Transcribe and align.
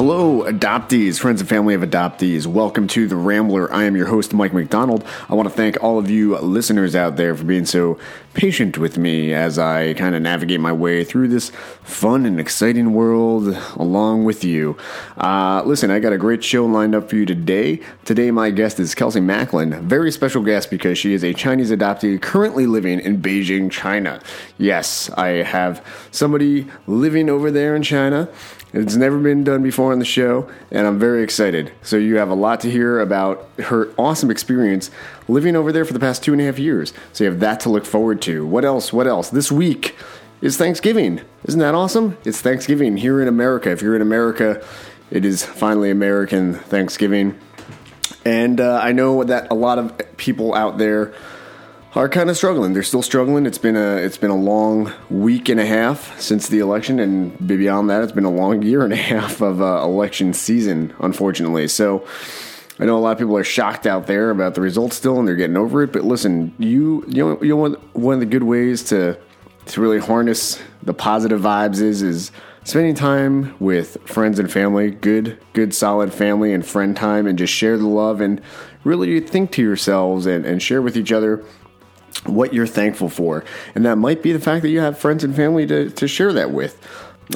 Hello, 0.00 0.44
adoptees, 0.50 1.20
friends 1.20 1.42
and 1.42 1.50
family 1.50 1.74
of 1.74 1.82
adoptees. 1.82 2.46
Welcome 2.46 2.86
to 2.88 3.06
The 3.06 3.16
Rambler. 3.16 3.70
I 3.70 3.84
am 3.84 3.94
your 3.94 4.06
host, 4.06 4.32
Mike 4.32 4.54
McDonald. 4.54 5.04
I 5.28 5.34
want 5.34 5.46
to 5.46 5.54
thank 5.54 5.76
all 5.82 5.98
of 5.98 6.08
you 6.08 6.38
listeners 6.38 6.96
out 6.96 7.16
there 7.16 7.36
for 7.36 7.44
being 7.44 7.66
so 7.66 7.98
patient 8.32 8.78
with 8.78 8.96
me 8.96 9.34
as 9.34 9.58
I 9.58 9.92
kind 9.92 10.14
of 10.14 10.22
navigate 10.22 10.58
my 10.58 10.72
way 10.72 11.04
through 11.04 11.28
this 11.28 11.50
fun 11.82 12.24
and 12.24 12.40
exciting 12.40 12.94
world 12.94 13.48
along 13.76 14.24
with 14.24 14.42
you. 14.42 14.78
Uh, 15.18 15.62
listen, 15.66 15.90
I 15.90 15.98
got 15.98 16.14
a 16.14 16.18
great 16.18 16.42
show 16.42 16.64
lined 16.64 16.94
up 16.94 17.10
for 17.10 17.16
you 17.16 17.26
today. 17.26 17.80
Today, 18.06 18.30
my 18.30 18.48
guest 18.50 18.80
is 18.80 18.94
Kelsi 18.94 19.22
Macklin. 19.22 19.86
Very 19.86 20.10
special 20.10 20.42
guest 20.42 20.70
because 20.70 20.96
she 20.96 21.12
is 21.12 21.22
a 21.22 21.34
Chinese 21.34 21.70
adoptee 21.70 22.22
currently 22.22 22.64
living 22.64 23.00
in 23.00 23.20
Beijing, 23.20 23.70
China. 23.70 24.22
Yes, 24.56 25.10
I 25.10 25.42
have 25.42 25.84
somebody 26.10 26.68
living 26.86 27.28
over 27.28 27.50
there 27.50 27.76
in 27.76 27.82
China. 27.82 28.30
It's 28.72 28.94
never 28.94 29.18
been 29.18 29.42
done 29.42 29.64
before 29.64 29.89
on 29.90 29.98
the 29.98 30.04
show, 30.04 30.50
and 30.70 30.86
I'm 30.86 30.98
very 30.98 31.22
excited. 31.22 31.72
So, 31.82 31.96
you 31.96 32.16
have 32.16 32.30
a 32.30 32.34
lot 32.34 32.60
to 32.60 32.70
hear 32.70 33.00
about 33.00 33.48
her 33.58 33.92
awesome 33.98 34.30
experience 34.30 34.90
living 35.28 35.56
over 35.56 35.72
there 35.72 35.84
for 35.84 35.92
the 35.92 36.00
past 36.00 36.22
two 36.22 36.32
and 36.32 36.40
a 36.40 36.44
half 36.44 36.58
years. 36.58 36.92
So, 37.12 37.24
you 37.24 37.30
have 37.30 37.40
that 37.40 37.60
to 37.60 37.68
look 37.68 37.84
forward 37.84 38.22
to. 38.22 38.46
What 38.46 38.64
else? 38.64 38.92
What 38.92 39.06
else? 39.06 39.30
This 39.30 39.52
week 39.52 39.96
is 40.40 40.56
Thanksgiving. 40.56 41.20
Isn't 41.44 41.60
that 41.60 41.74
awesome? 41.74 42.16
It's 42.24 42.40
Thanksgiving 42.40 42.96
here 42.96 43.20
in 43.20 43.28
America. 43.28 43.70
If 43.70 43.82
you're 43.82 43.96
in 43.96 44.02
America, 44.02 44.64
it 45.10 45.24
is 45.24 45.44
finally 45.44 45.90
American 45.90 46.54
Thanksgiving. 46.54 47.38
And 48.24 48.60
uh, 48.60 48.80
I 48.82 48.92
know 48.92 49.24
that 49.24 49.50
a 49.50 49.54
lot 49.54 49.78
of 49.78 50.16
people 50.16 50.54
out 50.54 50.78
there 50.78 51.14
are 51.94 52.08
kind 52.08 52.30
of 52.30 52.36
struggling. 52.36 52.72
They're 52.72 52.82
still 52.82 53.02
struggling. 53.02 53.46
It's 53.46 53.58
been 53.58 53.76
a 53.76 53.96
it's 53.96 54.16
been 54.18 54.30
a 54.30 54.36
long 54.36 54.92
week 55.08 55.48
and 55.48 55.58
a 55.58 55.66
half 55.66 56.20
since 56.20 56.48
the 56.48 56.60
election, 56.60 57.00
and 57.00 57.46
beyond 57.46 57.90
that, 57.90 58.02
it's 58.02 58.12
been 58.12 58.24
a 58.24 58.30
long 58.30 58.62
year 58.62 58.84
and 58.84 58.92
a 58.92 58.96
half 59.14 59.40
of 59.40 59.60
uh, 59.60 59.82
election 59.82 60.32
season, 60.32 60.94
unfortunately. 61.00 61.68
So. 61.68 62.06
I 62.78 62.86
know 62.86 62.96
a 62.96 62.98
lot 62.98 63.12
of 63.12 63.18
people 63.18 63.36
are 63.36 63.44
shocked 63.44 63.86
out 63.86 64.06
there 64.06 64.30
about 64.30 64.54
the 64.54 64.62
results 64.62 64.96
still, 64.96 65.18
and 65.18 65.28
they're 65.28 65.36
getting 65.36 65.58
over 65.58 65.82
it. 65.82 65.92
But 65.92 66.04
listen, 66.04 66.54
you 66.58 67.04
you 67.08 67.22
know, 67.22 67.42
you 67.42 67.54
know 67.54 67.76
one 67.92 68.14
of 68.14 68.20
the 68.20 68.26
good 68.26 68.44
ways 68.44 68.82
to 68.84 69.18
to 69.66 69.80
really 69.82 69.98
harness 69.98 70.58
the 70.82 70.94
positive 70.94 71.42
vibes 71.42 71.82
is 71.82 72.00
is 72.00 72.32
spending 72.64 72.94
time 72.94 73.54
with 73.60 73.98
friends 74.06 74.38
and 74.38 74.50
family, 74.50 74.90
good 74.90 75.38
good 75.52 75.74
solid 75.74 76.14
family 76.14 76.54
and 76.54 76.64
friend 76.64 76.96
time, 76.96 77.26
and 77.26 77.38
just 77.38 77.52
share 77.52 77.76
the 77.76 77.86
love 77.86 78.22
and 78.22 78.40
really 78.82 79.20
think 79.20 79.52
to 79.52 79.62
yourselves 79.62 80.24
and, 80.24 80.46
and 80.46 80.62
share 80.62 80.80
with 80.80 80.96
each 80.96 81.12
other 81.12 81.44
what 82.24 82.52
you're 82.52 82.66
thankful 82.66 83.08
for. 83.08 83.44
And 83.74 83.84
that 83.84 83.96
might 83.96 84.22
be 84.22 84.32
the 84.32 84.40
fact 84.40 84.62
that 84.62 84.68
you 84.68 84.80
have 84.80 84.98
friends 84.98 85.24
and 85.24 85.34
family 85.34 85.66
to, 85.66 85.90
to 85.90 86.08
share 86.08 86.32
that 86.32 86.50
with. 86.50 86.78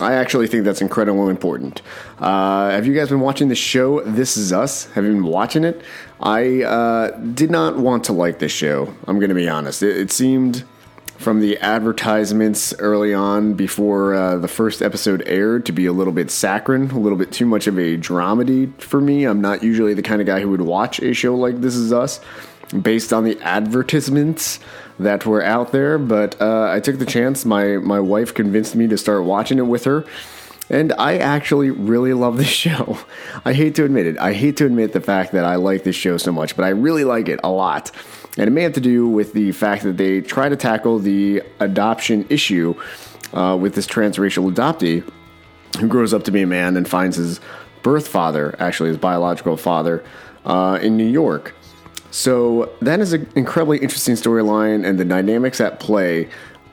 I 0.00 0.14
actually 0.14 0.48
think 0.48 0.64
that's 0.64 0.81
incredibly 0.81 1.31
important. 1.31 1.81
Uh, 2.19 2.70
have 2.70 2.86
you 2.86 2.94
guys 2.94 3.11
been 3.11 3.20
watching 3.20 3.48
the 3.48 3.55
show 3.55 4.00
This 4.00 4.36
Is 4.36 4.53
Us? 4.53 4.91
Have 4.92 5.05
you 5.05 5.12
been 5.12 5.25
watching 5.25 5.62
it? 5.62 5.83
I 6.20 6.62
uh, 6.62 7.11
did 7.19 7.50
not 7.50 7.77
want 7.77 8.05
to 8.05 8.12
like 8.12 8.41
this 8.41 8.50
show. 8.50 8.92
I'm 9.06 9.19
going 9.19 9.28
to 9.28 9.34
be 9.36 9.48
honest. 9.48 9.83
It, 9.83 9.97
it, 9.97 10.11
seemed 10.11 10.64
from 11.18 11.40
the 11.40 11.58
advertisements 11.58 12.74
early 12.78 13.14
on 13.14 13.54
before 13.54 14.14
uh, 14.14 14.36
the 14.36 14.48
first 14.48 14.82
episode 14.82 15.22
aired 15.26 15.64
to 15.66 15.72
be 15.72 15.86
a 15.86 15.92
little 15.92 16.12
bit 16.12 16.30
saccharine, 16.30 16.90
a 16.90 16.98
little 16.98 17.18
bit 17.18 17.32
too 17.32 17.46
much 17.46 17.66
of 17.66 17.78
a 17.78 17.96
dramedy 17.96 18.72
for 18.80 19.00
me. 19.00 19.24
I'm 19.24 19.40
not 19.40 19.62
usually 19.62 19.94
the 19.94 20.02
kind 20.02 20.20
of 20.20 20.26
guy 20.26 20.40
who 20.40 20.50
would 20.50 20.60
watch 20.60 21.00
a 21.00 21.14
show 21.14 21.34
like 21.34 21.60
This 21.60 21.76
Is 21.76 21.92
Us 21.92 22.20
based 22.82 23.12
on 23.12 23.24
the 23.24 23.40
advertisements 23.40 24.58
that 24.98 25.24
were 25.26 25.42
out 25.42 25.72
there. 25.72 25.98
But 25.98 26.40
uh, 26.40 26.68
I 26.70 26.80
took 26.80 26.98
the 26.98 27.06
chance. 27.06 27.44
My 27.44 27.76
my 27.76 28.00
wife 28.00 28.34
convinced 28.34 28.74
me 28.74 28.86
to 28.88 28.98
start 28.98 29.24
watching 29.24 29.58
it 29.58 29.66
with 29.66 29.84
her. 29.84 30.04
And 30.70 30.92
I 30.94 31.18
actually 31.18 31.70
really 31.70 32.14
love 32.14 32.38
this 32.38 32.47
show. 32.48 32.98
I 33.44 33.53
hate 33.53 33.74
to 33.76 33.84
admit 33.84 34.06
it. 34.06 34.19
I 34.19 34.32
hate 34.32 34.56
to 34.58 34.66
admit 34.66 34.92
the 34.92 35.00
fact 35.00 35.32
that 35.32 35.44
I 35.44 35.56
like 35.56 35.84
this 35.84 35.97
show 35.97 36.16
so 36.16 36.32
much, 36.32 36.56
but 36.56 36.64
I 36.64 36.70
really 36.70 37.04
like 37.04 37.28
it 37.28 37.41
a 37.44 37.50
lot. 37.50 37.91
And 38.37 38.49
it 38.49 38.50
may 38.50 38.62
have 38.62 38.72
to 38.72 38.81
do 38.81 39.06
with 39.06 39.33
the 39.33 39.53
fact 39.53 39.84
that 39.84 39.97
they 39.97 40.21
try 40.21 40.49
to 40.49 40.56
tackle 40.56 40.99
the 40.99 41.43
adoption 41.61 42.27
issue 42.28 42.75
uh, 43.33 43.56
with 43.61 43.75
this 43.75 43.87
transracial 43.87 44.53
adoptee 44.53 45.09
who 45.78 45.89
grows 45.89 46.12
up 46.12 46.25
to 46.25 46.31
be 46.31 46.43
a 46.43 46.47
man 46.47 46.77
and 46.77 46.89
finds 46.89 47.17
his 47.17 47.41
birth 47.83 48.09
father, 48.09 48.55
actually 48.59 48.89
his 48.89 48.99
biological 48.99 49.56
father, 49.56 50.03
uh, 50.45 50.78
in 50.83 50.97
New 50.97 51.06
York. 51.06 51.55
So 52.11 52.72
that 52.81 53.00
is 53.00 53.12
an 53.12 53.28
incredibly 53.34 53.78
interesting 53.78 54.15
storyline, 54.15 54.87
and 54.87 54.99
the 54.99 55.05
dynamics 55.05 55.61
at 55.61 55.81
play 55.81 56.28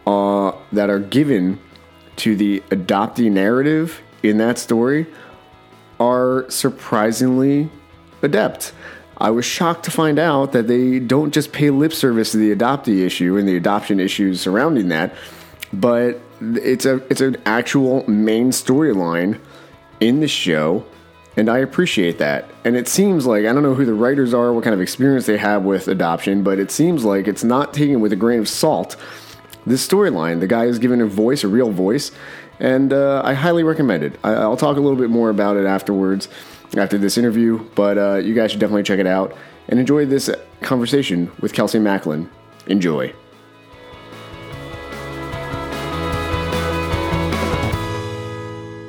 uh, 0.06 0.52
that 0.72 0.90
are 0.90 1.00
given 1.00 1.60
to 2.18 2.36
the 2.36 2.60
adoptee 2.70 3.32
narrative 3.32 4.02
in 4.22 4.38
that 4.38 4.60
story 4.60 5.08
are 6.00 6.50
surprisingly 6.50 7.70
adept. 8.22 8.74
I 9.22 9.30
was 9.30 9.46
shocked 9.46 9.86
to 9.86 9.92
find 9.92 10.20
out 10.20 10.52
that 10.52 10.68
they 10.68 11.00
don't 11.00 11.34
just 11.34 11.52
pay 11.52 11.70
lip 11.70 11.94
service 11.94 12.32
to 12.32 12.38
the 12.38 12.56
adoptee 12.56 13.06
issue 13.06 13.38
and 13.38 13.48
the 13.48 13.56
adoption 13.56 14.00
issues 14.00 14.42
surrounding 14.42 14.90
that, 14.90 15.14
but 15.72 16.20
it's 16.42 16.86
a 16.86 16.96
it's 17.09 17.22
an 17.22 17.38
actual 17.46 18.08
main 18.10 18.50
storyline 18.50 19.40
in 20.00 20.20
the 20.20 20.28
show 20.28 20.86
and 21.38 21.50
I 21.50 21.60
appreciate 21.60 22.18
that. 22.18 22.50
And 22.66 22.76
it 22.76 22.88
seems 22.88 23.26
like 23.26 23.46
I 23.46 23.54
don't 23.54 23.64
know 23.64 23.74
who 23.74 23.86
the 23.86 23.94
writers 23.94 24.34
are, 24.34 24.52
what 24.52 24.64
kind 24.64 24.74
of 24.74 24.81
experience 24.81 25.26
they 25.26 25.38
have 25.38 25.64
with 25.64 25.88
adoption, 25.88 26.44
but 26.44 26.60
it 26.60 26.72
seems 26.72 27.06
like 27.06 27.28
it's 27.28 27.44
not 27.44 27.74
taken 27.74 28.02
with 28.02 28.12
a 28.12 28.18
grain 28.18 28.40
of 28.40 28.50
salt. 28.50 28.98
This 29.66 29.88
storyline, 29.88 30.40
the 30.40 30.48
guy 30.48 30.66
is 30.66 30.80
given 30.80 31.02
a 31.02 31.06
voice, 31.06 31.44
a 31.44 31.48
real 31.48 31.72
voice, 31.72 32.12
and 32.60 32.92
uh, 32.92 33.22
I 33.24 33.34
highly 33.34 33.64
recommend 33.64 34.04
it. 34.04 34.20
I, 34.24 34.46
will 34.48 34.58
talk 34.58 34.76
a 34.78 34.80
little 34.81 34.98
bit 34.98 35.10
more 35.10 35.30
about 35.30 35.56
it 35.56 35.66
afterwards, 35.66 36.28
after 36.78 36.98
this 36.98 37.18
interview, 37.18 37.59
but 37.76 37.98
uh, 37.98 38.16
you 38.16 38.34
guys 38.34 38.52
should 38.52 38.59
definitely 38.59 38.84
check 38.84 39.00
it 39.00 39.08
out 39.08 39.36
and 39.68 39.80
enjoy 39.80 40.06
this 40.06 40.30
conversation 40.62 41.32
with 41.42 41.54
Kelsi 41.54 41.82
Macklin. 41.82 42.30
Enjoy. 42.68 43.14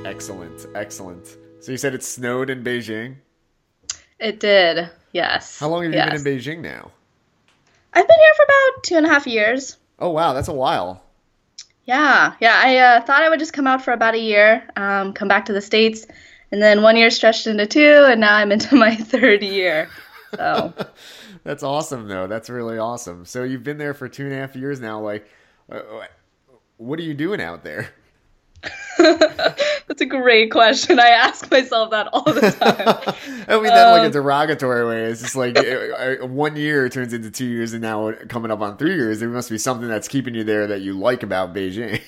Excellent, 0.04 0.66
excellent. 0.74 1.36
So 1.60 1.72
you 1.72 1.78
said 1.78 1.94
it 1.94 2.02
snowed 2.02 2.50
in 2.50 2.62
Beijing? 2.62 3.16
It 4.18 4.38
did, 4.38 4.88
yes. 5.12 5.58
How 5.58 5.68
long 5.68 5.84
have 5.84 5.92
yes. 5.92 6.18
you 6.18 6.24
been 6.24 6.32
in 6.34 6.38
Beijing 6.38 6.60
now? 6.60 6.90
I've 7.94 8.06
been 8.06 8.18
here 8.18 8.34
for 8.36 8.44
about 8.44 8.84
two 8.84 8.96
and 8.96 9.06
a 9.06 9.08
half 9.08 9.26
years. 9.26 9.76
Oh, 9.98 10.10
wow, 10.10 10.32
that's 10.32 10.48
a 10.48 10.52
while. 10.52 11.02
Yeah, 11.84 12.34
yeah. 12.40 12.60
I 12.62 12.76
uh, 12.78 13.00
thought 13.02 13.22
I 13.22 13.28
would 13.28 13.40
just 13.40 13.52
come 13.52 13.66
out 13.66 13.82
for 13.84 13.92
about 13.92 14.14
a 14.14 14.20
year, 14.20 14.68
um, 14.76 15.12
come 15.12 15.28
back 15.28 15.46
to 15.46 15.52
the 15.52 15.60
States, 15.60 16.06
and 16.52 16.62
then 16.62 16.82
one 16.82 16.96
year 16.96 17.10
stretched 17.10 17.46
into 17.46 17.66
two, 17.66 18.04
and 18.06 18.20
now 18.20 18.36
I'm 18.36 18.52
into 18.52 18.76
my 18.76 18.94
third 18.94 19.42
year. 19.42 19.88
So. 20.36 20.72
that's 21.44 21.62
awesome, 21.62 22.06
though. 22.06 22.26
That's 22.26 22.50
really 22.50 22.78
awesome. 22.78 23.24
So 23.24 23.42
you've 23.42 23.64
been 23.64 23.78
there 23.78 23.94
for 23.94 24.08
two 24.08 24.24
and 24.24 24.32
a 24.32 24.36
half 24.36 24.54
years 24.54 24.78
now. 24.78 25.00
Like, 25.00 25.28
uh, 25.70 25.80
what 26.76 26.98
are 26.98 27.02
you 27.02 27.14
doing 27.14 27.40
out 27.40 27.64
there? 27.64 27.88
That's 28.98 30.00
a 30.00 30.06
great 30.06 30.50
question. 30.50 31.00
I 31.00 31.08
ask 31.08 31.50
myself 31.50 31.90
that 31.90 32.08
all 32.12 32.22
the 32.22 32.40
time. 32.52 33.14
I 33.48 33.54
mean, 33.54 33.64
that 33.64 33.86
um, 33.86 33.92
like 33.92 34.02
a 34.02 34.06
um, 34.06 34.12
derogatory 34.12 34.86
way. 34.86 35.04
It's 35.04 35.22
just 35.22 35.34
like 35.34 35.56
one 36.20 36.56
year 36.56 36.88
turns 36.88 37.12
into 37.12 37.30
two 37.30 37.46
years, 37.46 37.72
and 37.72 37.82
now 37.82 38.12
coming 38.28 38.50
up 38.50 38.60
on 38.60 38.76
three 38.76 38.94
years, 38.94 39.18
there 39.18 39.28
must 39.28 39.50
be 39.50 39.58
something 39.58 39.88
that's 39.88 40.06
keeping 40.08 40.34
you 40.34 40.44
there 40.44 40.66
that 40.68 40.82
you 40.82 40.98
like 40.98 41.22
about 41.22 41.54
Beijing. 41.54 42.00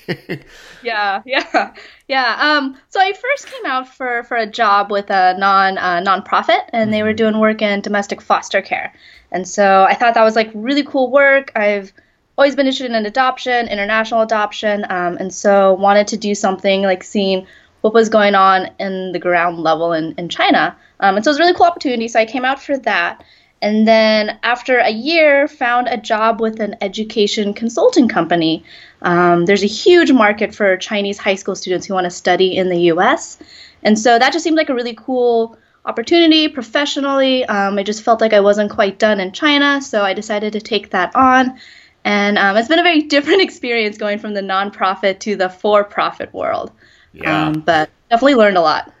yeah, 0.83 1.21
yeah, 1.25 1.73
yeah. 2.07 2.37
Um, 2.39 2.77
so 2.89 2.99
I 3.01 3.11
first 3.11 3.47
came 3.47 3.65
out 3.65 3.93
for 3.93 4.23
for 4.23 4.37
a 4.37 4.47
job 4.47 4.91
with 4.91 5.09
a 5.09 5.37
non 5.37 5.77
uh, 5.77 6.01
nonprofit, 6.01 6.69
and 6.71 6.93
they 6.93 7.03
were 7.03 7.09
mm-hmm. 7.09 7.17
doing 7.17 7.39
work 7.39 7.61
in 7.61 7.81
domestic 7.81 8.21
foster 8.21 8.61
care, 8.61 8.93
and 9.31 9.47
so 9.47 9.83
I 9.83 9.95
thought 9.95 10.13
that 10.13 10.23
was 10.23 10.35
like 10.35 10.51
really 10.53 10.83
cool 10.83 11.11
work. 11.11 11.51
I've 11.55 11.91
always 12.37 12.55
been 12.55 12.67
interested 12.67 12.91
in 12.91 13.05
adoption, 13.05 13.67
international 13.67 14.21
adoption, 14.21 14.85
um, 14.89 15.17
and 15.17 15.33
so 15.33 15.73
wanted 15.73 16.07
to 16.07 16.17
do 16.17 16.35
something 16.35 16.83
like 16.83 17.03
seeing 17.03 17.47
what 17.81 17.93
was 17.93 18.09
going 18.09 18.35
on 18.35 18.69
in 18.79 19.11
the 19.11 19.19
ground 19.19 19.59
level 19.59 19.93
in, 19.93 20.15
in 20.17 20.27
China. 20.27 20.75
Um, 20.99 21.15
and 21.15 21.23
so 21.23 21.29
it 21.29 21.33
was 21.33 21.37
a 21.37 21.41
really 21.41 21.53
cool 21.53 21.67
opportunity. 21.67 22.07
So 22.07 22.19
I 22.19 22.25
came 22.25 22.43
out 22.43 22.61
for 22.61 22.77
that. 22.79 23.23
And 23.61 23.87
then 23.87 24.39
after 24.43 24.79
a 24.79 24.89
year, 24.89 25.47
found 25.47 25.87
a 25.87 25.97
job 25.97 26.41
with 26.41 26.59
an 26.59 26.75
education 26.81 27.53
consulting 27.53 28.07
company. 28.07 28.63
Um, 29.01 29.45
there's 29.45 29.63
a 29.63 29.67
huge 29.67 30.11
market 30.11 30.53
for 30.53 30.77
Chinese 30.77 31.17
high 31.17 31.35
school 31.35 31.55
students 31.55 31.85
who 31.85 31.93
want 31.93 32.05
to 32.05 32.11
study 32.11 32.57
in 32.57 32.69
the 32.69 32.81
U.S. 32.93 33.37
And 33.83 33.97
so 33.97 34.19
that 34.19 34.33
just 34.33 34.43
seemed 34.43 34.57
like 34.57 34.69
a 34.69 34.75
really 34.75 34.95
cool 34.95 35.57
opportunity 35.85 36.47
professionally. 36.47 37.45
Um, 37.45 37.77
I 37.77 37.83
just 37.83 38.03
felt 38.03 38.19
like 38.19 38.33
I 38.33 38.39
wasn't 38.39 38.71
quite 38.71 38.99
done 38.99 39.19
in 39.19 39.31
China, 39.31 39.81
so 39.81 40.01
I 40.01 40.13
decided 40.13 40.53
to 40.53 40.59
take 40.59 40.89
that 40.89 41.15
on. 41.15 41.59
And 42.05 42.37
um, 42.37 42.55
it's 42.55 42.69
been 42.69 42.79
a 42.79 42.83
very 42.83 43.01
different 43.15 43.41
experience 43.41 43.97
going 43.97 44.19
from 44.19 44.33
the 44.33 44.41
nonprofit 44.41 45.19
to 45.21 45.35
the 45.35 45.49
for 45.49 45.83
profit 45.83 46.33
world. 46.33 46.71
Yeah. 47.11 47.47
Um, 47.47 47.61
but 47.61 47.89
definitely 48.09 48.35
learned 48.35 48.57
a 48.57 48.61
lot. 48.61 48.93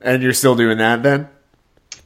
And 0.00 0.22
you're 0.22 0.32
still 0.32 0.56
doing 0.56 0.78
that 0.78 1.02
then? 1.02 1.28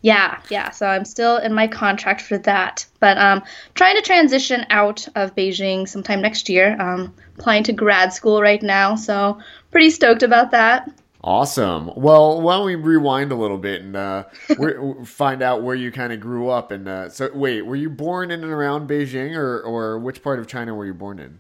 Yeah, 0.02 0.40
yeah. 0.50 0.70
So 0.70 0.86
I'm 0.86 1.04
still 1.04 1.36
in 1.36 1.54
my 1.54 1.68
contract 1.68 2.22
for 2.22 2.36
that, 2.38 2.84
but 2.98 3.16
um, 3.18 3.42
trying 3.74 3.94
to 3.94 4.02
transition 4.02 4.66
out 4.68 5.06
of 5.14 5.36
Beijing 5.36 5.88
sometime 5.88 6.20
next 6.20 6.48
year. 6.48 6.76
Um, 6.80 7.14
applying 7.38 7.62
to 7.64 7.72
grad 7.72 8.12
school 8.12 8.42
right 8.42 8.62
now, 8.62 8.96
so 8.96 9.38
pretty 9.70 9.90
stoked 9.90 10.24
about 10.24 10.50
that. 10.50 10.90
Awesome. 11.24 11.92
Well, 11.94 12.40
why 12.40 12.56
don't 12.56 12.66
we 12.66 12.74
rewind 12.74 13.30
a 13.30 13.36
little 13.36 13.58
bit 13.58 13.82
and 13.82 13.94
uh, 13.94 14.24
find 15.04 15.40
out 15.40 15.62
where 15.62 15.76
you 15.76 15.92
kind 15.92 16.12
of 16.12 16.18
grew 16.18 16.48
up? 16.48 16.72
And 16.72 16.88
uh, 16.88 17.10
so, 17.10 17.30
wait, 17.32 17.62
were 17.62 17.76
you 17.76 17.90
born 17.90 18.32
in 18.32 18.42
and 18.42 18.52
around 18.52 18.88
Beijing, 18.88 19.36
or 19.36 19.60
or 19.60 20.00
which 20.00 20.22
part 20.22 20.40
of 20.40 20.48
China 20.48 20.74
were 20.74 20.86
you 20.86 20.94
born 20.94 21.20
in? 21.20 21.38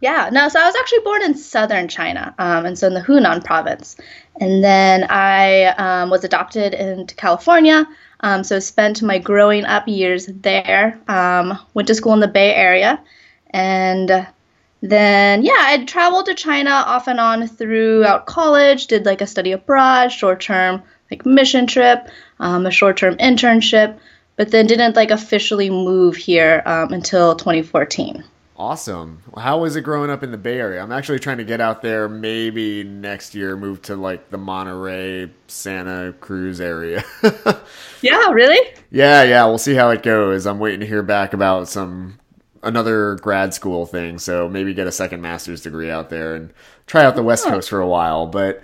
Yeah, 0.00 0.30
no, 0.32 0.48
so 0.48 0.60
I 0.60 0.66
was 0.66 0.76
actually 0.76 1.00
born 1.00 1.22
in 1.22 1.34
southern 1.36 1.88
China, 1.88 2.32
um, 2.38 2.66
and 2.66 2.78
so 2.78 2.86
in 2.86 2.94
the 2.94 3.00
Hunan 3.00 3.44
province. 3.44 3.96
And 4.40 4.62
then 4.62 5.04
I 5.10 5.64
um, 5.76 6.10
was 6.10 6.22
adopted 6.22 6.72
into 6.72 7.16
California, 7.16 7.84
um, 8.20 8.44
so 8.44 8.60
spent 8.60 9.02
my 9.02 9.18
growing 9.18 9.64
up 9.64 9.88
years 9.88 10.26
there. 10.26 11.00
Um, 11.08 11.58
went 11.74 11.88
to 11.88 11.96
school 11.96 12.12
in 12.12 12.20
the 12.20 12.28
Bay 12.28 12.54
Area, 12.54 13.00
and 13.50 14.28
then 14.80 15.42
yeah, 15.42 15.56
I 15.56 15.84
traveled 15.84 16.26
to 16.26 16.34
China 16.34 16.70
off 16.70 17.08
and 17.08 17.20
on 17.20 17.46
throughout 17.48 18.26
college. 18.26 18.86
Did 18.86 19.06
like 19.06 19.20
a 19.20 19.26
study 19.26 19.52
abroad, 19.52 20.08
short 20.08 20.40
term 20.40 20.82
like 21.10 21.26
mission 21.26 21.66
trip, 21.66 22.08
um, 22.38 22.66
a 22.66 22.70
short 22.70 22.96
term 22.96 23.16
internship, 23.16 23.98
but 24.36 24.50
then 24.50 24.66
didn't 24.66 24.96
like 24.96 25.10
officially 25.10 25.70
move 25.70 26.16
here 26.16 26.62
um, 26.66 26.92
until 26.92 27.34
2014. 27.34 28.24
Awesome. 28.58 29.22
How 29.36 29.60
was 29.60 29.76
it 29.76 29.82
growing 29.82 30.10
up 30.10 30.24
in 30.24 30.32
the 30.32 30.36
Bay 30.36 30.58
Area? 30.58 30.82
I'm 30.82 30.90
actually 30.90 31.20
trying 31.20 31.38
to 31.38 31.44
get 31.44 31.60
out 31.60 31.80
there 31.80 32.08
maybe 32.08 32.82
next 32.82 33.32
year, 33.32 33.56
move 33.56 33.80
to 33.82 33.94
like 33.94 34.30
the 34.30 34.38
Monterey, 34.38 35.30
Santa 35.46 36.12
Cruz 36.18 36.60
area. 36.60 37.04
yeah, 38.02 38.30
really? 38.32 38.58
Yeah, 38.90 39.22
yeah. 39.22 39.44
We'll 39.44 39.58
see 39.58 39.74
how 39.74 39.90
it 39.90 40.02
goes. 40.02 40.44
I'm 40.44 40.58
waiting 40.58 40.80
to 40.80 40.86
hear 40.86 41.04
back 41.04 41.34
about 41.34 41.68
some 41.68 42.18
another 42.62 43.16
grad 43.16 43.54
school 43.54 43.86
thing, 43.86 44.18
so 44.18 44.48
maybe 44.48 44.74
get 44.74 44.86
a 44.86 44.92
second 44.92 45.20
master's 45.20 45.62
degree 45.62 45.90
out 45.90 46.10
there 46.10 46.34
and 46.34 46.52
try 46.86 47.04
out 47.04 47.14
the 47.14 47.22
West. 47.22 47.46
Coast 47.46 47.68
for 47.68 47.80
a 47.80 47.86
while. 47.86 48.26
But 48.26 48.62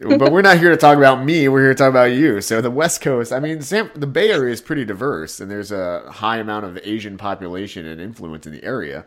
but 0.00 0.32
we're 0.32 0.42
not 0.42 0.58
here 0.58 0.70
to 0.70 0.76
talk 0.76 0.96
about 0.96 1.24
me. 1.24 1.48
We're 1.48 1.62
here 1.62 1.74
to 1.74 1.78
talk 1.78 1.90
about 1.90 2.12
you. 2.12 2.40
So 2.40 2.60
the 2.60 2.70
West 2.70 3.00
Coast, 3.00 3.32
I 3.32 3.40
mean, 3.40 3.62
San, 3.62 3.90
the 3.94 4.06
Bay 4.06 4.30
Area 4.30 4.52
is 4.52 4.60
pretty 4.60 4.84
diverse, 4.84 5.40
and 5.40 5.50
there's 5.50 5.72
a 5.72 6.10
high 6.10 6.38
amount 6.38 6.64
of 6.64 6.78
Asian 6.82 7.16
population 7.16 7.86
and 7.86 8.00
influence 8.00 8.46
in 8.46 8.52
the 8.52 8.64
area. 8.64 9.04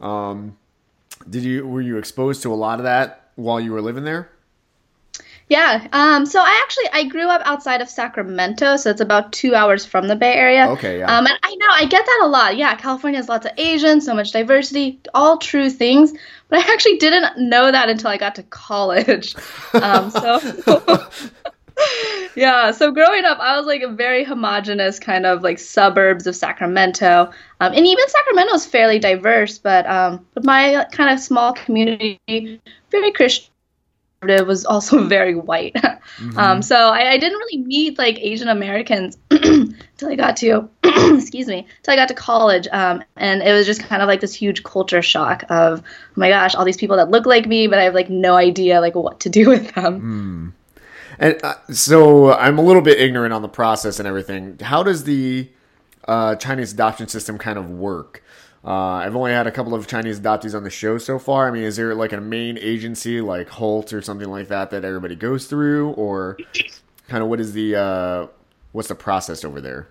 Um, 0.00 0.56
did 1.28 1.42
you 1.42 1.66
were 1.66 1.80
you 1.80 1.98
exposed 1.98 2.42
to 2.42 2.52
a 2.52 2.56
lot 2.56 2.78
of 2.78 2.84
that 2.84 3.30
while 3.34 3.60
you 3.60 3.72
were 3.72 3.82
living 3.82 4.04
there? 4.04 4.30
Yeah. 5.50 5.88
Um, 5.92 6.26
so 6.26 6.40
I 6.40 6.62
actually 6.62 6.84
I 6.92 7.08
grew 7.08 7.28
up 7.28 7.42
outside 7.44 7.80
of 7.80 7.88
Sacramento, 7.88 8.76
so 8.76 8.88
it's 8.88 9.00
about 9.00 9.32
two 9.32 9.56
hours 9.56 9.84
from 9.84 10.06
the 10.06 10.14
Bay 10.14 10.32
Area. 10.32 10.70
Okay. 10.70 11.00
Yeah. 11.00 11.12
Um, 11.12 11.26
and 11.26 11.36
I 11.42 11.54
know 11.56 11.66
I 11.72 11.86
get 11.86 12.06
that 12.06 12.20
a 12.22 12.28
lot. 12.28 12.56
Yeah, 12.56 12.76
California 12.76 13.18
has 13.18 13.28
lots 13.28 13.46
of 13.46 13.52
Asians, 13.58 14.06
so 14.06 14.14
much 14.14 14.30
diversity, 14.30 15.00
all 15.12 15.38
true 15.38 15.68
things. 15.68 16.12
But 16.48 16.60
I 16.60 16.72
actually 16.72 16.98
didn't 16.98 17.36
know 17.36 17.72
that 17.72 17.88
until 17.90 18.10
I 18.10 18.16
got 18.16 18.36
to 18.36 18.44
college. 18.44 19.34
Um, 19.72 20.10
so. 20.10 20.40
yeah, 22.34 22.70
so 22.70 22.90
growing 22.90 23.24
up, 23.24 23.38
I 23.38 23.56
was 23.56 23.66
like 23.66 23.82
a 23.82 23.88
very 23.88 24.24
homogenous 24.24 24.98
kind 24.98 25.26
of 25.26 25.42
like 25.42 25.58
suburbs 25.58 26.26
of 26.26 26.36
Sacramento, 26.36 27.30
um, 27.60 27.72
and 27.72 27.86
even 27.86 28.08
Sacramento 28.08 28.54
is 28.54 28.66
fairly 28.66 28.98
diverse, 28.98 29.58
but 29.58 29.86
um, 29.86 30.26
but 30.34 30.44
my 30.44 30.86
kind 30.92 31.12
of 31.12 31.20
small 31.20 31.52
community, 31.54 32.60
very 32.90 33.12
Christian 33.12 33.49
was 34.22 34.64
also 34.64 35.02
very 35.06 35.34
white. 35.34 35.76
Mm-hmm. 36.16 36.38
Um, 36.38 36.62
so 36.62 36.76
I, 36.76 37.12
I, 37.12 37.18
didn't 37.18 37.38
really 37.38 37.58
meet 37.58 37.96
like 37.96 38.18
Asian 38.18 38.48
Americans 38.48 39.16
until 39.30 40.08
I 40.08 40.16
got 40.16 40.36
to, 40.38 40.68
excuse 40.84 41.46
me, 41.46 41.66
until 41.78 41.94
I 41.94 41.96
got 41.96 42.08
to 42.08 42.14
college. 42.14 42.68
Um, 42.72 43.02
and 43.16 43.40
it 43.42 43.52
was 43.52 43.64
just 43.64 43.82
kind 43.82 44.02
of 44.02 44.08
like 44.08 44.20
this 44.20 44.34
huge 44.34 44.62
culture 44.62 45.00
shock 45.00 45.44
of, 45.48 45.80
oh 45.80 46.12
my 46.16 46.28
gosh, 46.28 46.54
all 46.54 46.64
these 46.64 46.76
people 46.76 46.96
that 46.96 47.10
look 47.10 47.24
like 47.24 47.46
me, 47.46 47.68
but 47.68 47.78
I 47.78 47.84
have 47.84 47.94
like 47.94 48.10
no 48.10 48.34
idea 48.34 48.80
like 48.80 48.94
what 48.94 49.20
to 49.20 49.30
do 49.30 49.48
with 49.48 49.72
them. 49.74 50.52
Mm. 50.52 50.52
And 51.20 51.44
uh, 51.44 51.54
so 51.70 52.32
I'm 52.34 52.58
a 52.58 52.62
little 52.62 52.82
bit 52.82 52.98
ignorant 52.98 53.32
on 53.32 53.40
the 53.40 53.48
process 53.48 53.98
and 53.98 54.08
everything. 54.08 54.58
How 54.58 54.82
does 54.82 55.04
the 55.04 55.48
uh, 56.06 56.34
Chinese 56.36 56.72
adoption 56.72 57.08
system 57.08 57.38
kind 57.38 57.58
of 57.58 57.70
work? 57.70 58.22
Uh, 58.62 58.70
I've 58.72 59.16
only 59.16 59.32
had 59.32 59.46
a 59.46 59.50
couple 59.50 59.74
of 59.74 59.86
Chinese 59.86 60.20
adoptees 60.20 60.54
on 60.54 60.64
the 60.64 60.70
show 60.70 60.98
so 60.98 61.18
far. 61.18 61.48
I 61.48 61.50
mean, 61.50 61.62
is 61.62 61.76
there 61.76 61.94
like 61.94 62.12
a 62.12 62.20
main 62.20 62.58
agency 62.58 63.20
like 63.20 63.48
Holt 63.48 63.92
or 63.92 64.02
something 64.02 64.28
like 64.28 64.48
that 64.48 64.70
that 64.70 64.84
everybody 64.84 65.16
goes 65.16 65.46
through, 65.46 65.90
or 65.92 66.36
kind 67.08 67.22
of 67.22 67.30
what 67.30 67.40
is 67.40 67.54
the 67.54 67.76
uh, 67.76 68.26
what's 68.72 68.88
the 68.88 68.94
process 68.94 69.44
over 69.44 69.60
there? 69.60 69.88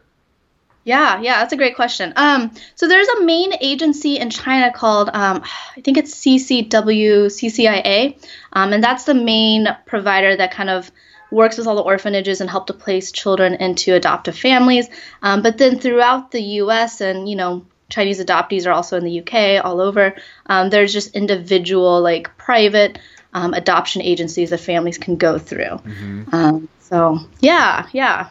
Yeah, 0.84 1.20
yeah, 1.22 1.40
that's 1.40 1.54
a 1.54 1.58
great 1.58 1.76
question. 1.76 2.14
Um, 2.16 2.52
so 2.76 2.88
there's 2.88 3.08
a 3.08 3.24
main 3.24 3.54
agency 3.60 4.18
in 4.18 4.30
China 4.30 4.72
called, 4.72 5.10
um, 5.14 5.44
I 5.76 5.82
think 5.82 5.98
it's 5.98 6.16
CCW, 6.16 7.26
CCIA, 7.28 8.18
um, 8.54 8.72
and 8.72 8.84
that's 8.84 9.04
the 9.04 9.14
main 9.14 9.68
provider 9.86 10.36
that 10.36 10.52
kind 10.52 10.70
of 10.70 10.90
works 11.32 11.58
with 11.58 11.68
all 11.68 11.76
the 11.76 11.84
orphanages 11.84 12.42
and 12.42 12.50
help 12.50 12.68
to 12.68 12.74
place 12.74 13.12
children 13.12 13.56
into 13.56 13.94
adoptive 13.94 14.38
families. 14.38 14.88
Um, 15.22 15.42
but 15.42 15.58
then 15.58 15.80
throughout 15.80 16.32
the 16.32 16.42
U.S. 16.42 17.02
and 17.02 17.30
you 17.30 17.36
know 17.36 17.66
Chinese 17.90 18.24
adoptees 18.24 18.68
are 18.68 18.72
also 18.72 18.98
in 18.98 19.04
the 19.04 19.22
UK, 19.22 19.64
all 19.64 19.82
over. 19.82 20.16
Um, 20.46 20.70
there's 20.70 20.94
just 20.94 21.16
individual 21.16 22.02
like 22.02 22.36
private 22.38 23.00
um, 23.34 23.54
adoption 23.54 24.02
agencies 24.02 24.50
that 24.52 24.60
families 24.60 24.98
can 24.98 25.16
go 25.16 25.38
through. 25.38 25.64
Mm-hmm. 25.64 26.24
Um, 26.34 26.70
so 26.80 27.20
yeah, 27.40 27.88
yeah. 27.92 28.30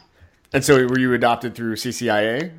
And 0.52 0.64
so, 0.64 0.86
were 0.86 0.98
you 0.98 1.12
adopted 1.12 1.54
through 1.54 1.76
CCIA? 1.76 2.52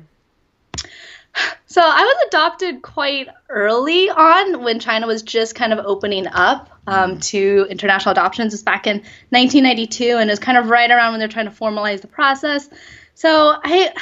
So 1.66 1.80
I 1.80 2.02
was 2.02 2.26
adopted 2.26 2.82
quite 2.82 3.28
early 3.48 4.10
on 4.10 4.64
when 4.64 4.80
China 4.80 5.06
was 5.06 5.22
just 5.22 5.54
kind 5.54 5.72
of 5.72 5.78
opening 5.86 6.26
up 6.26 6.68
um, 6.88 7.12
mm. 7.12 7.24
to 7.26 7.66
international 7.70 8.10
adoptions. 8.10 8.52
It's 8.52 8.64
back 8.64 8.88
in 8.88 8.96
1992, 9.28 10.16
and 10.16 10.28
it 10.28 10.32
was 10.32 10.40
kind 10.40 10.58
of 10.58 10.68
right 10.68 10.90
around 10.90 11.12
when 11.12 11.20
they're 11.20 11.28
trying 11.28 11.48
to 11.48 11.52
formalize 11.52 12.00
the 12.00 12.08
process. 12.08 12.68
So 13.14 13.54
I, 13.62 13.92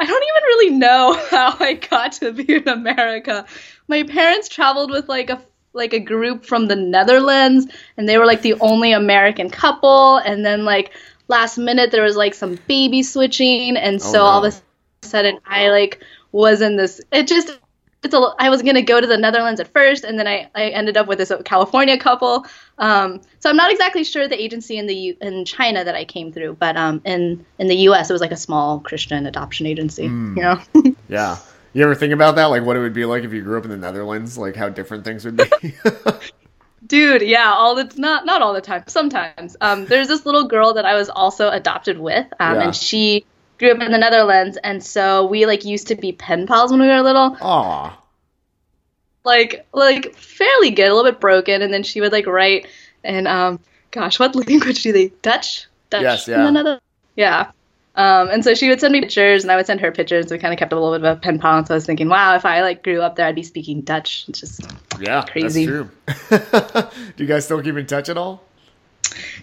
I 0.00 0.06
don't 0.06 0.22
even 0.22 0.42
really 0.44 0.70
know 0.70 1.12
how 1.30 1.56
I 1.60 1.74
got 1.74 2.12
to 2.12 2.32
be 2.32 2.54
in 2.54 2.68
America. 2.68 3.44
My 3.86 4.02
parents 4.02 4.48
traveled 4.48 4.90
with 4.90 5.08
like 5.08 5.28
a 5.28 5.42
like 5.72 5.92
a 5.92 6.00
group 6.00 6.46
from 6.46 6.66
the 6.66 6.74
Netherlands, 6.74 7.66
and 7.96 8.08
they 8.08 8.18
were 8.18 8.26
like 8.26 8.42
the 8.42 8.54
only 8.54 8.92
American 8.92 9.50
couple. 9.50 10.16
And 10.16 10.44
then 10.44 10.64
like 10.64 10.92
last 11.28 11.58
minute, 11.58 11.90
there 11.92 12.02
was 12.02 12.16
like 12.16 12.34
some 12.34 12.58
baby 12.66 13.02
switching, 13.02 13.76
and 13.76 13.96
oh, 13.96 13.98
so 13.98 14.20
oh, 14.20 14.22
no. 14.22 14.24
all 14.24 14.44
of 14.44 14.54
a 14.54 15.06
sudden, 15.06 15.38
I 15.44 15.68
like 15.68 16.02
was 16.32 16.62
in 16.62 16.76
this. 16.76 17.02
It 17.12 17.28
just 17.28 17.59
it's 18.02 18.14
a, 18.14 18.34
I 18.38 18.48
was 18.48 18.62
gonna 18.62 18.82
go 18.82 19.00
to 19.00 19.06
the 19.06 19.16
Netherlands 19.16 19.60
at 19.60 19.68
first, 19.68 20.04
and 20.04 20.18
then 20.18 20.26
I, 20.26 20.48
I 20.54 20.68
ended 20.68 20.96
up 20.96 21.06
with 21.06 21.18
this 21.18 21.32
California 21.44 21.98
couple. 21.98 22.46
Um, 22.78 23.20
so 23.40 23.50
I'm 23.50 23.56
not 23.56 23.70
exactly 23.70 24.04
sure 24.04 24.26
the 24.26 24.40
agency 24.40 24.78
in 24.78 24.86
the 24.86 24.94
U, 24.94 25.16
in 25.20 25.44
China 25.44 25.84
that 25.84 25.94
I 25.94 26.04
came 26.04 26.32
through, 26.32 26.54
but 26.54 26.76
um, 26.76 27.02
in 27.04 27.44
in 27.58 27.68
the 27.68 27.76
U.S. 27.76 28.08
it 28.08 28.12
was 28.12 28.22
like 28.22 28.32
a 28.32 28.36
small 28.36 28.80
Christian 28.80 29.26
adoption 29.26 29.66
agency. 29.66 30.08
Mm. 30.08 30.36
You 30.36 30.42
know? 30.42 30.94
yeah. 31.08 31.36
You 31.72 31.84
ever 31.84 31.94
think 31.94 32.12
about 32.12 32.36
that? 32.36 32.46
Like 32.46 32.64
what 32.64 32.76
it 32.76 32.80
would 32.80 32.94
be 32.94 33.04
like 33.04 33.22
if 33.22 33.32
you 33.32 33.42
grew 33.42 33.58
up 33.58 33.64
in 33.64 33.70
the 33.70 33.76
Netherlands? 33.76 34.36
Like 34.36 34.56
how 34.56 34.68
different 34.68 35.04
things 35.04 35.24
would 35.24 35.36
be. 35.36 35.74
Dude, 36.86 37.22
yeah, 37.22 37.52
all 37.52 37.74
the 37.76 37.92
not 37.96 38.26
not 38.26 38.42
all 38.42 38.54
the 38.54 38.60
time. 38.60 38.84
Sometimes. 38.86 39.56
Um, 39.60 39.86
there's 39.86 40.08
this 40.08 40.26
little 40.26 40.44
girl 40.44 40.72
that 40.74 40.86
I 40.86 40.94
was 40.94 41.08
also 41.10 41.50
adopted 41.50 41.98
with, 41.98 42.26
um, 42.40 42.56
yeah. 42.56 42.62
and 42.62 42.74
she 42.74 43.24
grew 43.60 43.70
up 43.70 43.80
in 43.80 43.92
the 43.92 43.98
Netherlands, 43.98 44.58
and 44.64 44.82
so 44.82 45.26
we 45.26 45.46
like 45.46 45.64
used 45.64 45.86
to 45.88 45.94
be 45.94 46.10
pen 46.10 46.48
pals 46.48 46.72
when 46.72 46.80
we 46.80 46.88
were 46.88 47.02
little. 47.02 47.36
Aw. 47.40 47.96
Like 49.22 49.66
like 49.72 50.16
fairly 50.16 50.70
good, 50.70 50.88
a 50.88 50.94
little 50.94 51.08
bit 51.08 51.20
broken, 51.20 51.62
and 51.62 51.72
then 51.72 51.84
she 51.84 52.00
would 52.00 52.10
like 52.10 52.26
write 52.26 52.66
and 53.04 53.28
um 53.28 53.60
gosh, 53.92 54.18
what 54.18 54.34
language 54.48 54.82
do 54.82 54.92
they 54.92 55.08
Dutch? 55.22 55.66
Dutch 55.90 56.02
yes, 56.02 56.26
yeah. 56.26 56.78
Yeah. 57.16 57.50
Um, 57.96 58.30
and 58.30 58.42
so 58.42 58.54
she 58.54 58.68
would 58.70 58.80
send 58.80 58.92
me 58.92 59.00
pictures, 59.00 59.42
and 59.42 59.52
I 59.52 59.56
would 59.56 59.66
send 59.66 59.80
her 59.80 59.92
pictures. 59.92 60.28
So 60.28 60.34
we 60.34 60.38
kind 60.38 60.54
of 60.54 60.58
kept 60.58 60.72
a 60.72 60.76
little 60.76 60.98
bit 60.98 61.06
of 61.06 61.18
a 61.18 61.20
pen 61.20 61.38
pal. 61.38 61.58
And 61.58 61.66
so 61.66 61.74
I 61.74 61.76
was 61.76 61.84
thinking, 61.84 62.08
wow, 62.08 62.34
if 62.34 62.46
I 62.46 62.62
like 62.62 62.82
grew 62.82 63.02
up 63.02 63.16
there, 63.16 63.26
I'd 63.26 63.34
be 63.34 63.42
speaking 63.42 63.82
Dutch. 63.82 64.24
It's 64.28 64.40
just 64.40 64.60
yeah, 64.98 65.22
crazy. 65.22 65.66
That's 65.66 66.28
true. 66.28 66.80
do 67.16 67.24
you 67.24 67.26
guys 67.26 67.44
still 67.44 67.60
keep 67.60 67.76
in 67.76 67.86
touch 67.86 68.08
at 68.08 68.16
all? 68.16 68.42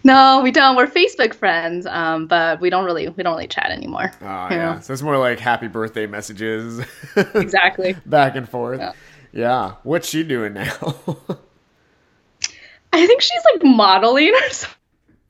No, 0.03 0.41
we 0.43 0.51
don't. 0.51 0.75
We're 0.75 0.87
Facebook 0.87 1.33
friends, 1.33 1.85
um, 1.85 2.27
but 2.27 2.61
we 2.61 2.69
don't 2.69 2.85
really 2.85 3.09
we 3.09 3.23
don't 3.23 3.33
really 3.33 3.47
chat 3.47 3.71
anymore. 3.71 4.11
Oh 4.21 4.47
yeah, 4.49 4.75
know? 4.75 4.79
so 4.81 4.93
it's 4.93 5.01
more 5.01 5.17
like 5.17 5.39
happy 5.39 5.67
birthday 5.67 6.07
messages. 6.07 6.79
exactly. 7.15 7.95
Back 8.05 8.35
and 8.35 8.47
forth. 8.47 8.79
Yeah. 8.79 8.93
yeah. 9.33 9.73
What's 9.83 10.07
she 10.09 10.23
doing 10.23 10.53
now? 10.53 10.77
I 12.93 13.05
think 13.05 13.21
she's 13.21 13.41
like 13.53 13.63
modeling 13.63 14.33
or 14.33 14.49
something. 14.49 14.75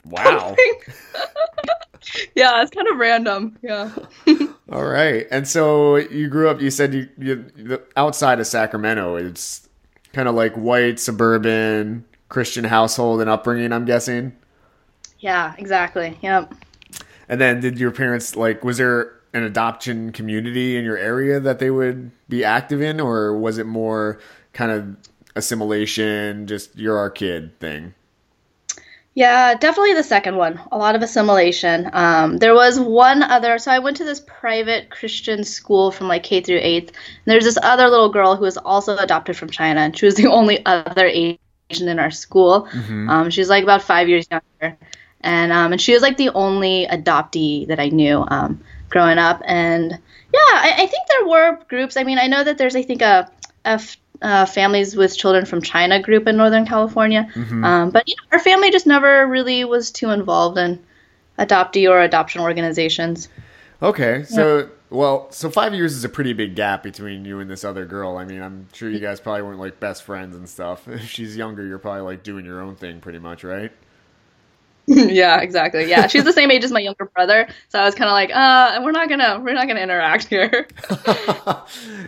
Wow. 0.06 0.56
yeah, 2.36 2.62
it's 2.62 2.72
kind 2.72 2.88
of 2.88 2.98
random. 2.98 3.58
Yeah. 3.62 3.92
All 4.72 4.86
right, 4.86 5.28
and 5.32 5.48
so 5.48 5.96
you 5.98 6.28
grew 6.30 6.50
up. 6.50 6.62
You 6.62 6.72
said 6.72 6.94
you, 6.94 7.10
you 7.18 7.82
outside 7.96 8.40
of 8.40 8.48
Sacramento. 8.48 9.16
It's 9.16 9.68
kind 10.14 10.28
of 10.28 10.36
like 10.36 10.54
white 10.56 11.00
suburban 11.00 12.06
Christian 12.30 12.64
household 12.64 13.22
and 13.22 13.30
upbringing. 13.30 13.72
I'm 13.72 13.86
guessing. 13.86 14.34
Yeah, 15.20 15.56
exactly. 15.58 16.18
Yep. 16.22 16.54
And 17.30 17.42
then 17.42 17.60
did 17.60 17.80
your 17.80 17.92
parents 17.92 18.36
like 18.36 18.64
was 18.64 18.78
there 18.78 19.14
an 19.34 19.44
adoption 19.44 20.12
community 20.12 20.78
in 20.78 20.86
your 20.86 20.98
area 20.98 21.40
that 21.40 21.60
they 21.60 21.70
would 21.70 22.12
be 22.30 22.44
active 22.44 22.82
in 22.82 23.00
or 23.00 23.38
was 23.38 23.58
it 23.58 23.66
more 23.66 24.20
kind 24.54 24.72
of 24.72 24.96
assimilation 25.36 26.48
just 26.48 26.76
you're 26.76 26.98
our 26.98 27.10
kid 27.10 27.60
thing? 27.60 27.94
Yeah, 29.18 29.56
definitely 29.56 29.96
the 29.96 30.04
second 30.04 30.36
one. 30.36 30.60
A 30.72 30.78
lot 30.78 30.96
of 30.96 31.02
assimilation. 31.02 31.90
Um, 31.92 32.38
there 32.38 32.54
was 32.54 32.80
one 32.80 33.24
other. 33.24 33.58
So 33.58 33.72
I 33.72 33.80
went 33.80 33.98
to 33.98 34.04
this 34.04 34.20
private 34.20 34.92
Christian 34.92 35.44
school 35.44 35.90
from 35.90 36.08
like 36.08 36.22
K 36.22 36.40
through 36.40 36.60
eighth. 36.62 36.90
And 36.90 37.26
there's 37.26 37.44
this 37.44 37.58
other 37.64 37.88
little 37.90 38.10
girl 38.10 38.36
who 38.36 38.44
was 38.44 38.58
also 38.58 38.96
adopted 38.96 39.36
from 39.36 39.50
China, 39.50 39.80
and 39.80 39.98
she 39.98 40.06
was 40.06 40.14
the 40.14 40.28
only 40.32 40.64
other 40.68 41.08
Asian 41.08 41.40
in 41.70 42.00
our 42.00 42.12
school. 42.12 42.68
Mm-hmm. 42.72 43.10
Um, 43.10 43.30
she's 43.30 43.50
like 43.50 43.64
about 43.64 43.82
five 43.82 44.10
years 44.10 44.28
younger, 44.30 44.78
and 45.22 45.52
um, 45.52 45.72
and 45.72 45.82
she 45.82 45.94
was 45.94 46.02
like 46.02 46.18
the 46.18 46.30
only 46.30 46.88
adoptee 46.90 47.68
that 47.68 47.80
I 47.80 47.90
knew 47.90 48.26
um, 48.28 48.62
growing 48.90 49.18
up. 49.18 49.42
And 49.46 49.92
yeah, 49.92 50.40
I, 50.40 50.74
I 50.78 50.88
think 50.88 51.08
there 51.10 51.28
were 51.28 51.60
groups. 51.68 51.98
I 51.98 52.04
mean, 52.04 52.20
I 52.20 52.28
know 52.28 52.44
that 52.44 52.58
there's 52.58 52.76
I 52.76 52.84
think 52.84 53.02
a, 53.02 53.30
a 53.66 53.82
uh, 54.22 54.46
families 54.46 54.96
with 54.96 55.18
children 55.18 55.46
from 55.46 55.62
China 55.62 56.02
group 56.02 56.28
in 56.28 56.38
Northern 56.38 56.66
California. 56.66 57.30
Mm-hmm. 57.34 57.64
Um, 57.64 57.90
but 57.92 58.08
our 58.32 58.40
family 58.40 58.72
just 58.72 58.88
never 58.88 59.28
really 59.28 59.64
was 59.66 59.92
too 59.92 60.10
involved 60.10 60.58
in 60.58 60.84
adoptee 61.38 61.90
or 61.90 62.02
adoption 62.02 62.42
organizations. 62.42 63.30
Okay, 63.82 64.24
so 64.24 64.70
well, 64.90 65.32
so 65.32 65.52
five 65.52 65.74
years 65.74 65.94
is 65.94 66.04
a 66.04 66.10
pretty 66.10 66.34
big 66.34 66.56
gap 66.56 66.82
between 66.82 67.26
you 67.26 67.40
and 67.40 67.50
this 67.50 67.64
other 67.64 67.86
girl. 67.86 68.18
I 68.18 68.26
mean, 68.26 68.42
I'm 68.42 68.68
sure 68.74 68.90
you 68.90 69.00
guys 69.00 69.20
probably 69.20 69.44
weren't 69.44 69.60
like 69.60 69.80
best 69.80 70.04
friends 70.04 70.36
and 70.36 70.50
stuff. 70.50 70.88
If 70.98 71.10
she's 71.10 71.38
younger, 71.38 71.66
you're 71.66 71.78
probably 71.78 72.02
like 72.02 72.24
doing 72.24 72.44
your 72.46 72.62
own 72.62 72.76
thing, 72.76 73.02
pretty 73.02 73.20
much, 73.20 73.44
right? 73.44 73.72
yeah, 74.88 75.42
exactly. 75.42 75.88
Yeah, 75.90 76.08
she's 76.08 76.24
the 76.24 76.32
same 76.34 76.50
age 76.50 76.64
as 76.64 76.72
my 76.72 76.80
younger 76.80 77.06
brother, 77.14 77.48
so 77.68 77.78
I 77.78 77.84
was 77.84 77.94
kind 77.94 78.10
of 78.10 78.14
like, 78.14 78.34
uh, 78.34 78.82
we're 78.84 78.94
not 78.94 79.10
gonna, 79.10 79.42
we're 79.44 79.54
not 79.54 79.68
gonna 79.68 79.82
interact 79.82 80.28
here. 80.28 80.68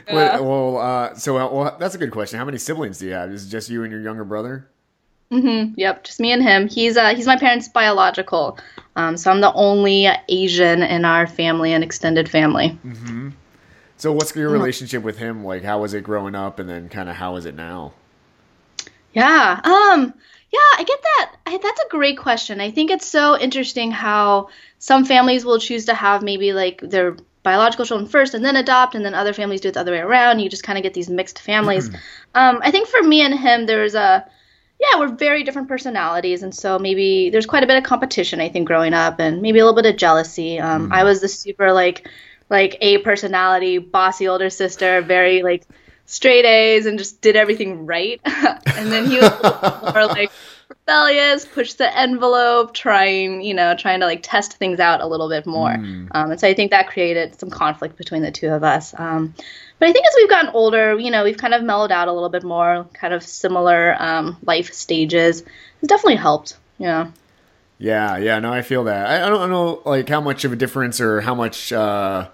yeah. 0.07 0.39
Well, 0.39 0.77
uh, 0.77 1.13
so 1.15 1.37
uh, 1.37 1.51
well, 1.51 1.77
that's 1.77 1.93
a 1.93 1.97
good 1.97 2.11
question. 2.11 2.39
How 2.39 2.45
many 2.45 2.57
siblings 2.57 2.97
do 2.97 3.05
you 3.05 3.11
have? 3.11 3.31
Is 3.31 3.45
it 3.45 3.49
just 3.49 3.69
you 3.69 3.83
and 3.83 3.91
your 3.91 4.01
younger 4.01 4.23
brother? 4.23 4.69
Mm-hmm. 5.31 5.73
Yep, 5.77 6.03
just 6.05 6.19
me 6.19 6.31
and 6.31 6.41
him. 6.41 6.67
He's 6.67 6.97
uh, 6.97 7.13
he's 7.15 7.27
my 7.27 7.37
parents' 7.37 7.67
biological, 7.67 8.57
um, 8.95 9.15
so 9.15 9.29
I'm 9.29 9.41
the 9.41 9.53
only 9.53 10.07
Asian 10.27 10.81
in 10.81 11.05
our 11.05 11.27
family 11.27 11.71
and 11.71 11.83
extended 11.83 12.27
family. 12.27 12.77
Mm-hmm. 12.83 13.29
So, 13.97 14.11
what's 14.11 14.35
your 14.35 14.49
relationship 14.49 15.03
with 15.03 15.17
him 15.17 15.43
like? 15.43 15.63
How 15.63 15.81
was 15.81 15.93
it 15.93 16.03
growing 16.03 16.33
up, 16.33 16.57
and 16.57 16.67
then 16.67 16.89
kind 16.89 17.09
of 17.09 17.15
how 17.15 17.35
is 17.35 17.45
it 17.45 17.53
now? 17.53 17.93
Yeah. 19.13 19.59
Um 19.63 20.13
yeah, 20.51 20.59
I 20.77 20.83
get 20.83 21.01
that. 21.01 21.35
I, 21.45 21.57
that's 21.57 21.81
a 21.81 21.89
great 21.89 22.17
question. 22.17 22.59
I 22.59 22.71
think 22.71 22.89
it's 22.89 23.05
so 23.05 23.39
interesting 23.39 23.91
how 23.91 24.49
some 24.79 25.05
families 25.05 25.45
will 25.45 25.59
choose 25.59 25.85
to 25.85 25.93
have 25.93 26.23
maybe 26.23 26.53
like 26.53 26.81
their 26.81 27.17
biological 27.43 27.85
children 27.85 28.09
first 28.09 28.33
and 28.33 28.43
then 28.43 28.55
adopt, 28.55 28.95
and 28.95 29.05
then 29.05 29.13
other 29.13 29.33
families 29.33 29.61
do 29.61 29.69
it 29.69 29.75
the 29.75 29.79
other 29.79 29.91
way 29.91 29.99
around. 29.99 30.39
You 30.39 30.49
just 30.49 30.63
kind 30.63 30.77
of 30.77 30.83
get 30.83 30.95
these 30.95 31.09
mixed 31.09 31.39
families. 31.39 31.89
um, 32.35 32.59
I 32.63 32.71
think 32.71 32.87
for 32.87 33.01
me 33.03 33.21
and 33.21 33.37
him, 33.37 33.67
there's 33.67 33.93
a 33.93 34.25
yeah, 34.79 34.99
we're 34.99 35.13
very 35.13 35.43
different 35.43 35.67
personalities, 35.67 36.43
and 36.43 36.55
so 36.55 36.79
maybe 36.79 37.29
there's 37.29 37.45
quite 37.45 37.63
a 37.63 37.67
bit 37.67 37.77
of 37.77 37.83
competition. 37.83 38.39
I 38.39 38.49
think 38.49 38.67
growing 38.67 38.93
up, 38.93 39.19
and 39.19 39.41
maybe 39.41 39.59
a 39.59 39.65
little 39.65 39.81
bit 39.81 39.91
of 39.91 39.97
jealousy. 39.97 40.59
Um, 40.59 40.89
mm. 40.89 40.93
I 40.93 41.03
was 41.03 41.21
the 41.21 41.27
super 41.27 41.73
like 41.73 42.07
like 42.49 42.77
a 42.81 42.99
personality, 42.99 43.77
bossy 43.77 44.27
older 44.27 44.49
sister, 44.49 45.01
very 45.01 45.43
like 45.43 45.63
straight 46.05 46.45
A's 46.45 46.87
and 46.87 46.97
just 46.97 47.21
did 47.21 47.35
everything 47.35 47.85
right. 47.85 48.19
and 48.25 48.91
then 48.91 49.05
he 49.05 49.19
was 49.19 49.31
more 49.93 50.07
like 50.07 50.31
rebellious, 50.69 51.45
push 51.45 51.73
the 51.73 51.97
envelope, 51.97 52.73
trying, 52.73 53.41
you 53.41 53.53
know, 53.53 53.75
trying 53.75 53.99
to 53.99 54.07
like 54.07 54.21
test 54.23 54.57
things 54.57 54.79
out 54.79 55.01
a 55.01 55.07
little 55.07 55.29
bit 55.29 55.45
more. 55.45 55.69
Mm. 55.69 56.07
Um, 56.11 56.31
and 56.31 56.39
so 56.39 56.47
I 56.47 56.55
think 56.55 56.71
that 56.71 56.87
created 56.87 57.39
some 57.39 57.51
conflict 57.51 57.95
between 57.95 58.23
the 58.23 58.31
two 58.31 58.49
of 58.49 58.63
us. 58.63 58.95
Um, 58.97 59.35
but 59.79 59.89
I 59.89 59.93
think 59.93 60.05
as 60.05 60.13
we've 60.17 60.29
gotten 60.29 60.51
older, 60.53 60.99
you 60.99 61.09
know, 61.09 61.23
we've 61.23 61.37
kind 61.37 61.53
of 61.53 61.63
mellowed 61.63 61.91
out 61.91 62.07
a 62.07 62.13
little 62.13 62.29
bit 62.29 62.43
more, 62.43 62.87
kind 62.93 63.13
of 63.13 63.23
similar 63.23 63.95
um, 63.99 64.37
life 64.43 64.73
stages. 64.73 65.41
It's 65.81 65.87
definitely 65.87 66.17
helped, 66.17 66.57
know. 66.77 67.11
Yeah, 67.77 68.17
yeah, 68.17 68.39
no, 68.39 68.51
I 68.51 68.61
feel 68.61 68.83
that. 68.83 69.07
I, 69.07 69.25
I 69.25 69.29
don't 69.29 69.49
know, 69.49 69.81
like, 69.85 70.09
how 70.09 70.21
much 70.21 70.43
of 70.43 70.51
a 70.51 70.57
difference 70.57 70.99
or 70.99 71.21
how 71.21 71.33
much, 71.33 71.71
uh, 71.71 72.29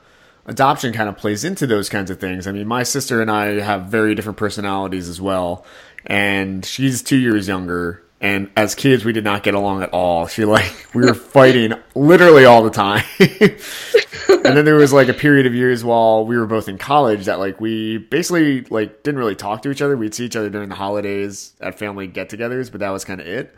adoption 0.47 0.93
kind 0.93 1.09
of 1.09 1.17
plays 1.17 1.43
into 1.43 1.67
those 1.67 1.89
kinds 1.89 2.11
of 2.11 2.19
things. 2.19 2.47
I 2.47 2.51
mean, 2.51 2.67
my 2.67 2.83
sister 2.83 3.21
and 3.21 3.31
I 3.31 3.59
have 3.59 3.85
very 3.85 4.15
different 4.15 4.37
personalities 4.37 5.09
as 5.09 5.19
well, 5.21 5.65
and 6.05 6.63
she's 6.65 7.01
two 7.01 7.17
years 7.17 7.47
younger. 7.47 8.03
And 8.21 8.49
as 8.55 8.75
kids, 8.75 9.03
we 9.03 9.11
did 9.11 9.23
not 9.23 9.43
get 9.43 9.53
along 9.53 9.83
at 9.83 9.89
all. 9.89 10.27
She 10.27 10.45
like 10.45 10.87
we 10.93 11.03
were 11.03 11.13
fighting 11.13 11.73
literally 11.95 12.45
all 12.45 12.63
the 12.63 12.69
time. 12.69 13.03
and 13.19 14.57
then 14.57 14.65
there 14.65 14.75
was 14.75 14.93
like 14.93 15.09
a 15.09 15.13
period 15.13 15.45
of 15.45 15.53
years 15.53 15.83
while 15.83 16.25
we 16.25 16.37
were 16.37 16.45
both 16.45 16.69
in 16.69 16.77
college 16.77 17.25
that 17.25 17.39
like 17.39 17.59
we 17.59 17.97
basically 17.97 18.61
like 18.63 19.03
didn't 19.03 19.19
really 19.19 19.35
talk 19.35 19.61
to 19.63 19.71
each 19.71 19.81
other. 19.81 19.97
We'd 19.97 20.13
see 20.13 20.25
each 20.25 20.35
other 20.35 20.49
during 20.49 20.69
the 20.69 20.75
holidays 20.75 21.53
at 21.59 21.77
family 21.77 22.07
get-togethers, 22.07 22.71
but 22.71 22.79
that 22.79 22.89
was 22.89 23.03
kind 23.03 23.19
of 23.19 23.27
it. 23.27 23.55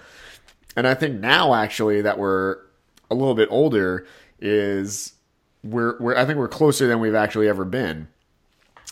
And 0.76 0.88
I 0.88 0.96
think 0.96 1.20
now 1.20 1.54
actually 1.54 2.02
that 2.02 2.18
we're 2.18 2.58
a 3.10 3.16
little 3.16 3.36
bit 3.36 3.50
older 3.52 4.06
is 4.40 5.14
we're 5.64 5.98
we're 6.00 6.16
I 6.16 6.26
think 6.26 6.38
we're 6.38 6.48
closer 6.48 6.88
than 6.88 7.00
we've 7.00 7.16
actually 7.16 7.48
ever 7.48 7.66
been. 7.66 8.08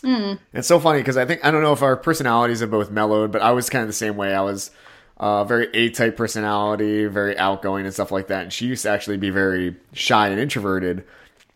Mm. 0.02 0.38
It's 0.52 0.68
so 0.68 0.78
funny 0.78 1.00
because 1.00 1.16
I 1.16 1.24
think 1.24 1.44
I 1.44 1.50
don't 1.50 1.62
know 1.62 1.72
if 1.72 1.82
our 1.82 1.96
personalities 1.96 2.60
have 2.60 2.70
both 2.70 2.90
mellowed, 2.90 3.32
but 3.32 3.42
I 3.42 3.52
was 3.52 3.70
kind 3.70 3.82
of 3.82 3.88
the 3.88 3.94
same 3.94 4.16
way. 4.16 4.34
I 4.34 4.42
was 4.42 4.70
uh, 5.18 5.44
very 5.44 5.68
A 5.74 5.90
type 5.90 6.16
personality, 6.16 7.06
very 7.06 7.36
outgoing 7.38 7.84
and 7.84 7.94
stuff 7.94 8.10
like 8.10 8.28
that, 8.28 8.42
and 8.44 8.52
she 8.52 8.66
used 8.66 8.82
to 8.82 8.90
actually 8.90 9.16
be 9.16 9.30
very 9.30 9.76
shy 9.92 10.28
and 10.28 10.40
introverted. 10.40 11.04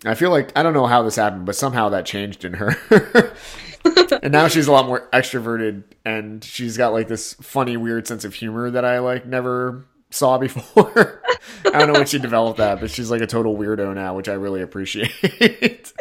I 0.04 0.14
feel 0.14 0.30
like 0.30 0.56
I 0.56 0.62
don't 0.62 0.72
know 0.72 0.86
how 0.86 1.02
this 1.02 1.16
happened, 1.16 1.44
but 1.44 1.56
somehow 1.56 1.90
that 1.90 2.06
changed 2.06 2.44
in 2.44 2.54
her. 2.54 2.76
and 4.22 4.32
now 4.32 4.48
she's 4.48 4.66
a 4.66 4.72
lot 4.72 4.86
more 4.86 5.08
extroverted 5.12 5.84
and 6.04 6.42
she's 6.42 6.76
got 6.76 6.92
like 6.92 7.08
this 7.08 7.34
funny 7.34 7.76
weird 7.76 8.06
sense 8.06 8.24
of 8.24 8.34
humor 8.34 8.70
that 8.70 8.84
I 8.84 8.98
like 8.98 9.26
never 9.26 9.84
saw 10.10 10.38
before. 10.38 11.22
I 11.66 11.78
don't 11.78 11.88
know 11.88 11.98
when 11.98 12.06
she 12.06 12.18
developed 12.18 12.58
that, 12.58 12.80
but 12.80 12.90
she's 12.90 13.10
like 13.10 13.20
a 13.20 13.26
total 13.26 13.56
weirdo 13.56 13.94
now, 13.94 14.14
which 14.14 14.28
I 14.28 14.34
really 14.34 14.62
appreciate. 14.62 15.92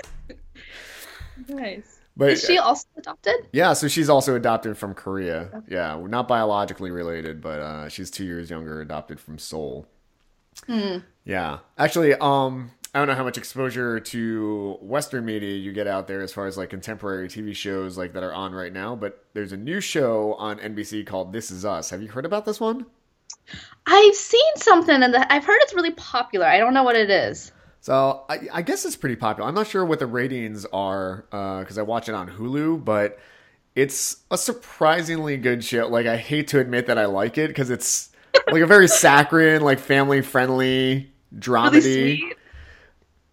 nice. 1.48 1.99
But 2.20 2.32
is 2.32 2.44
she 2.44 2.58
also 2.58 2.86
adopted? 2.98 3.48
Yeah, 3.54 3.72
so 3.72 3.88
she's 3.88 4.10
also 4.10 4.36
adopted 4.36 4.78
from 4.78 4.94
Korea. 4.94 5.50
Okay. 5.54 5.76
Yeah, 5.76 5.98
not 6.06 6.28
biologically 6.28 6.92
related, 6.92 7.40
but 7.40 7.62
uh, 7.62 7.88
she's 7.88 8.12
two 8.12 8.26
years 8.26 8.50
younger, 8.50 8.82
adopted 8.82 9.22
from 9.22 9.40
Seoul. 9.40 9.88
Hmm. 10.68 10.98
Yeah, 11.24 11.60
actually, 11.78 12.16
um, 12.16 12.72
I 12.94 13.00
don't 13.00 13.08
know 13.08 13.16
how 13.16 13.24
much 13.24 13.38
exposure 13.38 14.02
to 14.02 14.78
Western 14.82 15.24
media 15.24 15.56
you 15.56 15.72
get 15.72 15.88
out 15.88 16.10
there 16.10 16.20
as 16.20 16.34
far 16.34 16.46
as 16.46 16.58
like 16.58 16.72
contemporary 16.72 17.30
TV 17.30 17.56
shows 17.56 17.98
like 17.98 18.12
that 18.12 18.24
are 18.24 18.34
on 18.34 18.52
right 18.54 18.74
now, 18.74 18.98
but 18.98 19.24
there's 19.34 19.54
a 19.54 19.58
new 19.58 19.80
show 19.80 20.34
on 20.34 20.60
NBC 20.60 21.08
called 21.08 21.32
This 21.32 21.52
Is 21.52 21.64
Us. 21.64 21.90
Have 21.90 22.02
you 22.02 22.10
heard 22.10 22.26
about 22.26 22.44
this 22.44 22.60
one? 22.60 22.86
I've 23.88 24.16
seen 24.16 24.56
something 24.58 25.04
and 25.04 25.16
I've 25.16 25.46
heard 25.46 25.60
it's 25.62 25.74
really 25.74 25.92
popular. 25.92 26.48
I 26.48 26.58
don't 26.58 26.74
know 26.74 26.84
what 26.84 26.98
it 26.98 27.10
is. 27.10 27.54
So 27.82 28.26
I, 28.30 28.40
I 28.54 28.62
guess 28.62 28.86
it's 28.86 28.96
pretty 28.96 29.16
popular. 29.16 29.48
I'm 29.48 29.56
not 29.56 29.68
sure 29.68 29.86
what 29.86 30.00
the 30.00 30.08
ratings 30.08 30.66
are 30.66 31.26
because 31.30 31.78
uh, 31.78 31.82
I 31.82 31.84
watch 31.84 32.10
it 32.10 32.16
on 32.16 32.30
Hulu, 32.30 32.84
but 32.84 33.20
it's 33.76 34.18
a 34.30 34.38
surprisingly 34.38 35.38
good 35.38 35.64
show. 35.64 35.88
Like 35.88 36.06
I 36.06 36.18
hate 36.18 36.50
to 36.50 36.60
admit 36.60 36.88
that 36.88 36.98
I 36.98 37.06
like 37.06 37.38
it 37.38 37.48
because 37.48 37.70
it's 37.70 38.10
like 38.52 38.62
a 38.62 38.68
very 38.68 38.88
saccharine, 38.90 39.62
like 39.62 39.80
family 39.80 40.22
friendly 40.22 41.12
dramedy. 41.34 42.20
Really 42.22 42.36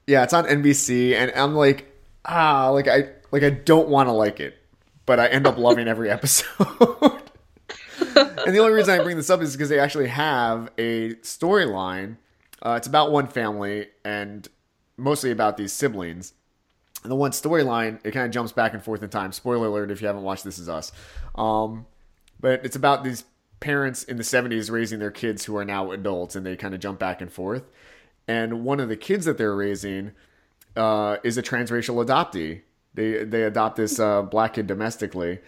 yeah, 0.06 0.22
it's 0.22 0.32
on 0.32 0.44
NBC, 0.44 1.14
and 1.14 1.32
I'm 1.34 1.54
like, 1.54 1.92
ah, 2.24 2.70
like 2.70 2.86
I 2.88 3.08
like 3.32 3.42
I 3.42 3.50
don't 3.50 3.88
want 3.88 4.08
to 4.08 4.12
like 4.12 4.38
it, 4.40 4.56
but 5.04 5.18
I 5.18 5.26
end 5.26 5.46
up 5.46 5.58
loving 5.58 5.88
every 5.88 6.10
episode 6.12 6.66
and 8.16 8.54
the 8.54 8.58
only 8.58 8.72
reason 8.72 8.98
I 8.98 9.02
bring 9.02 9.16
this 9.16 9.30
up 9.30 9.42
is 9.42 9.52
because 9.52 9.68
they 9.68 9.78
actually 9.78 10.08
have 10.08 10.70
a 10.78 11.14
storyline. 11.16 12.16
Uh, 12.64 12.74
it's 12.76 12.86
about 12.86 13.12
one 13.12 13.26
family 13.26 13.88
and 14.04 14.48
mostly 14.96 15.30
about 15.30 15.56
these 15.56 15.72
siblings. 15.72 16.32
And 17.02 17.10
the 17.10 17.16
one 17.16 17.30
storyline, 17.30 18.00
it 18.04 18.12
kind 18.12 18.26
of 18.26 18.32
jumps 18.32 18.52
back 18.52 18.74
and 18.74 18.82
forth 18.82 19.02
in 19.02 19.10
time. 19.10 19.32
Spoiler 19.32 19.68
alert 19.68 19.90
if 19.90 20.00
you 20.00 20.06
haven't 20.06 20.22
watched 20.22 20.44
This 20.44 20.58
Is 20.58 20.68
Us. 20.68 20.92
Um, 21.34 21.86
but 22.40 22.64
it's 22.64 22.76
about 22.76 23.04
these 23.04 23.24
parents 23.60 24.02
in 24.02 24.16
the 24.16 24.22
70s 24.22 24.70
raising 24.70 24.98
their 24.98 25.10
kids 25.10 25.44
who 25.44 25.56
are 25.56 25.64
now 25.64 25.92
adults 25.92 26.36
and 26.36 26.44
they 26.44 26.56
kind 26.56 26.74
of 26.74 26.80
jump 26.80 26.98
back 26.98 27.20
and 27.20 27.32
forth. 27.32 27.64
And 28.28 28.64
one 28.64 28.80
of 28.80 28.88
the 28.88 28.96
kids 28.96 29.24
that 29.26 29.38
they're 29.38 29.54
raising 29.54 30.12
uh, 30.74 31.18
is 31.22 31.38
a 31.38 31.42
transracial 31.42 32.04
adoptee. 32.04 32.62
They, 32.94 33.24
they 33.24 33.42
adopt 33.42 33.76
this 33.76 34.00
uh, 34.00 34.22
black 34.22 34.54
kid 34.54 34.66
domestically 34.66 35.40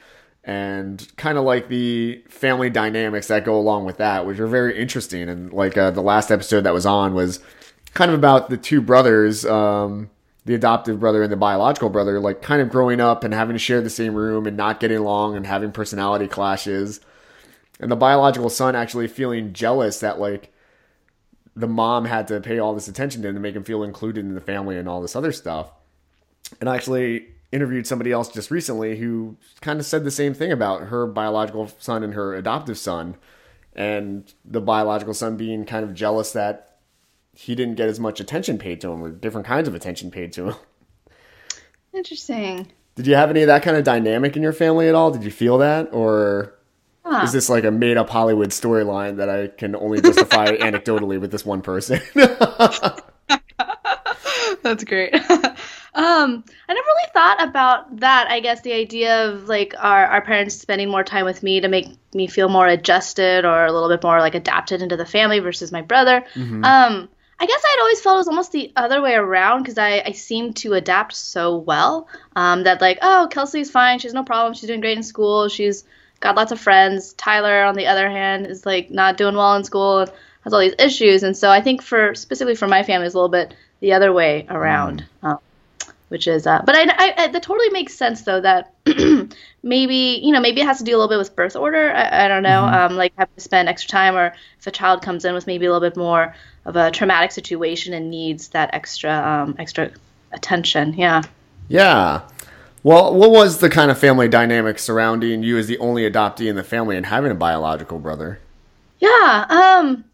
and 0.45 1.07
kind 1.17 1.37
of 1.37 1.45
like 1.45 1.69
the 1.69 2.23
family 2.29 2.71
dynamics 2.71 3.29
that 3.29 3.45
go 3.45 3.57
along 3.57 3.85
with 3.85 3.99
that, 3.99 4.27
which 4.27 4.39
are 4.39 4.47
very 4.47 4.79
interesting. 4.79 5.29
And 5.29 5.53
like 5.53 5.77
uh, 5.77 5.91
the 5.91 6.01
last 6.03 6.31
episode 6.31 6.63
that 6.63 6.73
was 6.73 6.87
on 6.87 7.15
was 7.15 7.41
kind 7.95 8.11
of 8.11 8.19
about 8.19 8.49
the 8.49 8.57
two 8.57 8.81
brothers, 8.81 9.45
um, 9.45 10.11
the 10.45 10.55
adoptive 10.55 11.01
brother 11.01 11.23
and 11.23 11.31
the 11.31 11.37
biological 11.37 11.91
brother, 11.91 12.19
like 12.21 12.41
kind 12.41 12.63
of 12.63 12.71
growing 12.71 13.01
up 13.01 13.25
and 13.25 13.35
having 13.35 13.55
to 13.55 13.59
share 13.59 13.83
the 13.83 13.91
same 13.91 14.15
room 14.15 14.47
and 14.47 14.57
not 14.57 14.81
getting 14.81 14.97
along 14.97 15.37
and 15.37 15.47
having 15.47 15.73
personality 15.73 16.27
clashes. 16.27 17.01
And 17.81 17.91
the 17.91 17.97
biological 17.97 18.49
son 18.49 18.75
actually 18.75 19.09
feeling 19.09 19.53
jealous 19.53 20.01
that 20.01 20.19
like 20.19 20.53
the 21.55 21.69
mom 21.69 22.05
had 22.05 22.29
to 22.29 22.41
pay 22.41 22.59
all 22.59 22.75
this 22.75 22.89
attention 22.89 23.21
to 23.23 23.29
him 23.29 23.35
to 23.35 23.41
make 23.41 23.55
him 23.55 23.65
feel 23.65 23.83
included 23.83 24.25
in 24.25 24.35
the 24.35 24.41
family 24.41 24.79
and 24.79 24.89
all 24.89 25.03
this 25.03 25.17
other 25.17 25.33
stuff. 25.33 25.71
And 26.61 26.69
actually 26.69 27.27
interviewed 27.53 27.87
somebody 27.87 28.13
else 28.13 28.29
just 28.29 28.51
recently 28.51 28.99
who 28.99 29.37
kind 29.61 29.81
of 29.81 29.87
said 29.87 30.05
the 30.05 30.11
same 30.11 30.35
thing 30.35 30.53
about 30.53 30.83
her 30.89 31.07
biological 31.07 31.71
son 31.79 32.03
and 32.05 32.15
her 32.15 32.35
adoptive 32.35 32.77
son. 32.79 33.17
and 33.75 34.35
the 34.45 34.61
biological 34.61 35.15
son 35.15 35.37
being 35.37 35.65
kind 35.65 35.85
of 35.85 35.95
jealous 35.95 36.33
that 36.33 36.79
he 37.33 37.55
didn't 37.55 37.77
get 37.77 37.89
as 37.89 38.01
much 38.01 38.19
attention 38.21 38.59
paid 38.59 38.81
to 38.81 38.91
him 38.91 39.01
or 39.03 39.11
different 39.11 39.47
kinds 39.47 39.69
of 39.69 39.75
attention 39.75 40.11
paid 40.11 40.33
to 40.33 40.49
him. 40.51 40.55
Interesting. 41.95 42.67
Did 42.97 43.07
you 43.07 43.15
have 43.15 43.31
any 43.31 43.43
of 43.43 43.47
that 43.47 43.63
kind 43.63 43.77
of 43.77 43.85
dynamic 43.85 44.37
in 44.37 44.43
your 44.43 44.53
family 44.53 44.89
at 44.89 44.95
all? 44.97 45.11
Did 45.13 45.23
you 45.25 45.31
feel 45.31 45.59
that 45.59 45.89
or 45.93 46.55
Huh. 47.05 47.23
is 47.25 47.33
this 47.33 47.49
like 47.49 47.65
a 47.65 47.71
made 47.71 47.97
up 47.97 48.11
Hollywood 48.11 48.51
storyline 48.51 49.17
that 49.17 49.31
I 49.31 49.47
can 49.47 49.75
only 49.77 50.01
justify 50.01 50.47
anecdotally 50.57 51.19
with 51.19 51.31
this 51.31 51.47
one 51.47 51.63
person? 51.63 52.01
That's 54.63 54.85
great. 54.85 55.15
Um, 55.95 56.45
I 56.69 56.75
never 56.75 56.87
really 56.87 57.11
thought 57.13 57.49
about 57.49 58.01
that. 58.01 58.29
I 58.31 58.41
guess 58.41 58.61
the 58.61 58.73
idea 58.73 59.29
of 59.29 59.49
like 59.49 59.75
our, 59.79 60.07
our 60.07 60.23
parents 60.23 60.55
spending 60.55 60.91
more 60.91 61.05
time 61.05 61.25
with 61.25 61.43
me 61.43 61.61
to 61.61 61.69
make 61.69 61.89
me 62.15 62.27
feel 62.27 62.49
more 62.49 62.67
adjusted 62.67 63.45
or 63.45 63.65
a 63.67 63.73
little 63.73 63.89
bit 63.89 64.03
more 64.03 64.21
like 64.21 64.35
adapted 64.35 64.83
into 64.83 64.97
the 64.97 65.07
family 65.07 65.39
versus 65.39 65.73
my 65.73 65.83
brother. 65.83 66.25
Um, 66.65 67.09
I 67.41 67.47
guess 67.47 67.63
I'd 67.65 67.79
always 67.81 68.01
felt 68.01 68.15
it 68.15 68.19
was 68.19 68.29
almost 68.29 68.53
the 68.53 68.73
other 68.75 69.01
way 69.01 69.15
around 69.15 69.63
because 69.63 69.79
I, 69.79 70.03
I 70.05 70.13
seemed 70.13 70.57
to 70.57 70.75
adapt 70.75 71.15
so 71.15 71.57
well 71.57 72.09
um, 72.35 72.65
that 72.65 72.81
like 72.81 72.99
oh 73.01 73.29
Kelsi's 73.31 73.71
fine 73.71 74.01
she's 74.01 74.13
no 74.13 74.25
problem 74.25 74.55
she's 74.55 74.67
doing 74.67 74.81
great 74.81 74.97
in 74.97 75.05
school 75.05 75.49
she's 75.49 75.85
got 76.19 76.35
lots 76.35 76.51
of 76.51 76.59
friends 76.59 77.13
Tyler 77.13 77.63
on 77.63 77.77
the 77.77 77.87
other 77.87 78.11
hand 78.11 78.47
is 78.49 78.67
like 78.67 78.91
not 78.91 79.17
doing 79.17 79.37
well 79.37 79.55
in 79.55 79.63
school 79.63 80.01
and 80.01 80.13
has 80.43 80.53
all 80.53 80.59
these 80.59 80.75
issues 80.81 81.23
and 81.23 81.37
so 81.37 81.49
I 81.49 81.61
think 81.61 81.81
for 81.81 82.13
specifically 82.17 82.57
for 82.57 82.67
my 82.67 82.83
family 82.83 83.07
it's 83.07 83.15
a 83.15 83.19
little 83.19 83.29
bit 83.29 83.55
the 83.79 83.93
other 83.93 84.13
way 84.13 84.45
around 84.51 85.05
um, 85.23 85.39
which 86.09 86.27
is 86.27 86.47
uh, 86.47 86.63
but 86.65 86.75
I, 86.75 86.83
I, 86.83 87.15
I 87.17 87.27
that 87.29 87.43
totally 87.43 87.71
makes 87.71 87.95
sense 87.95 88.23
though 88.23 88.41
that 88.41 88.75
maybe 89.63 90.21
you 90.23 90.33
know 90.33 90.41
maybe 90.41 90.61
it 90.61 90.65
has 90.65 90.79
to 90.79 90.85
do 90.85 90.93
a 90.93 90.99
little 90.99 91.09
bit 91.09 91.19
with 91.19 91.35
birth 91.37 91.57
order 91.57 91.93
I, 91.93 92.25
I 92.25 92.29
don't 92.29 92.43
know 92.43 92.65
um, 92.65 92.97
like 92.97 93.13
having 93.17 93.35
to 93.35 93.41
spend 93.41 93.69
extra 93.69 93.91
time 93.91 94.17
or 94.17 94.35
if 94.59 94.67
a 94.67 94.71
child 94.71 95.03
comes 95.03 95.25
in 95.25 95.35
with 95.35 95.47
maybe 95.47 95.67
a 95.67 95.73
little 95.73 95.89
bit 95.89 95.97
more 95.97 96.35
of 96.65 96.77
a 96.77 96.91
traumatic 96.91 97.33
situation 97.33 97.95
and 97.95 98.11
needs 98.11 98.49
that 98.49 98.71
extra 98.73 99.13
um, 99.13 99.57
extra 99.59 99.91
attention 100.33 100.95
yeah 100.95 101.23
yeah. 101.71 102.23
Well, 102.83 103.15
what 103.15 103.31
was 103.31 103.59
the 103.59 103.69
kind 103.69 103.91
of 103.91 103.99
family 103.99 104.29
dynamic 104.29 104.79
surrounding 104.79 105.43
you 105.43 105.59
as 105.59 105.67
the 105.67 105.77
only 105.79 106.11
adoptee 106.11 106.49
in 106.49 106.57
the 106.57 106.65
family 106.65 106.97
and 106.97 107.05
having 107.05 107.31
a 107.31 107.35
biological 107.35 107.99
brother? 107.99 108.39
yeah 109.01 109.47
um 109.49 110.05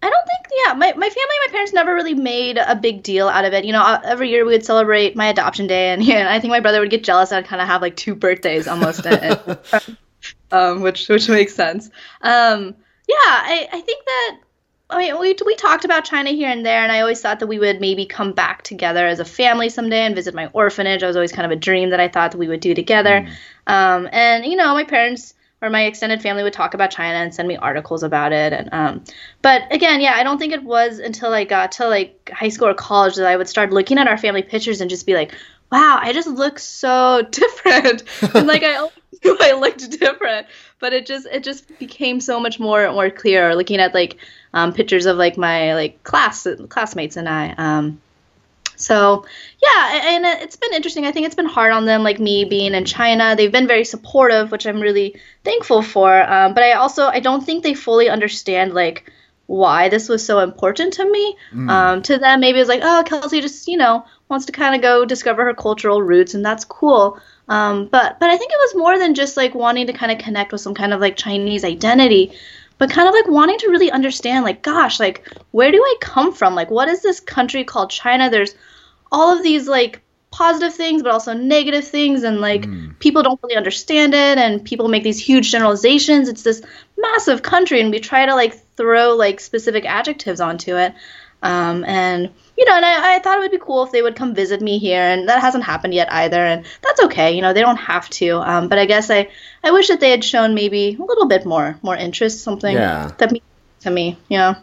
I 0.00 0.10
don't 0.10 0.26
think, 0.26 0.46
yeah, 0.64 0.74
my, 0.74 0.92
my 0.92 1.08
family, 1.08 1.36
my 1.46 1.50
parents 1.50 1.72
never 1.72 1.94
really 1.94 2.14
made 2.14 2.56
a 2.56 2.76
big 2.76 3.02
deal 3.02 3.28
out 3.28 3.44
of 3.44 3.52
it. 3.52 3.64
You 3.64 3.72
know, 3.72 3.82
uh, 3.82 4.00
every 4.04 4.30
year 4.30 4.44
we 4.44 4.52
would 4.52 4.64
celebrate 4.64 5.16
my 5.16 5.26
adoption 5.26 5.66
day, 5.66 5.90
and, 5.90 6.02
yeah, 6.04 6.32
I 6.32 6.38
think 6.38 6.50
my 6.50 6.60
brother 6.60 6.80
would 6.80 6.90
get 6.90 7.02
jealous. 7.02 7.32
I'd 7.32 7.46
kind 7.46 7.60
of 7.60 7.68
have 7.68 7.82
like 7.82 7.96
two 7.96 8.14
birthdays 8.14 8.68
almost, 8.68 9.06
and, 9.06 9.58
um, 10.52 10.82
which 10.82 11.08
which 11.08 11.28
makes 11.28 11.54
sense. 11.54 11.90
Um, 12.22 12.76
yeah, 13.08 13.16
I, 13.16 13.68
I 13.72 13.80
think 13.80 14.04
that, 14.04 14.38
I 14.90 14.98
mean, 14.98 15.18
we, 15.18 15.34
we 15.44 15.56
talked 15.56 15.84
about 15.84 16.04
China 16.04 16.30
here 16.30 16.48
and 16.48 16.64
there, 16.64 16.82
and 16.82 16.92
I 16.92 17.00
always 17.00 17.20
thought 17.20 17.40
that 17.40 17.46
we 17.46 17.58
would 17.58 17.80
maybe 17.80 18.06
come 18.06 18.32
back 18.32 18.62
together 18.62 19.06
as 19.06 19.18
a 19.18 19.24
family 19.24 19.68
someday 19.68 20.02
and 20.02 20.14
visit 20.14 20.34
my 20.34 20.46
orphanage. 20.52 21.02
It 21.02 21.06
was 21.06 21.16
always 21.16 21.32
kind 21.32 21.44
of 21.44 21.56
a 21.56 21.60
dream 21.60 21.90
that 21.90 22.00
I 22.00 22.08
thought 22.08 22.32
that 22.32 22.38
we 22.38 22.48
would 22.48 22.60
do 22.60 22.74
together. 22.74 23.28
Um, 23.66 24.08
and, 24.12 24.46
you 24.46 24.56
know, 24.56 24.74
my 24.74 24.84
parents 24.84 25.34
or 25.60 25.70
my 25.70 25.84
extended 25.84 26.22
family 26.22 26.42
would 26.42 26.52
talk 26.52 26.74
about 26.74 26.90
China 26.90 27.18
and 27.18 27.34
send 27.34 27.48
me 27.48 27.56
articles 27.56 28.02
about 28.02 28.32
it. 28.32 28.52
And 28.52 28.68
um, 28.72 29.04
but 29.42 29.62
again, 29.72 30.00
yeah, 30.00 30.14
I 30.14 30.22
don't 30.22 30.38
think 30.38 30.52
it 30.52 30.62
was 30.62 30.98
until 30.98 31.32
I 31.32 31.44
got 31.44 31.72
to 31.72 31.88
like 31.88 32.30
high 32.32 32.48
school 32.48 32.68
or 32.68 32.74
college 32.74 33.16
that 33.16 33.26
I 33.26 33.36
would 33.36 33.48
start 33.48 33.72
looking 33.72 33.98
at 33.98 34.08
our 34.08 34.18
family 34.18 34.42
pictures 34.42 34.80
and 34.80 34.88
just 34.88 35.06
be 35.06 35.14
like, 35.14 35.34
wow, 35.72 35.98
I 36.00 36.12
just 36.12 36.28
look 36.28 36.58
so 36.58 37.22
different. 37.30 38.04
and 38.34 38.46
like 38.46 38.62
I 38.62 38.76
always 38.76 38.92
knew 39.24 39.36
I 39.40 39.52
looked 39.52 39.90
different, 39.90 40.46
but 40.78 40.92
it 40.92 41.06
just 41.06 41.26
it 41.26 41.42
just 41.42 41.78
became 41.78 42.20
so 42.20 42.38
much 42.38 42.60
more 42.60 42.90
more 42.92 43.10
clear 43.10 43.54
looking 43.54 43.80
at 43.80 43.94
like 43.94 44.16
um, 44.54 44.72
pictures 44.72 45.06
of 45.06 45.16
like 45.16 45.36
my 45.36 45.74
like 45.74 46.02
class 46.04 46.46
classmates 46.68 47.16
and 47.16 47.28
I. 47.28 47.54
Um, 47.58 48.00
so 48.78 49.24
yeah, 49.62 50.14
and 50.14 50.24
it's 50.24 50.56
been 50.56 50.72
interesting. 50.72 51.04
I 51.04 51.12
think 51.12 51.26
it's 51.26 51.34
been 51.34 51.46
hard 51.46 51.72
on 51.72 51.84
them, 51.84 52.02
like 52.02 52.20
me 52.20 52.44
being 52.44 52.74
in 52.74 52.84
China. 52.84 53.34
They've 53.36 53.52
been 53.52 53.66
very 53.66 53.84
supportive, 53.84 54.52
which 54.52 54.66
I'm 54.66 54.80
really 54.80 55.20
thankful 55.44 55.82
for. 55.82 56.22
Um, 56.30 56.54
but 56.54 56.62
I 56.62 56.72
also 56.72 57.06
I 57.06 57.20
don't 57.20 57.44
think 57.44 57.62
they 57.62 57.74
fully 57.74 58.08
understand 58.08 58.74
like 58.74 59.10
why 59.46 59.88
this 59.88 60.08
was 60.08 60.24
so 60.24 60.38
important 60.40 60.92
to 60.94 61.10
me. 61.10 61.36
Um, 61.70 62.02
to 62.02 62.18
them, 62.18 62.40
maybe 62.40 62.60
it's 62.60 62.68
like, 62.68 62.82
oh, 62.84 63.02
Kelsi 63.04 63.40
just 63.40 63.66
you 63.66 63.76
know 63.76 64.04
wants 64.28 64.46
to 64.46 64.52
kind 64.52 64.76
of 64.76 64.82
go 64.82 65.04
discover 65.04 65.44
her 65.44 65.54
cultural 65.54 66.00
roots, 66.00 66.34
and 66.34 66.44
that's 66.44 66.64
cool. 66.64 67.18
Um, 67.48 67.86
but 67.86 68.20
but 68.20 68.30
I 68.30 68.36
think 68.36 68.52
it 68.52 68.58
was 68.58 68.76
more 68.76 68.98
than 68.98 69.14
just 69.14 69.36
like 69.36 69.54
wanting 69.54 69.88
to 69.88 69.92
kind 69.92 70.12
of 70.12 70.18
connect 70.18 70.52
with 70.52 70.60
some 70.60 70.74
kind 70.74 70.92
of 70.92 71.00
like 71.00 71.16
Chinese 71.16 71.64
identity 71.64 72.32
but 72.78 72.90
kind 72.90 73.08
of 73.08 73.14
like 73.14 73.28
wanting 73.28 73.58
to 73.58 73.68
really 73.68 73.90
understand 73.90 74.44
like 74.44 74.62
gosh 74.62 74.98
like 74.98 75.26
where 75.50 75.70
do 75.70 75.78
i 75.78 75.94
come 76.00 76.32
from? 76.32 76.54
Like 76.54 76.70
what 76.70 76.88
is 76.88 77.02
this 77.02 77.20
country 77.20 77.64
called 77.64 77.90
china? 77.90 78.30
There's 78.30 78.54
all 79.12 79.36
of 79.36 79.42
these 79.42 79.68
like 79.68 80.02
positive 80.30 80.74
things 80.74 81.02
but 81.02 81.10
also 81.10 81.32
negative 81.32 81.86
things 81.86 82.22
and 82.22 82.40
like 82.40 82.64
hmm. 82.64 82.90
people 82.98 83.22
don't 83.22 83.40
really 83.42 83.56
understand 83.56 84.12
it 84.14 84.38
and 84.38 84.64
people 84.64 84.88
make 84.88 85.02
these 85.02 85.18
huge 85.18 85.50
generalizations. 85.50 86.28
It's 86.28 86.42
this 86.42 86.62
massive 86.96 87.42
country 87.42 87.80
and 87.80 87.90
we 87.90 88.00
try 88.00 88.26
to 88.26 88.34
like 88.34 88.54
throw 88.76 89.14
like 89.14 89.40
specific 89.40 89.84
adjectives 89.84 90.40
onto 90.40 90.76
it 90.76 90.94
um, 91.42 91.84
and 91.84 92.30
you 92.56 92.64
know 92.64 92.74
and 92.74 92.84
I, 92.84 93.16
I 93.16 93.18
thought 93.20 93.38
it 93.38 93.40
would 93.40 93.50
be 93.50 93.58
cool 93.58 93.84
if 93.84 93.92
they 93.92 94.02
would 94.02 94.16
come 94.16 94.34
visit 94.34 94.60
me 94.60 94.78
here 94.78 95.00
and 95.02 95.28
that 95.28 95.40
hasn't 95.40 95.64
happened 95.64 95.94
yet 95.94 96.12
either 96.12 96.44
and 96.44 96.64
that's 96.82 97.00
okay 97.04 97.32
you 97.32 97.42
know 97.42 97.52
they 97.52 97.60
don't 97.60 97.76
have 97.76 98.08
to 98.10 98.38
um, 98.38 98.68
but 98.68 98.78
i 98.78 98.84
guess 98.86 99.10
i 99.10 99.28
i 99.62 99.70
wish 99.70 99.88
that 99.88 100.00
they 100.00 100.10
had 100.10 100.24
shown 100.24 100.54
maybe 100.54 100.96
a 100.98 101.04
little 101.04 101.26
bit 101.26 101.46
more 101.46 101.78
more 101.82 101.94
interest 101.96 102.40
something 102.42 102.74
Yeah. 102.74 103.12
that 103.18 103.30
means 103.30 103.44
to 103.80 103.90
me 103.90 104.16
yeah 104.28 104.54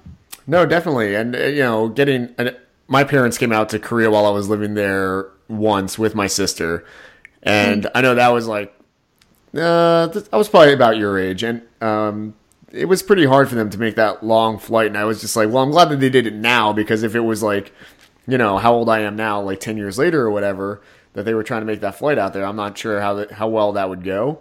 No, 0.47 0.63
definitely. 0.65 1.15
And, 1.15 1.35
uh, 1.35 1.39
you 1.39 1.63
know, 1.63 1.89
getting. 1.89 2.29
And 2.37 2.55
my 2.87 3.03
parents 3.03 3.35
came 3.39 3.51
out 3.51 3.69
to 3.69 3.79
Korea 3.79 4.11
while 4.11 4.27
I 4.27 4.29
was 4.29 4.47
living 4.47 4.75
there 4.75 5.25
once 5.47 5.97
with 5.97 6.13
my 6.13 6.27
sister. 6.27 6.85
And 7.41 7.89
I 7.95 8.01
know 8.01 8.13
that 8.13 8.29
was 8.29 8.45
like. 8.47 8.69
Uh, 9.57 10.07
th- 10.09 10.25
I 10.31 10.37
was 10.37 10.47
probably 10.49 10.73
about 10.73 10.97
your 10.97 11.17
age. 11.17 11.41
And 11.41 11.63
um, 11.81 12.35
it 12.75 12.85
was 12.85 13.01
pretty 13.01 13.25
hard 13.25 13.47
for 13.47 13.55
them 13.55 13.69
to 13.69 13.79
make 13.79 13.95
that 13.95 14.23
long 14.23 14.59
flight. 14.59 14.87
And 14.87 14.97
I 14.97 15.05
was 15.05 15.21
just 15.21 15.35
like, 15.35 15.49
well, 15.49 15.63
I'm 15.63 15.71
glad 15.71 15.89
that 15.89 15.99
they 15.99 16.09
did 16.09 16.27
it 16.27 16.33
now 16.33 16.73
because 16.73 17.03
if 17.03 17.15
it 17.15 17.21
was 17.21 17.41
like, 17.41 17.71
you 18.27 18.37
know, 18.37 18.57
how 18.57 18.73
old 18.73 18.89
I 18.89 18.99
am 18.99 19.15
now, 19.15 19.41
like 19.41 19.59
10 19.59 19.77
years 19.77 19.97
later 19.97 20.21
or 20.21 20.31
whatever, 20.31 20.81
that 21.13 21.23
they 21.23 21.33
were 21.33 21.43
trying 21.43 21.61
to 21.61 21.65
make 21.65 21.79
that 21.81 21.95
flight 21.95 22.17
out 22.17 22.33
there, 22.33 22.45
I'm 22.45 22.57
not 22.57 22.77
sure 22.77 22.99
how, 22.99 23.13
that, 23.15 23.31
how 23.31 23.47
well 23.47 23.71
that 23.73 23.87
would 23.87 24.03
go. 24.03 24.39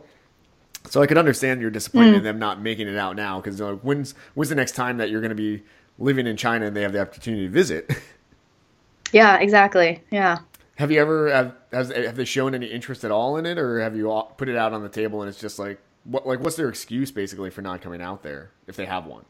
So 0.90 1.00
I 1.00 1.06
could 1.06 1.16
understand 1.16 1.60
your 1.60 1.70
disappointment 1.70 2.16
mm. 2.16 2.18
in 2.18 2.24
them 2.24 2.38
not 2.38 2.60
making 2.60 2.88
it 2.88 2.96
out 2.96 3.16
now 3.16 3.40
because 3.40 3.60
like, 3.60 3.80
when's 3.80 4.14
when's 4.34 4.50
the 4.50 4.54
next 4.54 4.72
time 4.72 4.98
that 4.98 5.08
you're 5.08 5.22
going 5.22 5.30
to 5.30 5.34
be 5.34 5.62
living 5.98 6.26
in 6.26 6.36
China 6.36 6.66
and 6.66 6.76
they 6.76 6.82
have 6.82 6.92
the 6.92 7.00
opportunity 7.00 7.44
to 7.44 7.50
visit? 7.50 7.90
yeah 9.12 9.38
exactly 9.38 10.02
yeah 10.10 10.40
have 10.76 10.90
you 10.90 11.00
ever 11.00 11.30
have 11.30 11.54
has, 11.72 11.90
have 11.90 12.16
they 12.16 12.24
shown 12.24 12.54
any 12.54 12.66
interest 12.66 13.04
at 13.04 13.10
all 13.10 13.36
in 13.36 13.46
it, 13.46 13.58
or 13.58 13.80
have 13.80 13.96
you 13.96 14.22
put 14.36 14.48
it 14.48 14.56
out 14.56 14.72
on 14.72 14.82
the 14.82 14.88
table 14.88 15.22
and 15.22 15.28
it's 15.28 15.38
just 15.38 15.58
like 15.58 15.80
what 16.04 16.26
like 16.26 16.40
what's 16.40 16.56
their 16.56 16.68
excuse 16.68 17.10
basically 17.10 17.50
for 17.50 17.62
not 17.62 17.80
coming 17.80 18.00
out 18.00 18.22
there 18.22 18.50
if 18.66 18.76
they 18.76 18.86
have 18.86 19.06
one? 19.06 19.24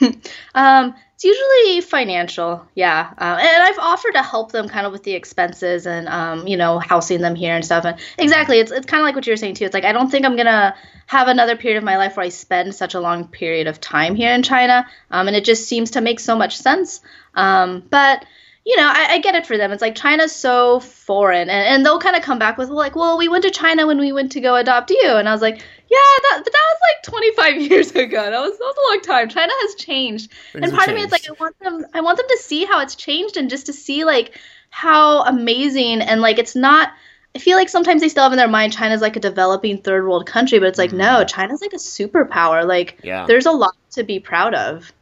Um, 0.54 0.94
it's 1.14 1.24
usually 1.24 1.80
financial, 1.82 2.66
yeah. 2.74 3.12
Uh, 3.16 3.38
and 3.38 3.62
I've 3.62 3.78
offered 3.78 4.12
to 4.12 4.22
help 4.22 4.52
them 4.52 4.68
kind 4.68 4.86
of 4.86 4.92
with 4.92 5.02
the 5.02 5.12
expenses 5.12 5.86
and 5.86 6.08
um, 6.08 6.48
you 6.48 6.56
know, 6.56 6.78
housing 6.78 7.20
them 7.20 7.34
here 7.34 7.54
and 7.54 7.64
stuff. 7.64 7.84
And 7.84 7.98
exactly, 8.18 8.58
it's 8.58 8.72
it's 8.72 8.86
kind 8.86 9.02
of 9.02 9.04
like 9.04 9.14
what 9.14 9.26
you 9.26 9.32
were 9.32 9.36
saying 9.36 9.54
too. 9.54 9.66
It's 9.66 9.74
like 9.74 9.84
I 9.84 9.92
don't 9.92 10.10
think 10.10 10.24
I'm 10.24 10.36
gonna 10.36 10.74
have 11.06 11.28
another 11.28 11.56
period 11.56 11.78
of 11.78 11.84
my 11.84 11.98
life 11.98 12.16
where 12.16 12.24
I 12.24 12.30
spend 12.30 12.74
such 12.74 12.94
a 12.94 13.00
long 13.00 13.28
period 13.28 13.66
of 13.66 13.80
time 13.80 14.14
here 14.14 14.32
in 14.32 14.42
China. 14.42 14.86
Um, 15.10 15.28
and 15.28 15.36
it 15.36 15.44
just 15.44 15.68
seems 15.68 15.92
to 15.92 16.00
make 16.00 16.20
so 16.20 16.36
much 16.36 16.56
sense. 16.56 17.00
Um, 17.34 17.82
but 17.90 18.24
you 18.70 18.76
know, 18.76 18.86
I, 18.86 19.14
I 19.14 19.18
get 19.18 19.34
it 19.34 19.48
for 19.48 19.58
them. 19.58 19.72
It's 19.72 19.82
like 19.82 19.96
China's 19.96 20.32
so 20.32 20.78
foreign, 20.78 21.50
and, 21.50 21.66
and 21.74 21.84
they'll 21.84 21.98
kind 21.98 22.14
of 22.14 22.22
come 22.22 22.38
back 22.38 22.56
with 22.56 22.68
like, 22.68 22.94
well, 22.94 23.18
we 23.18 23.26
went 23.26 23.42
to 23.42 23.50
China 23.50 23.84
when 23.84 23.98
we 23.98 24.12
went 24.12 24.30
to 24.32 24.40
go 24.40 24.54
adopt 24.54 24.90
you, 24.90 25.08
and 25.08 25.28
I 25.28 25.32
was 25.32 25.42
like, 25.42 25.56
yeah, 25.56 25.98
that 26.22 26.42
that 26.44 26.52
was 26.52 26.80
like 26.88 27.02
25 27.02 27.60
years 27.70 27.90
ago. 27.90 28.30
That 28.30 28.40
was 28.40 28.56
that 28.56 28.64
was 28.64 28.76
a 28.76 28.92
long 28.92 29.00
time. 29.00 29.28
China 29.28 29.52
has 29.62 29.74
changed, 29.74 30.30
Things 30.52 30.66
and 30.66 30.72
part 30.72 30.88
of 30.88 30.94
me 30.94 31.02
is 31.02 31.10
like, 31.10 31.28
I 31.28 31.32
want 31.32 31.58
them, 31.58 31.84
I 31.94 32.00
want 32.00 32.18
them 32.18 32.28
to 32.28 32.38
see 32.38 32.64
how 32.64 32.80
it's 32.80 32.94
changed, 32.94 33.36
and 33.36 33.50
just 33.50 33.66
to 33.66 33.72
see 33.72 34.04
like 34.04 34.38
how 34.70 35.24
amazing 35.24 36.00
and 36.00 36.20
like 36.20 36.38
it's 36.38 36.54
not. 36.54 36.92
I 37.34 37.38
feel 37.38 37.56
like 37.56 37.68
sometimes 37.68 38.02
they 38.02 38.08
still 38.08 38.24
have 38.24 38.32
in 38.32 38.38
their 38.38 38.48
mind 38.48 38.72
China's 38.72 39.00
like 39.00 39.16
a 39.16 39.20
developing 39.20 39.78
third 39.78 40.04
world 40.04 40.26
country, 40.26 40.60
but 40.60 40.68
it's 40.68 40.78
like 40.78 40.90
mm-hmm. 40.90 40.98
no, 40.98 41.24
China's 41.24 41.60
like 41.60 41.72
a 41.72 41.76
superpower. 41.76 42.64
Like 42.64 42.98
Yeah. 43.02 43.26
there's 43.26 43.46
a 43.46 43.52
lot 43.52 43.74
to 43.92 44.04
be 44.04 44.20
proud 44.20 44.54
of. 44.54 44.92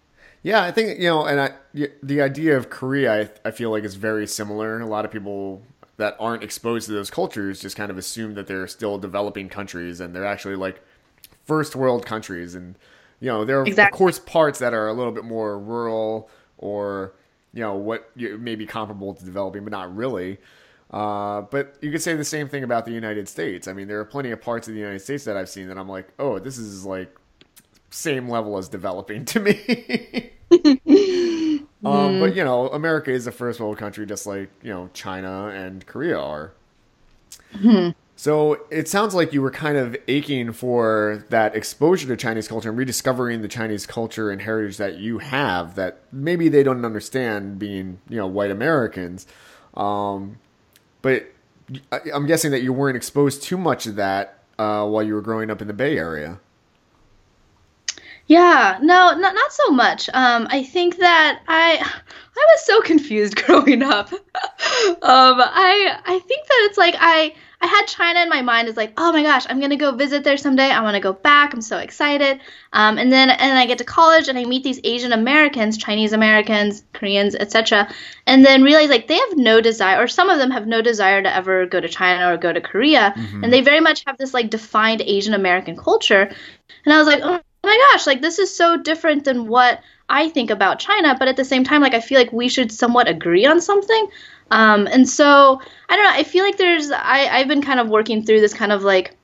Yeah, 0.43 0.63
I 0.63 0.71
think 0.71 0.99
you 0.99 1.07
know, 1.09 1.27
and 1.27 1.41
I, 1.41 1.51
the 2.03 2.21
idea 2.23 2.57
of 2.57 2.71
Korea, 2.71 3.23
I, 3.23 3.49
I 3.49 3.51
feel 3.51 3.71
like 3.71 3.85
is 3.85 3.97
very 3.97 4.27
similar. 4.27 4.81
A 4.81 4.87
lot 4.87 5.05
of 5.05 5.11
people 5.11 5.63
that 5.97 6.17
aren't 6.21 6.45
exposed 6.45 6.87
to 6.87 6.93
those 6.93 7.11
cultures 7.11 7.61
just 7.61 7.77
kind 7.77 7.91
of 7.91 7.99
assume 7.99 8.35
that 8.35 8.47
they're 8.47 8.69
still 8.69 8.99
developing 8.99 9.49
countries, 9.49 10.01
and 10.01 10.15
they're 10.15 10.25
actually 10.25 10.57
like 10.57 10.81
first 11.45 11.75
world 11.75 12.07
countries. 12.07 12.55
And 12.55 12.77
you 13.21 13.29
know, 13.29 13.45
there 13.45 13.61
are 13.61 13.67
Exactly. 13.67 13.97
of 13.97 13.99
course 13.99 14.19
parts 14.21 14.59
that 14.61 14.73
are 14.75 14.89
a 14.89 14.93
little 14.93 15.13
bit 15.13 15.25
more 15.25 15.59
rural 15.59 16.31
or 16.57 17.13
you 17.53 17.61
know 17.63 17.75
what 17.75 18.11
you, 18.15 18.39
may 18.39 18.55
be 18.55 18.67
comparable 18.67 19.15
to 19.15 19.25
developing, 19.25 19.65
but 19.65 19.73
not 19.73 19.95
really. 19.95 20.39
Uh, 20.91 21.43
but 21.43 21.77
you 21.83 21.91
could 21.91 22.01
say 22.01 22.15
the 22.15 22.25
same 22.25 22.49
thing 22.49 22.65
about 22.65 22.87
the 22.87 22.93
United 22.93 23.29
States. 23.29 23.69
I 23.69 23.73
mean, 23.75 23.89
there 23.89 24.01
are 24.01 24.05
plenty 24.05 24.31
of 24.31 24.41
parts 24.41 24.69
of 24.69 24.75
the 24.75 24.81
United 24.81 25.01
States 25.01 25.25
that 25.25 25.37
I've 25.37 25.49
seen 25.49 25.69
that 25.69 25.77
I'm 25.77 25.89
like, 25.89 26.09
oh, 26.19 26.39
this 26.39 26.57
is 26.59 26.87
like 26.87 27.15
same 27.91 28.29
level 28.29 28.59
as 28.59 28.69
developing 28.69 29.25
to 29.27 29.41
me. 29.41 30.31
um, 31.85 32.21
but 32.21 32.35
you 32.35 32.45
know, 32.45 32.69
America 32.69 33.11
is 33.11 33.27
a 33.27 33.33
first 33.33 33.61
world 33.61 33.77
country, 33.79 34.07
just 34.07 34.27
like 34.27 34.51
you 34.63 34.71
know 34.71 34.89
China 34.95 35.49
and 35.49 35.85
Korea 35.87 36.19
are. 36.19 36.53
So 38.17 38.59
it 38.71 38.89
sounds 38.89 39.15
like 39.15 39.33
you 39.33 39.41
were 39.43 39.51
kind 39.51 39.77
of 39.79 39.97
aching 40.09 40.53
for 40.53 41.25
that 41.31 41.55
exposure 41.55 42.09
to 42.09 42.17
Chinese 42.17 42.49
culture 42.49 42.69
and 42.69 42.77
rediscovering 42.77 43.43
the 43.43 43.49
Chinese 43.49 43.87
culture 43.87 44.31
and 44.31 44.43
heritage 44.43 44.77
that 44.79 44.97
you 44.99 45.19
have 45.19 45.77
that 45.77 46.01
maybe 46.11 46.49
they 46.49 46.63
don't 46.65 46.85
understand 46.85 47.59
being, 47.61 48.01
you 48.09 48.17
know, 48.17 48.27
white 48.27 48.51
Americans. 48.51 49.27
Um, 49.75 50.39
but 51.01 51.27
I- 51.93 52.01
I'm 52.13 52.27
guessing 52.27 52.51
that 52.51 52.63
you 52.63 52.73
weren't 52.73 52.97
exposed 52.97 53.43
too 53.45 53.57
much 53.57 53.87
of 53.87 53.95
that 53.97 54.39
uh, 54.59 54.85
while 54.87 55.05
you 55.05 55.15
were 55.15 55.23
growing 55.23 55.49
up 55.49 55.63
in 55.63 55.69
the 55.69 55.75
Bay 55.75 55.97
Area. 55.97 56.41
Yeah, 58.29 58.79
no, 58.83 59.15
not 59.17 59.35
not 59.35 59.53
so 59.53 59.71
much. 59.71 60.11
Um, 60.13 60.49
I 60.51 60.63
think 60.63 60.99
that 60.99 61.41
I 61.49 61.79
I 61.79 62.47
was 62.55 62.67
so 62.67 62.83
confused 62.83 63.37
growing 63.45 63.83
up. 63.83 64.13
um, 64.13 64.21
I 65.03 65.99
I 66.05 66.19
think 66.19 66.47
that 66.47 66.69
it's 66.69 66.77
like 66.77 66.95
I 66.99 67.35
I 67.63 67.67
had 67.67 67.87
China 67.87 68.21
in 68.21 68.29
my 68.29 68.43
mind 68.43 68.69
as 68.69 68.77
like, 68.77 68.93
oh 68.99 69.13
my 69.13 69.23
gosh, 69.23 69.47
I'm 69.49 69.61
gonna 69.61 69.79
go 69.79 69.93
visit 69.93 70.25
there 70.25 70.37
someday. 70.37 70.71
I 70.71 70.83
want 70.83 70.95
to 70.95 71.01
go 71.01 71.15
back. 71.15 71.55
I'm 71.55 71.63
so 71.63 71.79
excited. 71.79 72.41
Um, 72.75 72.99
and 72.99 73.11
then 73.11 73.31
and 73.31 73.41
then 73.41 73.57
I 73.57 73.65
get 73.65 73.79
to 73.79 73.85
college 73.85 74.29
and 74.29 74.39
I 74.39 74.45
meet 74.45 74.63
these 74.63 74.79
Asian 74.85 75.15
Americans, 75.15 75.79
Chinese 75.79 76.13
Americans, 76.13 76.85
Koreans, 76.93 77.35
etc. 77.35 77.89
And 78.27 78.45
then 78.45 78.63
realize 78.63 78.91
like 78.91 79.09
they 79.09 79.17
have 79.17 79.39
no 79.39 79.63
desire, 79.63 80.03
or 80.03 80.07
some 80.07 80.29
of 80.29 80.39
them 80.39 80.51
have 80.51 80.67
no 80.67 80.83
desire 80.83 81.23
to 81.23 81.35
ever 81.35 81.65
go 81.65 81.81
to 81.81 81.89
China 81.89 82.31
or 82.31 82.37
go 82.37 82.53
to 82.53 82.61
Korea, 82.61 83.15
and 83.43 83.51
they 83.51 83.63
very 83.63 83.81
much 83.81 84.05
have 84.07 84.19
this 84.19 84.35
like 84.35 84.51
defined 84.51 85.01
Asian 85.01 85.33
American 85.33 85.79
culture. 85.79 86.31
And 86.85 86.95
I 86.95 86.99
was 86.99 87.07
like, 87.07 87.21
oh 87.23 87.41
my 87.65 87.91
gosh, 87.93 88.07
like 88.07 88.21
this 88.21 88.39
is 88.39 88.55
so 88.55 88.77
different 88.77 89.25
than 89.25 89.49
what 89.49 89.81
I 90.09 90.29
think 90.29 90.51
about 90.51 90.79
China, 90.79 91.17
but 91.19 91.29
at 91.29 91.37
the 91.37 91.45
same 91.45 91.65
time, 91.65 91.83
like 91.83 91.95
I 91.95 92.01
feel 92.01 92.19
like 92.19 92.33
we 92.33 92.49
should 92.49 92.73
somewhat 92.73 93.09
agree 93.09 93.45
on 93.47 93.61
something. 93.61 94.09
Um, 94.51 94.87
and 94.87 95.09
so 95.09 95.61
I 95.89 95.97
don't 95.97 96.05
know. 96.05 96.19
I 96.19 96.23
feel 96.23 96.45
like 96.45 96.57
there's 96.57 96.91
I 96.91 97.29
I've 97.31 97.49
been 97.49 97.63
kind 97.63 97.81
of 97.81 97.89
working 97.89 98.25
through 98.25 98.41
this 98.41 98.55
kind 98.55 98.73
of 98.73 98.83
like 98.83 99.18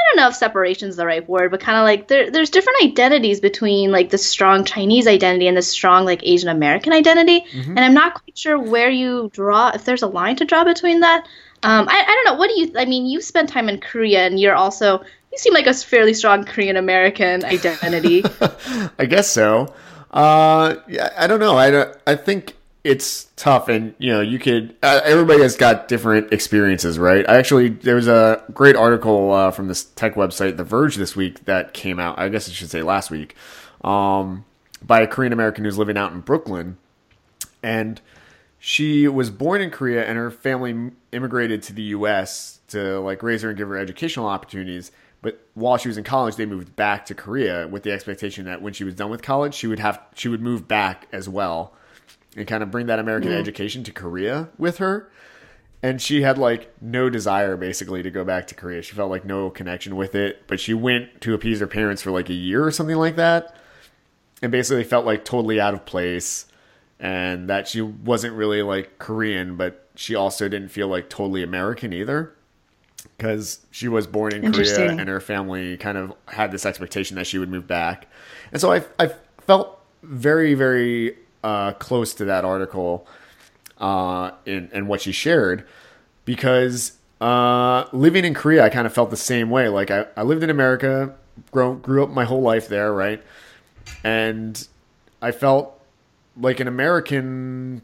I 0.00 0.16
don't 0.16 0.22
know 0.22 0.28
if 0.28 0.34
separation 0.34 0.88
is 0.88 0.96
the 0.96 1.06
right 1.06 1.26
word, 1.28 1.50
but 1.50 1.60
kind 1.60 1.78
of 1.78 1.84
like 1.84 2.08
there 2.08 2.30
there's 2.30 2.50
different 2.50 2.82
identities 2.82 3.40
between 3.40 3.92
like 3.92 4.10
the 4.10 4.18
strong 4.18 4.64
Chinese 4.64 5.06
identity 5.06 5.46
and 5.46 5.56
the 5.56 5.62
strong 5.62 6.04
like 6.04 6.20
Asian 6.22 6.48
American 6.48 6.92
identity, 6.92 7.44
and 7.76 7.80
I'm 7.80 7.94
not 7.94 8.14
quite 8.14 8.36
sure 8.36 8.58
where 8.58 8.90
you 8.90 9.30
draw 9.32 9.70
if 9.74 9.84
there's 9.84 10.02
a 10.02 10.06
line 10.08 10.36
to 10.36 10.44
draw 10.44 10.64
between 10.64 11.00
that. 11.00 11.26
Um, 11.62 11.88
I, 11.88 11.92
I 11.92 12.14
don't 12.14 12.24
know. 12.24 12.38
What 12.38 12.48
do 12.48 12.60
you? 12.60 12.72
I 12.76 12.86
mean, 12.86 13.06
you 13.06 13.20
spent 13.20 13.50
time 13.50 13.68
in 13.68 13.80
Korea, 13.80 14.26
and 14.26 14.40
you're 14.40 14.54
also 14.54 15.00
you 15.32 15.38
seem 15.38 15.54
like 15.54 15.66
a 15.66 15.74
fairly 15.74 16.14
strong 16.14 16.44
Korean 16.44 16.76
American 16.76 17.44
identity. 17.44 18.24
I 18.98 19.06
guess 19.06 19.30
so. 19.30 19.74
Uh, 20.10 20.76
yeah, 20.88 21.10
I 21.16 21.26
don't 21.26 21.40
know. 21.40 21.56
I 21.56 21.70
don't, 21.70 21.96
I 22.06 22.16
think 22.16 22.56
it's 22.82 23.24
tough, 23.36 23.68
and 23.68 23.94
you 23.98 24.12
know, 24.12 24.20
you 24.20 24.38
could. 24.38 24.74
Uh, 24.82 25.00
everybody 25.04 25.42
has 25.42 25.56
got 25.56 25.88
different 25.88 26.32
experiences, 26.32 26.98
right? 26.98 27.28
I 27.28 27.36
actually 27.36 27.68
there 27.68 27.96
was 27.96 28.08
a 28.08 28.42
great 28.54 28.76
article 28.76 29.32
uh, 29.32 29.50
from 29.50 29.68
this 29.68 29.84
tech 29.84 30.14
website, 30.14 30.56
The 30.56 30.64
Verge, 30.64 30.96
this 30.96 31.14
week 31.14 31.44
that 31.44 31.74
came 31.74 32.00
out. 32.00 32.18
I 32.18 32.28
guess 32.28 32.48
I 32.48 32.52
should 32.52 32.70
say 32.70 32.82
last 32.82 33.10
week, 33.10 33.36
um, 33.82 34.44
by 34.82 35.00
a 35.00 35.06
Korean 35.06 35.32
American 35.32 35.64
who's 35.64 35.78
living 35.78 35.98
out 35.98 36.12
in 36.12 36.20
Brooklyn, 36.20 36.78
and 37.62 38.00
she 38.58 39.08
was 39.08 39.30
born 39.30 39.60
in 39.60 39.70
Korea, 39.70 40.04
and 40.04 40.16
her 40.16 40.30
family 40.30 40.92
immigrated 41.12 41.62
to 41.64 41.72
the 41.74 41.82
U.S. 41.82 42.60
to 42.68 43.00
like 43.00 43.22
raise 43.22 43.42
her 43.42 43.50
and 43.50 43.58
give 43.58 43.68
her 43.68 43.76
educational 43.76 44.26
opportunities. 44.26 44.90
But 45.22 45.46
while 45.52 45.76
she 45.76 45.88
was 45.88 45.98
in 45.98 46.04
college, 46.04 46.36
they 46.36 46.46
moved 46.46 46.76
back 46.76 47.04
to 47.06 47.14
Korea 47.14 47.68
with 47.68 47.82
the 47.82 47.92
expectation 47.92 48.46
that 48.46 48.62
when 48.62 48.72
she 48.72 48.84
was 48.84 48.94
done 48.94 49.10
with 49.10 49.20
college, 49.20 49.54
she 49.54 49.66
would 49.66 49.78
have 49.78 50.00
she 50.14 50.28
would 50.28 50.40
move 50.40 50.66
back 50.66 51.08
as 51.12 51.28
well, 51.28 51.74
and 52.40 52.48
kind 52.48 52.62
of 52.62 52.70
bring 52.70 52.86
that 52.86 52.98
American 52.98 53.32
mm-hmm. 53.32 53.38
education 53.38 53.84
to 53.84 53.92
Korea 53.92 54.48
with 54.56 54.78
her. 54.78 55.10
And 55.82 56.00
she 56.00 56.22
had 56.22 56.38
like 56.38 56.74
no 56.80 57.10
desire 57.10 57.54
basically 57.54 58.02
to 58.02 58.10
go 58.10 58.24
back 58.24 58.46
to 58.46 58.54
Korea. 58.54 58.80
She 58.80 58.94
felt 58.94 59.10
like 59.10 59.26
no 59.26 59.50
connection 59.50 59.94
with 59.94 60.14
it, 60.14 60.46
but 60.46 60.58
she 60.58 60.72
went 60.72 61.20
to 61.20 61.34
appease 61.34 61.60
her 61.60 61.66
parents 61.66 62.00
for 62.00 62.10
like 62.10 62.30
a 62.30 62.34
year 62.34 62.64
or 62.64 62.70
something 62.70 62.96
like 62.96 63.16
that, 63.16 63.54
and 64.40 64.50
basically 64.50 64.84
felt 64.84 65.04
like 65.04 65.24
totally 65.24 65.60
out 65.60 65.74
of 65.74 65.84
place, 65.84 66.46
and 66.98 67.50
that 67.50 67.68
she 67.68 67.82
wasn't 67.82 68.34
really 68.34 68.62
like 68.62 68.98
Korean, 68.98 69.56
but 69.56 69.88
she 69.96 70.14
also 70.14 70.48
didn't 70.48 70.70
feel 70.70 70.88
like 70.88 71.10
totally 71.10 71.42
American 71.42 71.92
either 71.92 72.34
because 73.16 73.66
she 73.70 73.86
was 73.88 74.06
born 74.06 74.34
in 74.34 74.50
Korea 74.50 74.92
and 74.92 75.08
her 75.08 75.20
family 75.20 75.76
kind 75.76 75.98
of 75.98 76.14
had 76.28 76.52
this 76.52 76.64
expectation 76.64 77.16
that 77.16 77.26
she 77.26 77.38
would 77.38 77.50
move 77.50 77.66
back. 77.66 78.06
And 78.50 78.60
so 78.60 78.72
I, 78.72 78.84
I 78.98 79.10
felt 79.46 79.78
very, 80.02 80.54
very 80.54 81.16
uh, 81.42 81.72
close 81.72 82.14
to 82.14 82.24
that 82.26 82.44
article 82.44 83.06
uh, 83.78 84.32
in, 84.46 84.68
and 84.72 84.88
what 84.88 85.00
she 85.00 85.12
shared 85.12 85.66
because 86.24 86.92
uh, 87.20 87.86
living 87.92 88.24
in 88.24 88.34
Korea, 88.34 88.64
I 88.64 88.68
kind 88.70 88.86
of 88.86 88.92
felt 88.92 89.10
the 89.10 89.16
same 89.16 89.50
way. 89.50 89.68
Like 89.68 89.90
I, 89.90 90.06
I 90.16 90.22
lived 90.22 90.42
in 90.42 90.50
America, 90.50 91.14
grow, 91.52 91.74
grew 91.74 92.02
up 92.02 92.10
my 92.10 92.24
whole 92.24 92.42
life 92.42 92.68
there, 92.68 92.92
right? 92.92 93.22
And 94.04 94.66
I 95.20 95.32
felt 95.32 95.78
like 96.36 96.60
an 96.60 96.68
American 96.68 97.82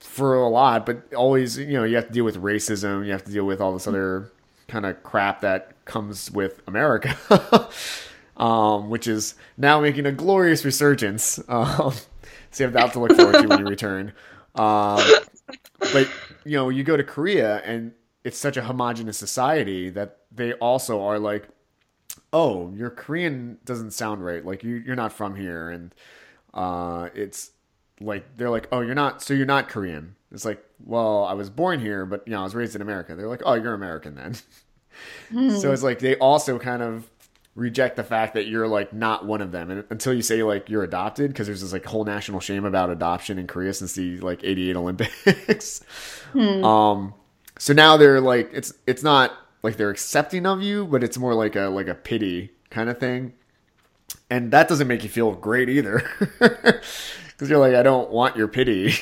for 0.00 0.34
a 0.34 0.48
lot, 0.48 0.86
but 0.86 1.12
always, 1.14 1.58
you 1.58 1.74
know, 1.74 1.84
you 1.84 1.96
have 1.96 2.06
to 2.06 2.12
deal 2.12 2.24
with 2.24 2.40
racism. 2.40 3.04
You 3.04 3.12
have 3.12 3.24
to 3.24 3.32
deal 3.32 3.44
with 3.44 3.60
all 3.60 3.72
this 3.72 3.86
other 3.86 4.30
kind 4.68 4.86
of 4.86 5.02
crap 5.02 5.40
that 5.40 5.72
comes 5.84 6.30
with 6.30 6.62
America, 6.66 7.16
um, 8.36 8.90
which 8.90 9.06
is 9.06 9.34
now 9.56 9.80
making 9.80 10.06
a 10.06 10.12
glorious 10.12 10.64
resurgence. 10.64 11.40
Um, 11.48 11.94
so 12.50 12.64
you 12.64 12.66
have 12.66 12.74
that 12.74 12.92
to 12.92 13.00
look 13.00 13.16
forward 13.16 13.42
to 13.42 13.48
when 13.48 13.58
you 13.60 13.66
return. 13.66 14.12
Um, 14.54 15.02
but 15.92 16.08
you 16.44 16.56
know, 16.56 16.68
you 16.68 16.82
go 16.84 16.96
to 16.96 17.04
Korea 17.04 17.62
and 17.64 17.92
it's 18.24 18.38
such 18.38 18.56
a 18.56 18.62
homogenous 18.62 19.16
society 19.16 19.90
that 19.90 20.18
they 20.32 20.52
also 20.54 21.02
are 21.02 21.18
like, 21.18 21.48
oh, 22.32 22.72
your 22.74 22.90
Korean 22.90 23.58
doesn't 23.64 23.92
sound 23.92 24.24
right. 24.24 24.44
Like 24.44 24.62
you, 24.62 24.76
you're 24.76 24.96
not 24.96 25.12
from 25.12 25.36
here, 25.36 25.70
and 25.70 25.94
uh, 26.54 27.08
it's 27.14 27.52
like 28.00 28.36
they're 28.36 28.50
like, 28.50 28.68
oh, 28.72 28.80
you're 28.80 28.94
not, 28.94 29.22
so 29.22 29.34
you're 29.34 29.46
not 29.46 29.68
Korean. 29.68 30.16
It's 30.30 30.44
like, 30.44 30.62
well, 30.84 31.24
I 31.24 31.32
was 31.32 31.48
born 31.48 31.80
here, 31.80 32.04
but 32.04 32.22
you 32.26 32.32
know, 32.32 32.40
I 32.40 32.44
was 32.44 32.54
raised 32.54 32.74
in 32.74 32.82
America. 32.82 33.14
They're 33.14 33.28
like, 33.28 33.42
oh, 33.46 33.54
you're 33.54 33.74
American 33.74 34.14
then. 34.14 34.34
So 35.30 35.70
it's 35.72 35.84
like 35.84 36.00
they 36.00 36.16
also 36.16 36.58
kind 36.58 36.82
of 36.82 37.08
reject 37.58 37.96
the 37.96 38.04
fact 38.04 38.34
that 38.34 38.46
you're 38.46 38.68
like 38.68 38.92
not 38.92 39.26
one 39.26 39.40
of 39.40 39.50
them 39.50 39.68
and 39.68 39.82
until 39.90 40.14
you 40.14 40.22
say 40.22 40.44
like 40.44 40.70
you're 40.70 40.84
adopted 40.84 41.28
because 41.32 41.48
there's 41.48 41.60
this 41.60 41.72
like 41.72 41.84
whole 41.84 42.04
national 42.04 42.38
shame 42.38 42.64
about 42.64 42.88
adoption 42.88 43.36
in 43.36 43.48
Korea 43.48 43.74
since 43.74 43.94
the 43.94 44.16
like 44.20 44.44
88 44.44 44.76
Olympics. 44.76 45.80
Um 46.34 47.14
so 47.58 47.72
now 47.72 47.96
they're 47.96 48.20
like 48.20 48.50
it's 48.52 48.72
it's 48.86 49.02
not 49.02 49.32
like 49.62 49.76
they're 49.76 49.90
accepting 49.90 50.46
of 50.46 50.62
you, 50.62 50.84
but 50.84 51.02
it's 51.02 51.16
more 51.18 51.34
like 51.34 51.56
a 51.56 51.62
like 51.62 51.88
a 51.88 51.94
pity 51.94 52.50
kind 52.70 52.90
of 52.90 52.98
thing. 52.98 53.32
And 54.30 54.52
that 54.52 54.68
doesn't 54.68 54.86
make 54.86 55.02
you 55.02 55.08
feel 55.08 55.32
great 55.32 55.68
either. 55.70 56.00
Cuz 57.38 57.48
you're 57.48 57.58
like 57.58 57.74
I 57.74 57.82
don't 57.82 58.10
want 58.10 58.36
your 58.36 58.46
pity. 58.46 58.94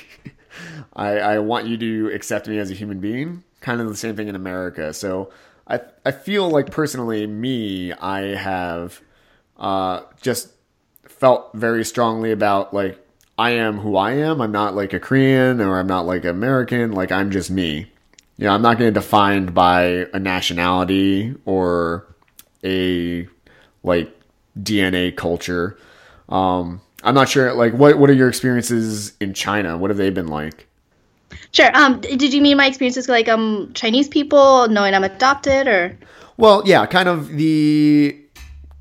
I 0.94 1.18
I 1.18 1.38
want 1.40 1.66
you 1.66 1.76
to 1.76 2.14
accept 2.14 2.48
me 2.48 2.58
as 2.58 2.70
a 2.70 2.74
human 2.74 3.00
being. 3.00 3.42
Kind 3.60 3.80
of 3.80 3.88
the 3.88 3.96
same 3.96 4.16
thing 4.16 4.28
in 4.28 4.36
America. 4.36 4.94
So 4.94 5.30
I 5.66 5.80
I 6.04 6.12
feel 6.12 6.48
like 6.48 6.70
personally 6.70 7.26
me 7.26 7.92
I 7.92 8.34
have 8.36 9.00
uh 9.58 10.02
just 10.20 10.50
felt 11.04 11.50
very 11.54 11.84
strongly 11.84 12.32
about 12.32 12.74
like 12.74 13.02
I 13.38 13.50
am 13.50 13.78
who 13.78 13.96
I 13.96 14.12
am. 14.12 14.40
I'm 14.40 14.52
not 14.52 14.74
like 14.74 14.92
a 14.92 15.00
Korean 15.00 15.60
or 15.60 15.78
I'm 15.78 15.86
not 15.86 16.06
like 16.06 16.24
American. 16.24 16.92
Like 16.92 17.12
I'm 17.12 17.30
just 17.30 17.50
me. 17.50 17.92
You 18.38 18.46
know, 18.46 18.52
I'm 18.52 18.62
not 18.62 18.78
going 18.78 18.92
to 18.92 19.00
defined 19.00 19.54
by 19.54 20.06
a 20.12 20.18
nationality 20.18 21.34
or 21.44 22.06
a 22.64 23.26
like 23.82 24.14
DNA 24.60 25.14
culture. 25.16 25.78
Um, 26.28 26.80
I'm 27.02 27.14
not 27.14 27.28
sure. 27.28 27.52
Like, 27.54 27.72
what 27.74 27.98
what 27.98 28.10
are 28.10 28.14
your 28.14 28.28
experiences 28.28 29.14
in 29.20 29.32
China? 29.32 29.78
What 29.78 29.90
have 29.90 29.96
they 29.96 30.10
been 30.10 30.28
like? 30.28 30.66
Sure. 31.52 31.70
Um, 31.76 32.00
did 32.00 32.32
you 32.32 32.40
mean 32.40 32.56
my 32.56 32.66
experiences 32.66 33.08
like 33.08 33.28
um 33.28 33.70
Chinese 33.74 34.08
people 34.08 34.68
knowing 34.68 34.94
I'm 34.94 35.04
adopted 35.04 35.68
or? 35.68 35.98
Well, 36.36 36.62
yeah, 36.66 36.84
kind 36.86 37.08
of 37.08 37.28
the 37.28 38.20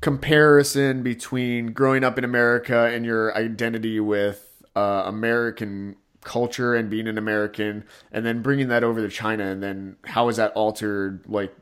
comparison 0.00 1.02
between 1.02 1.72
growing 1.72 2.04
up 2.04 2.18
in 2.18 2.24
America 2.24 2.86
and 2.92 3.04
your 3.04 3.36
identity 3.36 3.98
with 3.98 4.62
uh, 4.76 5.04
American 5.06 5.96
culture 6.22 6.74
and 6.74 6.90
being 6.90 7.08
an 7.08 7.16
American, 7.16 7.84
and 8.12 8.26
then 8.26 8.42
bringing 8.42 8.68
that 8.68 8.84
over 8.84 9.00
to 9.00 9.08
China, 9.08 9.44
and 9.44 9.62
then 9.62 9.96
how 10.04 10.26
has 10.26 10.36
that 10.36 10.52
altered 10.52 11.24
like 11.26 11.54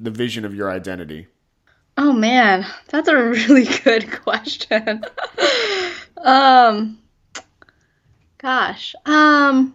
the 0.00 0.10
vision 0.10 0.44
of 0.44 0.54
your 0.54 0.70
identity? 0.70 1.26
Oh 1.98 2.12
man, 2.12 2.64
that's 2.88 3.08
a 3.08 3.16
really 3.16 3.66
good 3.84 4.10
question. 4.22 5.04
um, 6.24 6.98
gosh, 8.38 8.94
um, 9.04 9.74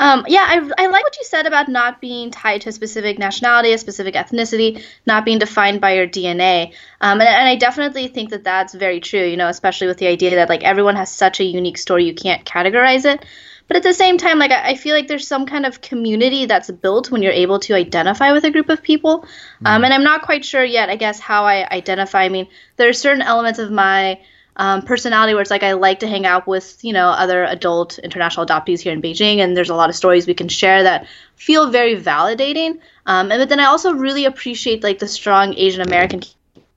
Um, 0.00 0.24
yeah, 0.28 0.44
I, 0.46 0.56
I 0.78 0.86
like 0.86 1.02
what 1.02 1.16
you 1.16 1.24
said 1.24 1.46
about 1.46 1.68
not 1.68 2.00
being 2.00 2.30
tied 2.30 2.60
to 2.62 2.68
a 2.68 2.72
specific 2.72 3.18
nationality, 3.18 3.72
a 3.72 3.78
specific 3.78 4.14
ethnicity, 4.14 4.84
not 5.06 5.24
being 5.24 5.38
defined 5.38 5.80
by 5.80 5.94
your 5.94 6.06
DNA. 6.06 6.72
Um, 7.00 7.20
and, 7.20 7.28
and 7.28 7.48
I 7.48 7.56
definitely 7.56 8.08
think 8.08 8.30
that 8.30 8.44
that's 8.44 8.74
very 8.74 9.00
true, 9.00 9.24
you 9.24 9.36
know, 9.36 9.48
especially 9.48 9.88
with 9.88 9.98
the 9.98 10.06
idea 10.06 10.36
that 10.36 10.48
like 10.48 10.62
everyone 10.62 10.96
has 10.96 11.10
such 11.10 11.40
a 11.40 11.44
unique 11.44 11.78
story, 11.78 12.04
you 12.04 12.14
can't 12.14 12.44
categorize 12.44 13.04
it. 13.04 13.24
But 13.66 13.76
at 13.76 13.82
the 13.82 13.92
same 13.92 14.16
time, 14.18 14.38
like 14.38 14.50
I, 14.50 14.70
I 14.70 14.74
feel 14.76 14.94
like 14.94 15.08
there's 15.08 15.28
some 15.28 15.46
kind 15.46 15.66
of 15.66 15.80
community 15.80 16.46
that's 16.46 16.70
built 16.70 17.10
when 17.10 17.22
you're 17.22 17.32
able 17.32 17.58
to 17.60 17.74
identify 17.74 18.32
with 18.32 18.44
a 18.44 18.50
group 18.50 18.70
of 18.70 18.82
people. 18.82 19.26
Um, 19.64 19.84
and 19.84 19.92
I'm 19.92 20.04
not 20.04 20.22
quite 20.22 20.44
sure 20.44 20.64
yet, 20.64 20.88
I 20.88 20.96
guess, 20.96 21.20
how 21.20 21.44
I 21.44 21.68
identify. 21.70 22.22
I 22.22 22.28
mean, 22.30 22.48
there 22.76 22.88
are 22.88 22.94
certain 22.94 23.22
elements 23.22 23.58
of 23.58 23.70
my 23.70 24.20
um, 24.58 24.82
personality 24.82 25.34
where 25.34 25.40
it's 25.40 25.50
like 25.50 25.62
I 25.62 25.72
like 25.72 26.00
to 26.00 26.08
hang 26.08 26.26
out 26.26 26.46
with 26.46 26.82
you 26.82 26.92
know 26.92 27.08
other 27.08 27.44
adult 27.44 27.98
international 27.98 28.44
adoptees 28.44 28.80
here 28.80 28.92
in 28.92 29.00
Beijing, 29.00 29.38
and 29.38 29.56
there's 29.56 29.70
a 29.70 29.74
lot 29.74 29.88
of 29.88 29.96
stories 29.96 30.26
we 30.26 30.34
can 30.34 30.48
share 30.48 30.82
that 30.82 31.06
feel 31.36 31.70
very 31.70 31.96
validating. 31.96 32.80
Um, 33.06 33.30
and 33.30 33.40
but 33.40 33.48
then 33.48 33.60
I 33.60 33.66
also 33.66 33.92
really 33.92 34.24
appreciate 34.24 34.82
like 34.82 34.98
the 34.98 35.08
strong 35.08 35.54
Asian 35.54 35.80
American 35.80 36.22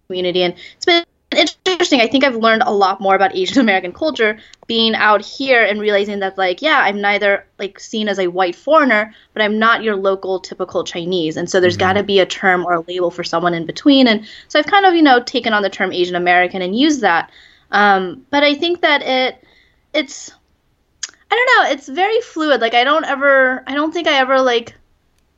community, 0.07 0.43
and 0.43 0.53
it's 0.75 0.85
been 0.85 1.03
interesting. 1.65 2.01
I 2.01 2.07
think 2.07 2.23
I've 2.23 2.35
learned 2.35 2.63
a 2.65 2.71
lot 2.71 3.01
more 3.01 3.15
about 3.15 3.35
Asian 3.35 3.59
American 3.67 3.93
culture 3.93 4.37
being 4.67 4.93
out 4.93 5.25
here 5.25 5.63
and 5.63 5.81
realizing 5.81 6.19
that 6.19 6.37
like 6.37 6.61
yeah, 6.61 6.81
I'm 6.81 7.01
neither 7.01 7.45
like 7.57 7.79
seen 7.79 8.07
as 8.07 8.19
a 8.19 8.27
white 8.27 8.55
foreigner, 8.55 9.13
but 9.33 9.41
I'm 9.41 9.57
not 9.57 9.83
your 9.83 9.95
local 9.95 10.39
typical 10.39 10.83
Chinese. 10.83 11.35
And 11.35 11.49
so 11.49 11.59
there's 11.59 11.75
mm-hmm. 11.75 11.79
got 11.79 11.93
to 11.93 12.03
be 12.03 12.19
a 12.19 12.25
term 12.25 12.63
or 12.65 12.73
a 12.73 12.81
label 12.81 13.09
for 13.09 13.23
someone 13.23 13.53
in 13.53 13.65
between. 13.65 14.07
And 14.07 14.27
so 14.49 14.59
I've 14.59 14.67
kind 14.67 14.85
of 14.85 14.93
you 14.93 15.01
know 15.01 15.21
taken 15.23 15.53
on 15.53 15.63
the 15.63 15.69
term 15.69 15.91
Asian 15.91 16.15
American 16.15 16.61
and 16.61 16.77
used 16.77 17.01
that. 17.01 17.31
Um, 17.71 18.25
but 18.29 18.43
I 18.43 18.55
think 18.55 18.81
that 18.81 19.01
it 19.01 19.43
it's 19.93 20.31
I 21.31 21.35
don't 21.35 21.63
know, 21.63 21.71
it's 21.73 21.87
very 21.87 22.21
fluid. 22.21 22.61
Like 22.61 22.73
I 22.73 22.83
don't 22.83 23.05
ever 23.05 23.63
I 23.67 23.73
don't 23.73 23.93
think 23.93 24.07
I 24.07 24.19
ever 24.19 24.41
like 24.41 24.75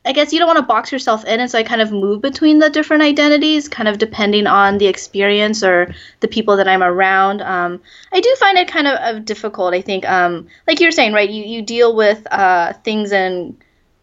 I 0.06 0.12
guess 0.12 0.32
you 0.32 0.38
don't 0.38 0.48
want 0.48 0.58
to 0.58 0.66
box 0.66 0.92
yourself 0.92 1.24
in 1.24 1.40
and 1.40 1.50
so 1.50 1.58
I 1.58 1.62
kind 1.62 1.80
of 1.80 1.90
move 1.90 2.20
between 2.20 2.58
the 2.58 2.68
different 2.68 3.02
identities 3.02 3.68
kind 3.68 3.88
of 3.88 3.96
depending 3.96 4.46
on 4.46 4.76
the 4.76 4.86
experience 4.86 5.62
or 5.62 5.94
the 6.20 6.28
people 6.28 6.58
that 6.58 6.68
I'm 6.68 6.82
around. 6.82 7.40
Um, 7.40 7.80
I 8.12 8.20
do 8.20 8.36
find 8.38 8.58
it 8.58 8.68
kind 8.68 8.86
of, 8.86 8.98
of 9.16 9.24
difficult. 9.24 9.72
I 9.72 9.80
think 9.80 10.06
um, 10.06 10.48
like 10.66 10.80
you're 10.80 10.92
saying, 10.92 11.14
right, 11.14 11.30
you, 11.30 11.44
you 11.44 11.62
deal 11.62 11.96
with 11.96 12.26
uh, 12.30 12.74
things 12.84 13.12
in 13.12 13.56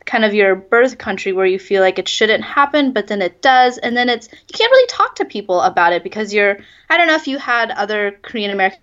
kind 0.06 0.26
of 0.26 0.34
your 0.34 0.56
birth 0.56 0.98
country 0.98 1.32
where 1.34 1.46
you 1.46 1.60
feel 1.60 1.82
like 1.82 2.00
it 2.00 2.08
shouldn't 2.08 2.44
happen, 2.44 2.92
but 2.92 3.08
then 3.08 3.22
it 3.22 3.42
does, 3.42 3.78
and 3.78 3.96
then 3.96 4.10
it's 4.10 4.28
you 4.32 4.54
can't 4.58 4.72
really 4.72 4.88
talk 4.88 5.16
to 5.16 5.26
people 5.26 5.62
about 5.62 5.94
it 5.94 6.04
because 6.04 6.34
you're 6.34 6.58
I 6.90 6.98
don't 6.98 7.08
know 7.08 7.16
if 7.16 7.28
you 7.28 7.38
had 7.38 7.72
other 7.72 8.18
Korean 8.22 8.52
American 8.52 8.80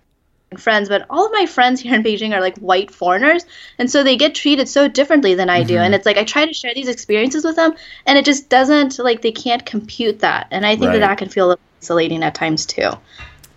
friends, 0.57 0.89
but 0.89 1.05
all 1.09 1.25
of 1.25 1.31
my 1.31 1.45
friends 1.45 1.79
here 1.81 1.95
in 1.95 2.03
Beijing 2.03 2.33
are 2.33 2.41
like 2.41 2.57
white 2.57 2.91
foreigners, 2.91 3.45
and 3.77 3.89
so 3.89 4.03
they 4.03 4.17
get 4.17 4.35
treated 4.35 4.67
so 4.67 4.87
differently 4.87 5.35
than 5.35 5.49
I 5.49 5.63
do. 5.63 5.75
Mm-hmm. 5.75 5.83
And 5.83 5.95
it's 5.95 6.05
like 6.05 6.17
I 6.17 6.23
try 6.23 6.45
to 6.45 6.53
share 6.53 6.73
these 6.73 6.87
experiences 6.87 7.43
with 7.43 7.55
them, 7.55 7.73
and 8.05 8.17
it 8.17 8.25
just 8.25 8.49
doesn't 8.49 8.99
like 8.99 9.21
they 9.21 9.31
can't 9.31 9.65
compute 9.65 10.19
that, 10.19 10.47
and 10.51 10.65
I 10.65 10.75
think 10.75 10.87
right. 10.87 10.99
that 10.99 11.07
that 11.07 11.17
can 11.17 11.29
feel 11.29 11.47
a 11.47 11.49
little 11.49 11.63
isolating 11.81 12.23
at 12.23 12.35
times 12.35 12.65
too. 12.65 12.81
Yeah. 12.81 12.97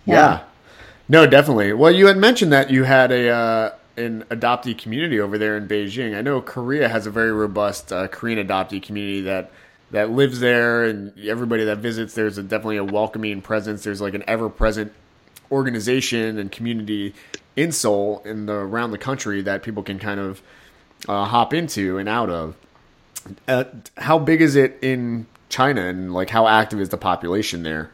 yeah. 0.07 0.41
No, 1.09 1.27
definitely. 1.27 1.73
Well, 1.73 1.93
you 1.93 2.07
had 2.07 2.17
mentioned 2.17 2.53
that 2.53 2.71
you 2.71 2.85
had 2.85 3.13
a 3.13 3.29
uh, 3.29 3.71
an 3.97 4.25
adoptee 4.31 4.77
community 4.77 5.21
over 5.21 5.39
there 5.39 5.57
in 5.57 5.69
Beijing. 5.69 6.17
I 6.17 6.23
know 6.23 6.41
Korea 6.41 6.89
has 6.89 7.07
a 7.07 7.11
very 7.11 7.33
robust 7.33 7.93
uh, 7.93 8.09
Korean 8.09 8.47
adoptee 8.47 8.83
community 8.83 9.23
that 9.23 9.51
that 9.91 10.11
lives 10.11 10.41
there, 10.41 10.85
and 10.85 11.13
everybody 11.21 11.65
that 11.65 11.79
visits 11.79 12.15
there's 12.15 12.39
a, 12.39 12.43
definitely 12.43 12.79
a 12.79 12.85
welcoming 12.85 13.43
presence. 13.43 13.85
There's 13.85 14.01
like 14.01 14.15
an 14.15 14.25
ever 14.27 14.49
present 14.49 14.93
organization 15.51 16.39
and 16.39 16.51
community 16.51 17.15
in 17.57 17.73
Seoul 17.73 18.23
and 18.25 18.49
the, 18.49 18.55
around 18.55 18.93
the 18.93 18.99
country 18.99 19.43
that 19.43 19.63
people 19.63 19.83
can 19.83 19.99
kind 19.99 20.19
of 20.19 20.43
uh, 21.09 21.27
hop 21.27 21.53
into 21.53 21.99
and 21.99 22.09
out 22.09 22.31
of. 22.31 22.57
Uh, 23.47 23.65
how 23.99 24.19
big 24.19 24.41
is 24.41 24.57
it 24.57 24.79
in 24.81 25.27
China, 25.49 25.87
and 25.87 26.13
like 26.15 26.31
how 26.31 26.49
active 26.49 26.81
is 26.81 26.89
the 26.89 26.97
population 26.97 27.63
there? 27.63 27.91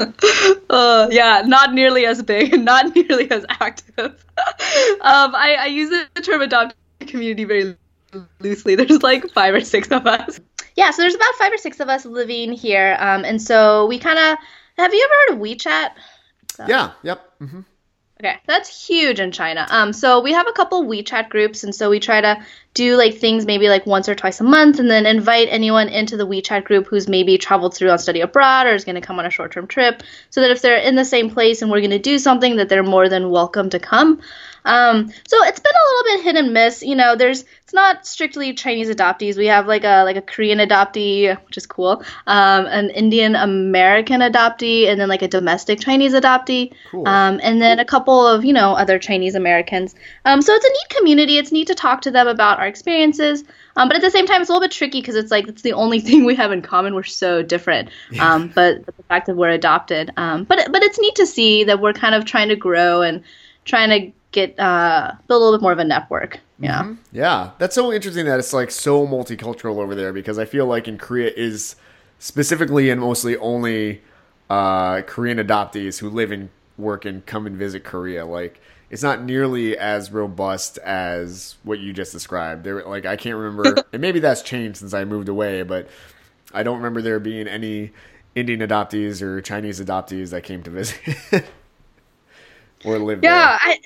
uh, 0.70 1.08
yeah, 1.10 1.42
not 1.46 1.74
nearly 1.74 2.06
as 2.06 2.22
big, 2.22 2.58
not 2.62 2.94
nearly 2.94 3.30
as 3.30 3.44
active. 3.48 4.24
um, 4.38 5.34
I, 5.34 5.56
I 5.60 5.66
use 5.66 5.90
the 5.90 6.22
term 6.22 6.40
adopted 6.42 6.76
community 7.00 7.44
very 7.44 7.76
loosely. 8.40 8.74
There's 8.76 9.02
like 9.02 9.30
five 9.30 9.54
or 9.54 9.60
six 9.60 9.88
of 9.88 10.06
us. 10.06 10.40
Yeah, 10.76 10.90
so 10.90 11.02
there's 11.02 11.14
about 11.14 11.34
five 11.34 11.52
or 11.52 11.58
six 11.58 11.80
of 11.80 11.88
us 11.88 12.04
living 12.04 12.52
here, 12.52 12.96
um, 12.98 13.24
and 13.24 13.40
so 13.40 13.86
we 13.86 13.98
kind 13.98 14.18
of. 14.18 14.38
Have 14.78 14.94
you 14.94 15.04
ever 15.04 15.34
heard 15.34 15.42
of 15.42 15.46
WeChat? 15.46 15.90
So. 16.54 16.64
Yeah. 16.66 16.92
Yep. 17.02 17.38
Mm-hmm. 17.40 17.60
Okay, 18.20 18.36
that's 18.46 18.86
huge 18.86 19.18
in 19.18 19.32
China. 19.32 19.66
Um, 19.70 19.94
so 19.94 20.20
we 20.20 20.34
have 20.34 20.46
a 20.46 20.52
couple 20.52 20.84
WeChat 20.84 21.30
groups, 21.30 21.64
and 21.64 21.74
so 21.74 21.88
we 21.88 22.00
try 22.00 22.20
to 22.20 22.44
do 22.74 22.98
like 22.98 23.16
things 23.16 23.46
maybe 23.46 23.70
like 23.70 23.86
once 23.86 24.10
or 24.10 24.14
twice 24.14 24.42
a 24.42 24.44
month, 24.44 24.78
and 24.78 24.90
then 24.90 25.06
invite 25.06 25.48
anyone 25.50 25.88
into 25.88 26.18
the 26.18 26.26
WeChat 26.26 26.64
group 26.64 26.86
who's 26.86 27.08
maybe 27.08 27.38
traveled 27.38 27.74
through 27.74 27.88
on 27.88 27.98
study 27.98 28.20
abroad 28.20 28.66
or 28.66 28.74
is 28.74 28.84
going 28.84 28.96
to 28.96 29.00
come 29.00 29.18
on 29.18 29.24
a 29.24 29.30
short-term 29.30 29.66
trip, 29.66 30.02
so 30.28 30.42
that 30.42 30.50
if 30.50 30.60
they're 30.60 30.76
in 30.76 30.96
the 30.96 31.04
same 31.04 31.30
place 31.30 31.62
and 31.62 31.70
we're 31.70 31.80
going 31.80 31.92
to 31.92 31.98
do 31.98 32.18
something, 32.18 32.56
that 32.56 32.68
they're 32.68 32.82
more 32.82 33.08
than 33.08 33.30
welcome 33.30 33.70
to 33.70 33.78
come. 33.78 34.20
Um, 34.64 35.08
so 35.26 35.44
it's 35.44 35.60
been 35.60 35.72
a 35.72 35.86
little 35.88 36.16
bit 36.16 36.24
hit 36.24 36.36
and 36.36 36.52
miss. 36.52 36.82
You 36.82 36.96
know, 36.96 37.16
there's 37.16 37.44
it's 37.62 37.74
not 37.74 38.06
strictly 38.06 38.52
Chinese 38.52 38.88
adoptees. 38.88 39.36
We 39.36 39.46
have 39.46 39.66
like 39.66 39.84
a 39.84 40.02
like 40.04 40.16
a 40.16 40.22
Korean 40.22 40.58
adoptee, 40.58 41.36
which 41.46 41.56
is 41.56 41.66
cool, 41.66 42.02
um, 42.26 42.66
an 42.66 42.90
Indian 42.90 43.36
American 43.36 44.20
adoptee, 44.20 44.88
and 44.88 45.00
then 45.00 45.08
like 45.08 45.22
a 45.22 45.28
domestic 45.28 45.80
Chinese 45.80 46.12
adoptee, 46.12 46.72
cool. 46.90 47.06
um, 47.06 47.38
and 47.42 47.62
then 47.62 47.78
a 47.78 47.84
couple 47.84 48.26
of 48.26 48.44
you 48.44 48.52
know 48.52 48.74
other 48.74 48.98
Chinese 48.98 49.34
Americans. 49.34 49.94
Um, 50.24 50.42
so 50.42 50.52
it's 50.52 50.64
a 50.64 50.68
neat 50.68 50.98
community. 50.98 51.38
It's 51.38 51.52
neat 51.52 51.68
to 51.68 51.74
talk 51.74 52.02
to 52.02 52.10
them 52.10 52.26
about 52.26 52.58
our 52.58 52.66
experiences. 52.66 53.44
Um, 53.76 53.88
but 53.88 53.96
at 53.96 54.02
the 54.02 54.10
same 54.10 54.26
time, 54.26 54.40
it's 54.40 54.50
a 54.50 54.52
little 54.52 54.66
bit 54.66 54.72
tricky 54.72 55.00
because 55.00 55.14
it's 55.14 55.30
like 55.30 55.46
it's 55.46 55.62
the 55.62 55.74
only 55.74 56.00
thing 56.06 56.24
we 56.24 56.34
have 56.34 56.52
in 56.52 56.62
common. 56.62 56.94
We're 56.94 57.04
so 57.04 57.42
different. 57.42 57.90
Um, 58.20 58.48
but, 58.48 58.84
but 58.84 58.96
the 58.96 59.02
fact 59.04 59.26
that 59.26 59.36
we're 59.36 59.50
adopted. 59.50 60.10
Um, 60.16 60.44
but 60.44 60.72
but 60.72 60.82
it's 60.82 60.98
neat 60.98 61.14
to 61.16 61.26
see 61.26 61.64
that 61.64 61.80
we're 61.80 61.92
kind 61.92 62.14
of 62.14 62.24
trying 62.24 62.48
to 62.48 62.56
grow 62.56 63.02
and 63.02 63.22
trying 63.64 63.90
to 63.90 64.19
get 64.32 64.58
uh, 64.58 65.12
build 65.26 65.40
a 65.40 65.44
little 65.44 65.58
bit 65.58 65.62
more 65.62 65.72
of 65.72 65.78
a 65.78 65.84
network. 65.84 66.40
Yeah. 66.58 66.82
Mm-hmm. 66.82 66.94
Yeah. 67.12 67.50
That's 67.58 67.74
so 67.74 67.92
interesting 67.92 68.26
that 68.26 68.38
it's 68.38 68.52
like 68.52 68.70
so 68.70 69.06
multicultural 69.06 69.78
over 69.78 69.94
there 69.94 70.12
because 70.12 70.38
I 70.38 70.44
feel 70.44 70.66
like 70.66 70.88
in 70.88 70.98
Korea 70.98 71.32
is 71.34 71.76
specifically 72.18 72.90
and 72.90 73.00
mostly 73.00 73.36
only 73.38 74.02
uh, 74.48 75.02
Korean 75.02 75.38
adoptees 75.38 75.98
who 75.98 76.10
live 76.10 76.30
and 76.30 76.50
work 76.76 77.04
and 77.04 77.24
come 77.26 77.46
and 77.46 77.56
visit 77.56 77.84
Korea. 77.84 78.24
Like 78.24 78.60
it's 78.90 79.02
not 79.02 79.22
nearly 79.22 79.76
as 79.76 80.10
robust 80.10 80.78
as 80.78 81.56
what 81.62 81.78
you 81.78 81.92
just 81.92 82.12
described. 82.12 82.64
There 82.64 82.82
like 82.84 83.06
I 83.06 83.16
can't 83.16 83.36
remember 83.36 83.84
and 83.92 84.00
maybe 84.00 84.20
that's 84.20 84.42
changed 84.42 84.78
since 84.78 84.94
I 84.94 85.04
moved 85.04 85.28
away, 85.28 85.62
but 85.62 85.88
I 86.52 86.62
don't 86.62 86.76
remember 86.76 87.02
there 87.02 87.20
being 87.20 87.48
any 87.48 87.92
Indian 88.34 88.60
adoptees 88.60 89.22
or 89.22 89.40
Chinese 89.40 89.80
adoptees 89.80 90.30
that 90.30 90.42
came 90.42 90.62
to 90.62 90.70
visit. 90.70 90.98
or 92.84 92.98
live 92.98 93.20
yeah, 93.22 93.58
there. 93.64 93.74
I, 93.74 93.80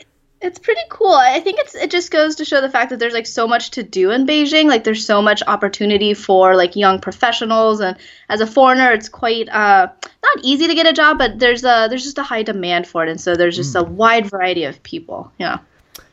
it's 0.44 0.58
pretty 0.58 0.80
cool. 0.90 1.12
I 1.12 1.40
think 1.40 1.58
it's 1.58 1.74
it 1.74 1.90
just 1.90 2.10
goes 2.10 2.36
to 2.36 2.44
show 2.44 2.60
the 2.60 2.68
fact 2.68 2.90
that 2.90 2.98
there's 2.98 3.14
like 3.14 3.26
so 3.26 3.48
much 3.48 3.70
to 3.72 3.82
do 3.82 4.10
in 4.10 4.26
Beijing. 4.26 4.66
Like 4.66 4.84
there's 4.84 5.04
so 5.04 5.22
much 5.22 5.42
opportunity 5.46 6.14
for 6.14 6.54
like 6.54 6.76
young 6.76 7.00
professionals, 7.00 7.80
and 7.80 7.96
as 8.28 8.40
a 8.40 8.46
foreigner, 8.46 8.92
it's 8.92 9.08
quite 9.08 9.48
uh, 9.48 9.88
not 10.22 10.38
easy 10.42 10.66
to 10.66 10.74
get 10.74 10.86
a 10.86 10.92
job, 10.92 11.18
but 11.18 11.38
there's 11.38 11.64
a 11.64 11.86
there's 11.88 12.04
just 12.04 12.18
a 12.18 12.22
high 12.22 12.42
demand 12.42 12.86
for 12.86 13.04
it, 13.04 13.10
and 13.10 13.20
so 13.20 13.34
there's 13.34 13.56
just 13.56 13.74
mm. 13.74 13.80
a 13.80 13.84
wide 13.84 14.26
variety 14.26 14.64
of 14.64 14.82
people. 14.82 15.32
Yeah. 15.38 15.58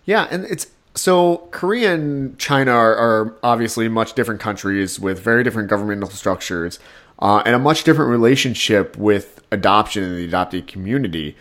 Yeah, 0.06 0.28
and 0.32 0.46
it's 0.46 0.68
so 0.96 1.48
Korea 1.52 1.94
and 1.94 2.38
China 2.38 2.72
are, 2.72 2.96
are 2.96 3.38
obviously 3.44 3.88
much 3.88 4.14
different 4.14 4.42
countries 4.42 5.00
with 5.00 5.20
very 5.20 5.44
different 5.44 5.70
governmental 5.70 6.10
structures, 6.10 6.80
uh, 7.20 7.44
and 7.46 7.56
a 7.56 7.60
much 7.60 7.84
different 7.84 8.12
relationship 8.12 8.98
with 8.98 9.42
adoption 9.52 10.04
in 10.04 10.16
the 10.16 10.26
adopted 10.26 10.68
community. 10.68 11.36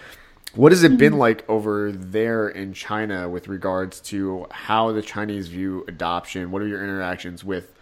What 0.55 0.73
has 0.73 0.83
it 0.83 0.99
been 0.99 1.13
mm-hmm. 1.13 1.21
like 1.21 1.49
over 1.49 1.93
there 1.93 2.49
in 2.49 2.73
China 2.73 3.29
with 3.29 3.47
regards 3.47 4.01
to 4.01 4.47
how 4.51 4.91
the 4.91 5.03
Chinese 5.03 5.49
view 5.49 5.85
adoption? 5.87 6.51
What 6.51 6.61
are 6.63 6.67
your 6.67 6.83
interactions 6.83 7.45
with 7.45 7.73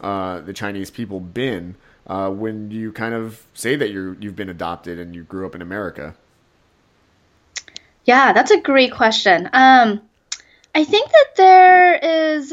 uh, 0.00 0.40
the 0.40 0.52
Chinese 0.52 0.90
people 0.90 1.20
been 1.20 1.76
uh, 2.06 2.28
when 2.28 2.70
you 2.70 2.92
kind 2.92 3.14
of 3.14 3.46
say 3.54 3.76
that 3.76 3.90
you 3.90 4.16
you've 4.20 4.36
been 4.36 4.50
adopted 4.50 4.98
and 4.98 5.14
you 5.14 5.22
grew 5.22 5.46
up 5.46 5.54
in 5.54 5.62
America? 5.62 6.14
Yeah, 8.04 8.34
that's 8.34 8.50
a 8.50 8.60
great 8.60 8.92
question. 8.92 9.48
Um, 9.54 10.02
I 10.74 10.84
think 10.84 11.10
that 11.10 11.36
there 11.36 11.94
is 11.94 12.52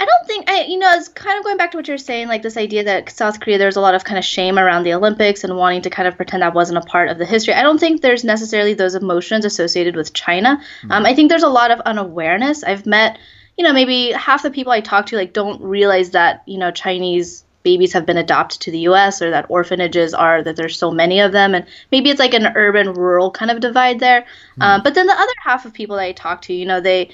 I 0.00 0.04
don't 0.04 0.26
think 0.26 0.48
I 0.48 0.62
you 0.62 0.78
know 0.78 0.90
it's 0.92 1.08
kind 1.08 1.38
of 1.38 1.44
going 1.44 1.56
back 1.56 1.72
to 1.72 1.76
what 1.76 1.88
you're 1.88 1.98
saying 1.98 2.28
like 2.28 2.42
this 2.42 2.56
idea 2.56 2.84
that 2.84 3.10
South 3.10 3.40
Korea 3.40 3.58
there's 3.58 3.76
a 3.76 3.80
lot 3.80 3.94
of 3.94 4.04
kind 4.04 4.18
of 4.18 4.24
shame 4.24 4.58
around 4.58 4.84
the 4.84 4.94
Olympics 4.94 5.42
and 5.42 5.56
wanting 5.56 5.82
to 5.82 5.90
kind 5.90 6.06
of 6.06 6.16
pretend 6.16 6.42
that 6.42 6.54
wasn't 6.54 6.78
a 6.78 6.86
part 6.86 7.08
of 7.08 7.18
the 7.18 7.26
history. 7.26 7.54
I 7.54 7.62
don't 7.62 7.78
think 7.78 8.00
there's 8.00 8.22
necessarily 8.22 8.74
those 8.74 8.94
emotions 8.94 9.44
associated 9.44 9.96
with 9.96 10.12
China. 10.12 10.56
Mm-hmm. 10.58 10.92
Um, 10.92 11.06
I 11.06 11.14
think 11.14 11.30
there's 11.30 11.42
a 11.42 11.48
lot 11.48 11.72
of 11.72 11.80
unawareness. 11.80 12.62
I've 12.62 12.86
met 12.86 13.18
you 13.56 13.64
know 13.64 13.72
maybe 13.72 14.12
half 14.12 14.44
the 14.44 14.52
people 14.52 14.72
I 14.72 14.80
talk 14.80 15.06
to 15.06 15.16
like 15.16 15.32
don't 15.32 15.60
realize 15.62 16.10
that 16.10 16.42
you 16.46 16.58
know 16.58 16.70
Chinese 16.70 17.44
babies 17.64 17.92
have 17.92 18.06
been 18.06 18.16
adopted 18.16 18.60
to 18.60 18.70
the 18.70 18.78
US 18.90 19.20
or 19.20 19.30
that 19.30 19.46
orphanages 19.48 20.14
are 20.14 20.42
that 20.44 20.54
there's 20.54 20.78
so 20.78 20.92
many 20.92 21.20
of 21.20 21.32
them 21.32 21.56
and 21.56 21.66
maybe 21.90 22.08
it's 22.08 22.20
like 22.20 22.34
an 22.34 22.52
urban 22.54 22.92
rural 22.92 23.32
kind 23.32 23.50
of 23.50 23.58
divide 23.58 23.98
there. 23.98 24.20
Mm-hmm. 24.20 24.62
Um, 24.62 24.82
but 24.84 24.94
then 24.94 25.08
the 25.08 25.12
other 25.12 25.34
half 25.42 25.66
of 25.66 25.74
people 25.74 25.96
that 25.96 26.04
I 26.04 26.12
talk 26.12 26.42
to 26.42 26.54
you 26.54 26.66
know 26.66 26.80
they 26.80 27.10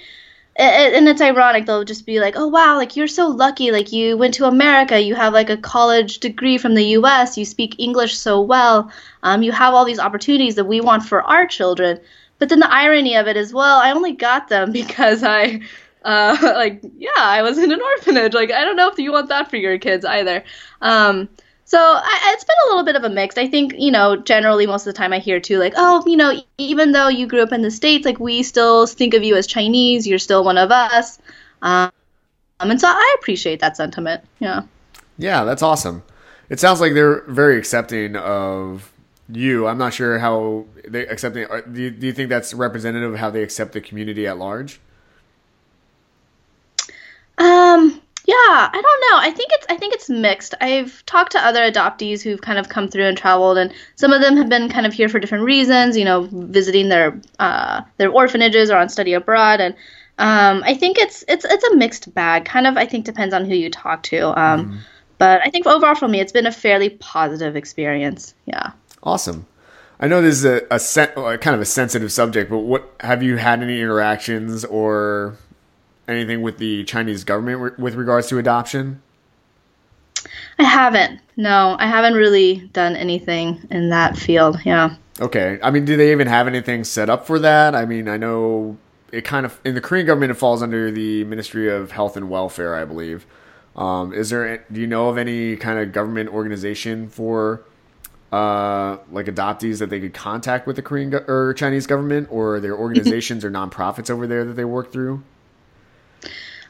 and 0.56 1.08
it's 1.08 1.20
ironic 1.20 1.66
they'll 1.66 1.82
just 1.82 2.06
be 2.06 2.20
like 2.20 2.34
oh 2.36 2.46
wow 2.46 2.76
like 2.76 2.94
you're 2.96 3.08
so 3.08 3.26
lucky 3.26 3.72
like 3.72 3.92
you 3.92 4.16
went 4.16 4.34
to 4.34 4.44
america 4.44 5.00
you 5.00 5.14
have 5.14 5.32
like 5.32 5.50
a 5.50 5.56
college 5.56 6.18
degree 6.18 6.58
from 6.58 6.74
the 6.74 6.84
us 6.84 7.36
you 7.36 7.44
speak 7.44 7.74
english 7.78 8.16
so 8.16 8.40
well 8.40 8.90
um, 9.24 9.42
you 9.42 9.52
have 9.52 9.74
all 9.74 9.86
these 9.86 9.98
opportunities 9.98 10.54
that 10.54 10.66
we 10.66 10.80
want 10.80 11.02
for 11.02 11.22
our 11.22 11.46
children. 11.46 11.98
But 12.38 12.50
then 12.50 12.60
the 12.60 12.72
irony 12.72 13.16
of 13.16 13.26
it 13.26 13.36
is 13.36 13.52
well 13.52 13.80
i 13.80 13.90
only 13.90 14.12
got 14.12 14.48
them 14.48 14.70
because 14.80 15.24
i 15.24 15.60
uh, 16.04 16.36
like 16.42 16.82
yeah 16.96 17.10
i 17.16 17.42
was 17.42 17.58
in 17.58 17.72
an 17.72 17.80
orphanage. 17.80 18.34
Like 18.34 18.52
i 18.52 18.62
don't 18.64 18.76
know 18.76 18.90
if 18.90 18.98
you 18.98 19.10
want 19.10 19.30
that 19.30 19.50
for 19.50 19.56
your 19.56 19.78
kids 19.78 20.04
either. 20.04 20.44
Um, 20.80 21.28
so 21.64 21.78
I, 21.78 22.32
it's 22.34 22.44
been 22.44 22.56
a 22.66 22.68
little 22.68 22.84
bit 22.84 22.96
of 22.96 23.04
a 23.04 23.08
mix. 23.08 23.38
I 23.38 23.48
think 23.48 23.74
you 23.78 23.90
know 23.90 24.16
generally 24.16 24.66
most 24.66 24.86
of 24.86 24.92
the 24.92 24.98
time 24.98 25.12
I 25.12 25.18
hear 25.18 25.40
too 25.40 25.58
like 25.58 25.74
oh 25.76 26.02
you 26.06 26.16
know 26.16 26.34
even 26.58 26.92
though 26.92 27.08
you 27.08 27.26
grew 27.26 27.42
up 27.42 27.52
in 27.52 27.62
the 27.62 27.70
states 27.70 28.04
like 28.04 28.20
we 28.20 28.42
still 28.42 28.86
think 28.86 29.14
of 29.14 29.22
you 29.22 29.36
as 29.36 29.46
Chinese. 29.46 30.06
You're 30.06 30.18
still 30.18 30.44
one 30.44 30.58
of 30.58 30.70
us. 30.70 31.18
Um, 31.62 31.90
and 32.60 32.80
so 32.80 32.88
I 32.88 33.16
appreciate 33.18 33.60
that 33.60 33.76
sentiment. 33.76 34.22
Yeah. 34.38 34.62
Yeah, 35.18 35.44
that's 35.44 35.62
awesome. 35.62 36.02
It 36.48 36.60
sounds 36.60 36.80
like 36.80 36.94
they're 36.94 37.22
very 37.22 37.58
accepting 37.58 38.16
of 38.16 38.92
you. 39.28 39.66
I'm 39.66 39.78
not 39.78 39.94
sure 39.94 40.18
how 40.18 40.66
they 40.86 41.06
accepting. 41.06 41.46
Do 41.72 41.80
you, 41.80 41.90
do 41.90 42.06
you 42.06 42.12
think 42.12 42.28
that's 42.28 42.52
representative 42.52 43.14
of 43.14 43.18
how 43.18 43.30
they 43.30 43.42
accept 43.42 43.72
the 43.72 43.80
community 43.80 44.26
at 44.26 44.38
large? 44.38 44.80
Um, 47.38 48.00
yeah, 48.26 48.34
I 48.72 48.72
don't 48.72 48.82
know. 48.82 49.18
I 49.18 49.30
think 49.30 49.50
it's 49.52 49.66
I 49.68 49.76
think 49.76 49.92
it's 49.94 50.08
mixed. 50.08 50.54
I've 50.60 51.04
talked 51.04 51.32
to 51.32 51.38
other 51.38 51.60
adoptees 51.60 52.22
who've 52.22 52.40
kind 52.40 52.58
of 52.58 52.70
come 52.70 52.88
through 52.88 53.04
and 53.04 53.18
traveled, 53.18 53.58
and 53.58 53.72
some 53.96 54.12
of 54.12 54.22
them 54.22 54.36
have 54.38 54.48
been 54.48 54.70
kind 54.70 54.86
of 54.86 54.94
here 54.94 55.10
for 55.10 55.18
different 55.18 55.44
reasons. 55.44 55.96
You 55.96 56.06
know, 56.06 56.28
visiting 56.32 56.88
their 56.88 57.20
uh, 57.38 57.82
their 57.98 58.10
orphanages 58.10 58.70
or 58.70 58.78
on 58.78 58.88
study 58.88 59.12
abroad, 59.12 59.60
and 59.60 59.74
um, 60.18 60.62
I 60.64 60.74
think 60.74 60.98
it's 60.98 61.22
it's 61.28 61.44
it's 61.44 61.64
a 61.64 61.76
mixed 61.76 62.14
bag. 62.14 62.46
Kind 62.46 62.66
of, 62.66 62.78
I 62.78 62.86
think 62.86 63.04
depends 63.04 63.34
on 63.34 63.44
who 63.44 63.54
you 63.54 63.70
talk 63.70 64.02
to. 64.04 64.28
Um, 64.40 64.70
mm. 64.70 64.78
But 65.18 65.42
I 65.44 65.50
think 65.50 65.66
overall 65.66 65.94
for 65.94 66.08
me, 66.08 66.20
it's 66.20 66.32
been 66.32 66.46
a 66.46 66.52
fairly 66.52 66.90
positive 66.90 67.56
experience. 67.56 68.34
Yeah. 68.46 68.72
Awesome. 69.02 69.46
I 70.00 70.08
know 70.08 70.20
this 70.20 70.36
is 70.36 70.44
a, 70.44 70.62
a, 70.70 70.80
sen- 70.80 71.12
a 71.16 71.38
kind 71.38 71.54
of 71.54 71.60
a 71.60 71.66
sensitive 71.66 72.12
subject, 72.12 72.50
but 72.50 72.58
what 72.58 72.94
have 73.00 73.22
you 73.22 73.36
had 73.36 73.62
any 73.62 73.80
interactions 73.80 74.64
or 74.64 75.36
anything 76.08 76.42
with 76.42 76.58
the 76.58 76.84
Chinese 76.84 77.24
government 77.24 77.60
re- 77.60 77.70
with 77.78 77.94
regards 77.94 78.28
to 78.28 78.38
adoption? 78.38 79.02
I 80.58 80.64
haven't. 80.64 81.20
No, 81.36 81.76
I 81.78 81.86
haven't 81.86 82.14
really 82.14 82.68
done 82.72 82.96
anything 82.96 83.66
in 83.70 83.90
that 83.90 84.16
field. 84.16 84.58
Yeah. 84.64 84.96
Okay. 85.20 85.58
I 85.62 85.70
mean, 85.70 85.84
do 85.84 85.96
they 85.96 86.12
even 86.12 86.26
have 86.26 86.46
anything 86.46 86.84
set 86.84 87.10
up 87.10 87.26
for 87.26 87.38
that? 87.40 87.74
I 87.74 87.84
mean, 87.84 88.08
I 88.08 88.16
know 88.16 88.76
it 89.12 89.24
kind 89.24 89.46
of 89.46 89.60
in 89.64 89.74
the 89.74 89.80
Korean 89.80 90.06
government 90.06 90.30
it 90.30 90.34
falls 90.34 90.62
under 90.62 90.90
the 90.90 91.24
Ministry 91.24 91.70
of 91.70 91.92
Health 91.92 92.16
and 92.16 92.28
Welfare, 92.30 92.74
I 92.74 92.84
believe. 92.84 93.26
Um, 93.76 94.12
is 94.12 94.30
there? 94.30 94.64
Do 94.70 94.80
you 94.80 94.86
know 94.86 95.08
of 95.08 95.18
any 95.18 95.56
kind 95.56 95.78
of 95.78 95.92
government 95.92 96.30
organization 96.30 97.08
for 97.08 97.62
uh, 98.32 98.98
like 99.10 99.26
adoptees 99.26 99.78
that 99.78 99.90
they 99.90 100.00
could 100.00 100.14
contact 100.14 100.66
with 100.66 100.76
the 100.76 100.82
Korean 100.82 101.10
go- 101.10 101.24
or 101.26 101.54
Chinese 101.54 101.86
government, 101.86 102.28
or 102.30 102.60
their 102.60 102.76
organizations 102.76 103.44
or 103.44 103.50
nonprofits 103.50 104.10
over 104.10 104.26
there 104.26 104.44
that 104.44 104.54
they 104.54 104.64
work 104.64 104.92
through? 104.92 105.22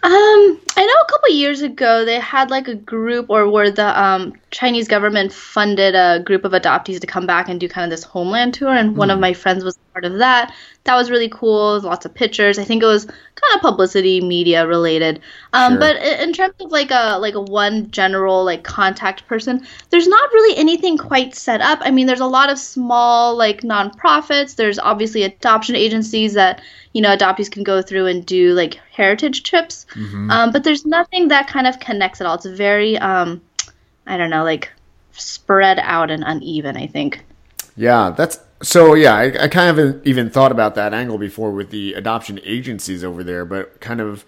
Um, 0.05 0.61
I 0.77 0.85
know 0.85 0.93
a 1.03 1.11
couple 1.11 1.31
years 1.31 1.63
ago 1.63 2.05
they 2.05 2.21
had 2.21 2.51
like 2.51 2.69
a 2.69 2.75
group, 2.75 3.31
or 3.31 3.49
where 3.49 3.71
the 3.71 3.99
um, 3.99 4.35
Chinese 4.51 4.87
government 4.87 5.33
funded 5.33 5.95
a 5.95 6.21
group 6.23 6.45
of 6.45 6.53
adoptees 6.53 7.01
to 7.01 7.07
come 7.07 7.27
back 7.27 7.49
and 7.49 7.59
do 7.59 7.69
kind 7.69 7.91
of 7.91 7.91
this 7.91 8.05
homeland 8.05 8.53
tour, 8.53 8.69
and 8.75 8.91
mm. 8.91 8.97
one 8.97 9.11
of 9.11 9.17
hmm. 9.17 9.23
my 9.23 9.33
friends 9.33 9.65
was 9.65 9.79
part 9.95 10.05
of 10.05 10.19
that. 10.19 10.55
That 10.85 10.97
was 10.97 11.11
really 11.11 11.31
cool. 11.31 11.81
Lots 11.81 12.05
of 12.05 12.15
pictures. 12.15 12.59
I 12.59 12.65
think 12.65 12.83
it 12.83 12.87
was 12.87 13.07
kind 13.07 13.55
of 13.55 13.61
publicity, 13.63 14.21
media 14.21 14.67
related. 14.67 15.21
Um, 15.55 15.73
sure. 15.73 15.81
But 15.81 15.97
in 15.97 16.33
terms 16.33 16.55
of 16.61 16.71
like 16.71 16.91
a 16.91 17.19
like 17.19 17.35
a 17.35 17.41
one 17.41 17.91
general 17.91 18.45
like 18.45 18.65
contact 18.65 19.27
person, 19.27 19.67
there's 19.91 20.07
not 20.07 20.33
really 20.33 20.57
anything 20.59 20.99
quite 20.99 21.35
set 21.35 21.63
up. 21.63 21.79
I 21.83 21.91
mean, 21.91 22.07
there's 22.07 22.21
a 22.21 22.27
lot 22.27 22.51
of 22.51 22.59
small 22.59 23.35
like 23.35 23.63
nonprofits. 23.63 24.57
There's 24.57 24.79
obviously 24.79 25.23
adoption 25.23 25.75
agencies 25.75 26.35
that 26.35 26.61
you 26.95 27.03
know 27.03 27.15
adoptees 27.15 27.51
can 27.51 27.63
go 27.63 27.83
through 27.83 28.07
and 28.07 28.25
do 28.25 28.55
like 28.55 28.81
heritage 28.93 29.43
trips 29.43 29.85
mm-hmm. 29.95 30.31
um, 30.31 30.51
but 30.51 30.65
there's 30.65 30.87
nothing 30.87 31.29
that 31.29 31.47
kind 31.47 31.67
of 31.67 31.79
connects 31.81 32.21
at 32.21 32.27
all 32.27 32.37
it's 32.37 32.47
very 32.47 32.97
um, 32.99 33.43
i 34.07 34.17
don't 34.17 34.31
know 34.31 34.45
like 34.45 34.73
spread 35.13 35.79
out 35.81 36.11
and 36.11 36.25
uneven 36.25 36.77
i 36.77 36.87
think 36.87 37.23
yeah 37.77 38.11
that's 38.17 38.39
so 38.65 38.95
yeah 38.95 39.15
I, 39.15 39.45
I 39.45 39.49
kind 39.49 39.79
of 39.79 40.07
even 40.07 40.31
thought 40.31 40.53
about 40.53 40.75
that 40.75 40.93
angle 40.93 41.19
before 41.19 41.53
with 41.53 41.71
the 41.71 41.95
adoption 41.95 42.41
agencies 42.43 43.05
over 43.05 43.23
there 43.23 43.45
but 43.45 43.81
kind 43.81 44.01
of 44.01 44.25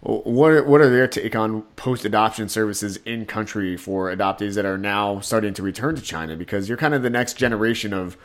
what 0.00 0.50
are, 0.50 0.64
what 0.64 0.80
are 0.80 0.88
their 0.88 1.06
take 1.06 1.36
on 1.36 1.62
post 1.76 2.04
adoption 2.04 2.48
services 2.48 2.96
in 3.04 3.26
country 3.26 3.76
for 3.76 4.14
adoptees 4.14 4.54
that 4.54 4.64
are 4.64 4.78
now 4.78 5.20
starting 5.20 5.52
to 5.54 5.62
return 5.62 5.94
to 5.94 6.00
China? 6.00 6.36
Because 6.36 6.68
you're 6.68 6.78
kind 6.78 6.94
of 6.94 7.02
the 7.02 7.10
next 7.10 7.34
generation 7.34 7.92
of 7.92 8.16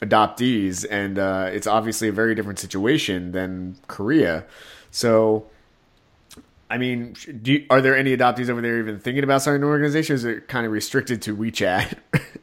adoptees, 0.00 0.86
and 0.88 1.18
uh, 1.18 1.50
it's 1.52 1.66
obviously 1.66 2.06
a 2.06 2.12
very 2.12 2.34
different 2.36 2.60
situation 2.60 3.32
than 3.32 3.76
Korea. 3.88 4.44
So, 4.92 5.46
I 6.70 6.78
mean, 6.78 7.16
you, 7.42 7.66
are 7.70 7.80
there 7.80 7.96
any 7.96 8.16
adoptees 8.16 8.48
over 8.48 8.60
there 8.60 8.78
even 8.78 9.00
thinking 9.00 9.24
about 9.24 9.42
starting 9.42 9.64
an 9.64 9.68
organization? 9.68 10.14
Or 10.14 10.16
is 10.16 10.24
it 10.24 10.46
kind 10.46 10.64
of 10.64 10.70
restricted 10.70 11.22
to 11.22 11.36
WeChat? 11.36 11.94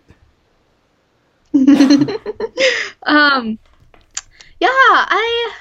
um, 3.04 3.60
yeah, 4.60 4.70
I 4.70 5.54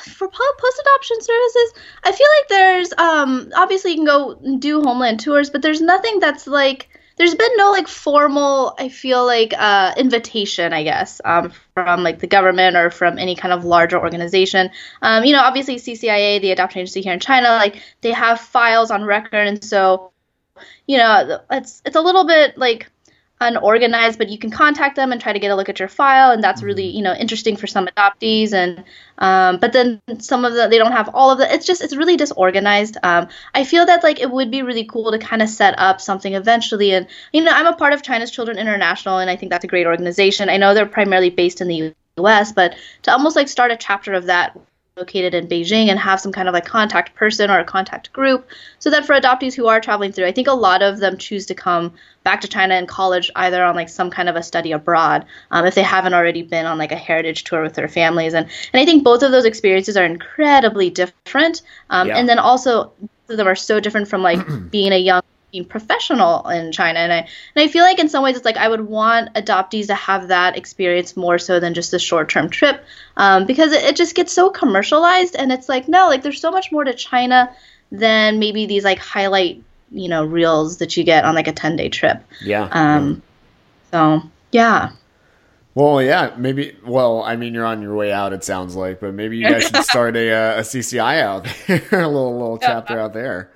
for 0.00 0.28
post 0.28 0.80
adoption 0.80 1.20
services, 1.20 1.74
I 2.04 2.12
feel 2.12 2.28
like 2.38 2.48
there's 2.48 2.92
um 2.96 3.52
obviously 3.56 3.92
you 3.92 3.96
can 3.98 4.04
go 4.06 4.58
do 4.58 4.82
homeland 4.82 5.20
tours, 5.20 5.50
but 5.50 5.62
there's 5.62 5.80
nothing 5.80 6.20
that's 6.20 6.46
like 6.46 6.88
there's 7.20 7.34
been 7.34 7.50
no 7.56 7.70
like 7.70 7.86
formal 7.86 8.74
i 8.78 8.88
feel 8.88 9.26
like 9.26 9.52
uh, 9.52 9.92
invitation 9.98 10.72
i 10.72 10.82
guess 10.82 11.20
um, 11.26 11.52
from 11.74 12.02
like 12.02 12.18
the 12.18 12.26
government 12.26 12.76
or 12.76 12.90
from 12.90 13.18
any 13.18 13.36
kind 13.36 13.52
of 13.52 13.62
larger 13.62 14.00
organization. 14.00 14.70
Um, 15.02 15.24
you 15.24 15.34
know 15.34 15.42
obviously 15.42 15.76
ccia 15.76 16.40
the 16.40 16.50
adoption 16.50 16.80
agency 16.80 17.02
here 17.02 17.12
in 17.12 17.20
china 17.20 17.50
like 17.50 17.82
they 18.00 18.12
have 18.12 18.40
files 18.40 18.90
on 18.90 19.04
record 19.04 19.46
and 19.48 19.62
so 19.62 20.12
you 20.86 20.96
know 20.96 21.40
it's 21.50 21.82
it's 21.84 21.96
a 21.96 22.00
little 22.00 22.24
bit 22.24 22.56
like 22.56 22.90
unorganized, 23.40 24.18
but 24.18 24.28
you 24.28 24.38
can 24.38 24.50
contact 24.50 24.96
them 24.96 25.12
and 25.12 25.20
try 25.20 25.32
to 25.32 25.38
get 25.38 25.50
a 25.50 25.56
look 25.56 25.68
at 25.68 25.78
your 25.78 25.88
file, 25.88 26.30
and 26.30 26.44
that's 26.44 26.62
really 26.62 26.84
mm-hmm. 26.88 26.96
you 26.96 27.02
know 27.02 27.14
interesting 27.14 27.56
for 27.56 27.66
some 27.66 27.86
adoptees. 27.86 28.52
And 28.52 28.84
um, 29.18 29.58
but 29.58 29.72
then 29.72 30.00
some 30.18 30.44
of 30.44 30.52
the 30.52 30.68
they 30.68 30.78
don't 30.78 30.92
have 30.92 31.10
all 31.14 31.30
of 31.30 31.38
the. 31.38 31.52
It's 31.52 31.66
just 31.66 31.82
it's 31.82 31.96
really 31.96 32.16
disorganized. 32.16 32.96
Um, 33.02 33.28
I 33.54 33.64
feel 33.64 33.86
that 33.86 34.02
like 34.02 34.20
it 34.20 34.30
would 34.30 34.50
be 34.50 34.62
really 34.62 34.84
cool 34.84 35.10
to 35.10 35.18
kind 35.18 35.42
of 35.42 35.48
set 35.48 35.78
up 35.78 36.00
something 36.00 36.34
eventually. 36.34 36.92
And 36.92 37.06
you 37.32 37.42
know 37.42 37.52
I'm 37.52 37.66
a 37.66 37.74
part 37.74 37.92
of 37.92 38.02
China's 38.02 38.30
Children 38.30 38.58
International, 38.58 39.18
and 39.18 39.30
I 39.30 39.36
think 39.36 39.50
that's 39.50 39.64
a 39.64 39.68
great 39.68 39.86
organization. 39.86 40.48
I 40.48 40.56
know 40.56 40.74
they're 40.74 40.86
primarily 40.86 41.30
based 41.30 41.60
in 41.60 41.68
the 41.68 41.94
U.S., 42.18 42.52
but 42.52 42.74
to 43.02 43.12
almost 43.12 43.36
like 43.36 43.48
start 43.48 43.70
a 43.70 43.76
chapter 43.76 44.12
of 44.12 44.26
that 44.26 44.58
located 45.00 45.34
in 45.34 45.48
Beijing 45.48 45.88
and 45.88 45.98
have 45.98 46.20
some 46.20 46.30
kind 46.30 46.46
of 46.46 46.54
like 46.54 46.64
contact 46.64 47.14
person 47.16 47.50
or 47.50 47.58
a 47.58 47.64
contact 47.64 48.12
group 48.12 48.48
so 48.78 48.90
that 48.90 49.04
for 49.04 49.14
adoptees 49.14 49.54
who 49.54 49.66
are 49.66 49.80
traveling 49.80 50.12
through, 50.12 50.26
I 50.26 50.32
think 50.32 50.46
a 50.46 50.52
lot 50.52 50.82
of 50.82 51.00
them 51.00 51.16
choose 51.16 51.46
to 51.46 51.54
come 51.54 51.92
back 52.22 52.42
to 52.42 52.48
China 52.48 52.76
in 52.76 52.86
college 52.86 53.30
either 53.34 53.64
on 53.64 53.74
like 53.74 53.88
some 53.88 54.10
kind 54.10 54.28
of 54.28 54.36
a 54.36 54.42
study 54.42 54.72
abroad 54.72 55.24
um, 55.50 55.66
if 55.66 55.74
they 55.74 55.82
haven't 55.82 56.14
already 56.14 56.42
been 56.42 56.66
on 56.66 56.78
like 56.78 56.92
a 56.92 56.96
heritage 56.96 57.44
tour 57.44 57.62
with 57.62 57.74
their 57.74 57.88
families. 57.88 58.34
And, 58.34 58.48
and 58.72 58.80
I 58.80 58.84
think 58.84 59.02
both 59.02 59.22
of 59.22 59.32
those 59.32 59.44
experiences 59.44 59.96
are 59.96 60.04
incredibly 60.04 60.90
different. 60.90 61.62
Um, 61.88 62.08
yeah. 62.08 62.18
And 62.18 62.28
then 62.28 62.38
also, 62.38 62.92
both 63.00 63.30
of 63.30 63.36
them 63.38 63.48
are 63.48 63.56
so 63.56 63.80
different 63.80 64.06
from 64.06 64.22
like 64.22 64.38
being 64.70 64.92
a 64.92 64.98
young 64.98 65.22
being 65.50 65.64
professional 65.64 66.48
in 66.48 66.72
China. 66.72 66.98
And 66.98 67.12
I 67.12 67.18
and 67.18 67.28
I 67.56 67.68
feel 67.68 67.84
like 67.84 67.98
in 67.98 68.08
some 68.08 68.22
ways 68.22 68.36
it's 68.36 68.44
like 68.44 68.56
I 68.56 68.68
would 68.68 68.82
want 68.82 69.34
adoptees 69.34 69.86
to 69.88 69.94
have 69.94 70.28
that 70.28 70.56
experience 70.56 71.16
more 71.16 71.38
so 71.38 71.60
than 71.60 71.74
just 71.74 71.92
a 71.94 71.98
short 71.98 72.28
term 72.28 72.50
trip, 72.50 72.84
um, 73.16 73.46
because 73.46 73.72
it, 73.72 73.82
it, 73.84 73.96
just 73.96 74.14
gets 74.14 74.32
so 74.32 74.50
commercialized. 74.50 75.36
And 75.36 75.52
it's 75.52 75.68
like 75.68 75.88
no, 75.88 76.08
like 76.08 76.22
there's 76.22 76.40
so 76.40 76.50
much 76.50 76.72
more 76.72 76.84
to 76.84 76.94
China 76.94 77.54
than 77.92 78.38
maybe 78.38 78.66
these 78.66 78.84
like 78.84 78.98
highlight 78.98 79.62
you 79.90 80.08
know 80.08 80.24
reels 80.24 80.78
that 80.78 80.96
you 80.96 81.04
get 81.04 81.24
on 81.24 81.34
like 81.34 81.48
a 81.48 81.52
ten 81.52 81.76
day 81.76 81.88
trip. 81.88 82.22
Yeah. 82.42 82.68
Um. 82.70 83.22
So 83.90 84.22
yeah. 84.52 84.92
Well, 85.74 86.02
yeah, 86.02 86.34
maybe. 86.36 86.76
Well, 86.84 87.22
I 87.22 87.36
mean, 87.36 87.54
you're 87.54 87.64
on 87.64 87.80
your 87.80 87.94
way 87.94 88.12
out. 88.12 88.32
It 88.32 88.42
sounds 88.42 88.74
like, 88.74 89.00
but 89.00 89.14
maybe 89.14 89.38
you 89.38 89.44
guys 89.44 89.64
should 89.64 89.76
start 89.84 90.16
a, 90.16 90.30
uh, 90.30 90.58
a 90.58 90.60
CCI 90.62 91.22
out 91.22 91.46
there, 91.66 91.82
a 92.04 92.08
little 92.08 92.32
little 92.32 92.58
chapter 92.58 92.98
out 92.98 93.12
there. 93.12 93.52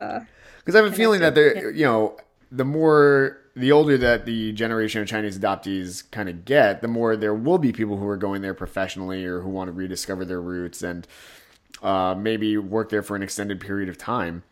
Uh, 0.00 0.20
because 0.64 0.74
I 0.74 0.82
have 0.82 0.92
a 0.92 0.96
feeling 0.96 1.20
that 1.20 1.34
they're, 1.34 1.70
you 1.70 1.84
know, 1.84 2.16
the 2.50 2.64
more 2.64 3.38
the 3.54 3.72
older 3.72 3.98
that 3.98 4.24
the 4.24 4.52
generation 4.52 5.02
of 5.02 5.08
Chinese 5.08 5.38
adoptees 5.38 6.10
kind 6.10 6.28
of 6.28 6.44
get, 6.44 6.80
the 6.80 6.88
more 6.88 7.16
there 7.16 7.34
will 7.34 7.58
be 7.58 7.72
people 7.72 7.98
who 7.98 8.06
are 8.08 8.16
going 8.16 8.42
there 8.42 8.54
professionally 8.54 9.24
or 9.24 9.40
who 9.40 9.50
want 9.50 9.68
to 9.68 9.72
rediscover 9.72 10.24
their 10.24 10.40
roots 10.40 10.82
and 10.82 11.06
uh, 11.82 12.14
maybe 12.16 12.56
work 12.56 12.88
there 12.88 13.02
for 13.02 13.16
an 13.16 13.22
extended 13.22 13.60
period 13.60 13.88
of 13.88 13.98
time. 13.98 14.42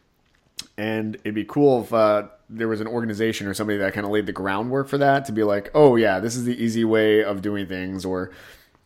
And 0.77 1.15
it'd 1.17 1.35
be 1.35 1.45
cool 1.45 1.83
if 1.83 1.93
uh, 1.95 2.29
there 2.49 2.69
was 2.69 2.81
an 2.81 2.87
organization 2.87 3.47
or 3.47 3.55
somebody 3.55 3.79
that 3.79 3.95
kind 3.95 4.05
of 4.05 4.13
laid 4.13 4.27
the 4.27 4.33
groundwork 4.33 4.89
for 4.89 4.99
that 4.99 5.25
to 5.27 5.33
be 5.33 5.43
like, 5.43 5.71
oh 5.75 5.97
yeah, 5.97 6.21
this 6.21 6.37
is 6.37 6.45
the 6.45 6.63
easy 6.63 6.85
way 6.85 7.23
of 7.23 7.41
doing 7.41 7.67
things, 7.67 8.05
or 8.05 8.31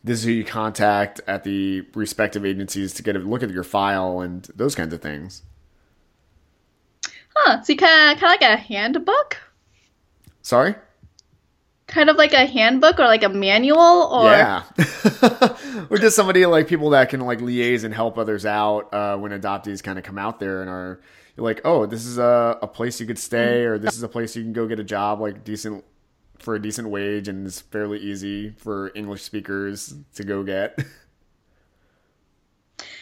this 0.03 0.19
is 0.19 0.25
who 0.25 0.31
you 0.31 0.45
contact 0.45 1.19
at 1.27 1.43
the 1.43 1.85
respective 1.93 2.45
agencies 2.45 2.93
to 2.93 3.03
get 3.03 3.15
a 3.15 3.19
look 3.19 3.43
at 3.43 3.49
your 3.49 3.63
file 3.63 4.21
and 4.21 4.43
those 4.55 4.75
kinds 4.75 4.93
of 4.93 5.01
things. 5.01 5.41
Huh. 7.35 7.61
So 7.63 7.73
you 7.73 7.77
kind 7.77 8.13
of 8.13 8.19
kind 8.19 8.33
of 8.33 8.41
like 8.41 8.49
a 8.49 8.57
handbook. 8.57 9.37
Sorry. 10.41 10.75
Kind 11.87 12.09
of 12.09 12.15
like 12.15 12.33
a 12.33 12.45
handbook 12.45 12.99
or 12.99 13.05
like 13.05 13.23
a 13.23 13.29
manual 13.29 13.77
or 13.79 14.31
yeah, 14.31 14.63
or 15.89 15.97
just 15.99 16.15
somebody 16.15 16.45
like 16.47 16.67
people 16.67 16.89
that 16.91 17.09
can 17.09 17.19
like 17.19 17.39
liaise 17.39 17.83
and 17.83 17.93
help 17.93 18.17
others 18.17 18.45
out 18.45 18.91
uh, 18.91 19.17
when 19.17 19.31
adoptees 19.31 19.83
kind 19.83 19.99
of 19.99 20.03
come 20.03 20.17
out 20.17 20.39
there 20.39 20.61
and 20.61 20.69
are 20.69 20.99
like, 21.37 21.61
oh, 21.63 21.85
this 21.85 22.05
is 22.05 22.17
a, 22.17 22.57
a 22.61 22.67
place 22.67 22.99
you 22.99 23.05
could 23.05 23.19
stay, 23.19 23.65
or 23.65 23.77
this 23.77 23.95
is 23.95 24.01
a 24.01 24.07
place 24.07 24.35
you 24.35 24.41
can 24.41 24.53
go 24.53 24.67
get 24.67 24.79
a 24.79 24.83
job 24.83 25.19
like 25.19 25.43
decent 25.43 25.83
for 26.39 26.55
a 26.55 26.61
decent 26.61 26.89
wage 26.89 27.27
and 27.27 27.45
it's 27.45 27.61
fairly 27.61 27.99
easy 27.99 28.51
for 28.51 28.91
English 28.95 29.21
speakers 29.21 29.93
to 30.15 30.23
go 30.23 30.43
get. 30.43 30.77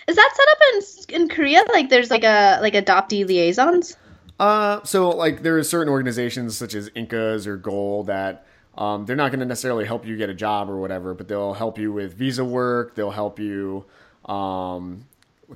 Is 0.07 0.15
that 0.15 0.31
set 0.35 0.47
up 0.51 0.57
in 0.73 1.21
in 1.21 1.29
Korea? 1.29 1.63
Like, 1.71 1.89
there's 1.89 2.11
like 2.11 2.23
a 2.23 2.59
like 2.61 2.73
adoptee 2.73 3.25
liaisons. 3.25 3.95
Uh, 4.39 4.83
so 4.83 5.09
like 5.09 5.43
there 5.43 5.57
are 5.57 5.63
certain 5.63 5.91
organizations 5.91 6.57
such 6.57 6.75
as 6.75 6.89
InKAS 6.91 7.45
or 7.47 7.57
GOA'L 7.57 8.03
that 8.05 8.45
um, 8.77 9.05
they're 9.05 9.15
not 9.15 9.29
going 9.29 9.39
to 9.39 9.45
necessarily 9.45 9.85
help 9.85 10.05
you 10.05 10.17
get 10.17 10.29
a 10.29 10.33
job 10.33 10.69
or 10.69 10.77
whatever, 10.77 11.13
but 11.13 11.27
they'll 11.27 11.53
help 11.53 11.77
you 11.77 11.93
with 11.93 12.15
visa 12.15 12.43
work. 12.43 12.95
They'll 12.95 13.11
help 13.11 13.39
you 13.39 13.85
um, 14.25 15.05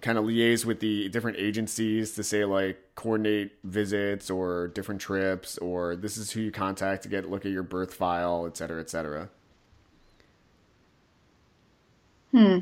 kind 0.02 0.18
of 0.18 0.26
liaise 0.26 0.66
with 0.66 0.80
the 0.80 1.10
different 1.10 1.38
agencies 1.38 2.14
to 2.14 2.24
say 2.24 2.46
like 2.46 2.80
coordinate 2.96 3.54
visits 3.64 4.30
or 4.30 4.68
different 4.70 5.02
trips 5.02 5.58
or 5.58 5.96
this 5.96 6.18
is 6.18 6.32
who 6.32 6.42
you 6.42 6.52
contact 6.52 7.04
to 7.04 7.10
get 7.10 7.30
look 7.30 7.46
at 7.46 7.52
your 7.52 7.64
birth 7.64 7.94
file, 7.94 8.46
et 8.46 8.56
cetera, 8.56 8.80
et 8.80 8.90
cetera. 8.90 9.30
Hmm. 12.32 12.60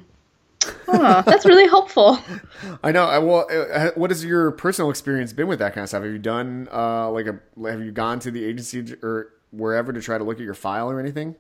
Oh, 0.88 1.24
that's 1.26 1.46
really 1.46 1.68
helpful. 1.68 2.20
I 2.84 2.92
know. 2.92 3.06
Well, 3.22 3.48
uh, 3.50 3.92
what 3.96 4.12
has 4.12 4.24
your 4.24 4.52
personal 4.52 4.90
experience 4.90 5.34
been 5.34 5.48
with 5.48 5.60
that 5.60 5.74
kind 5.74 5.84
of 5.84 5.90
stuff? 5.90 6.04
Have 6.04 6.12
you 6.12 6.20
done 6.20 6.68
uh, 6.72 7.10
like 7.10 7.28
a? 7.28 7.40
Have 7.70 7.82
you 7.82 7.92
gone 7.92 8.20
to 8.20 8.32
the 8.32 8.44
agency 8.44 8.96
or 9.02 9.34
wherever 9.52 9.94
to 9.94 10.02
try 10.02 10.18
to 10.18 10.24
look 10.24 10.38
at 10.38 10.44
your 10.44 10.54
file 10.54 10.90
or 10.90 11.00
anything? 11.00 11.36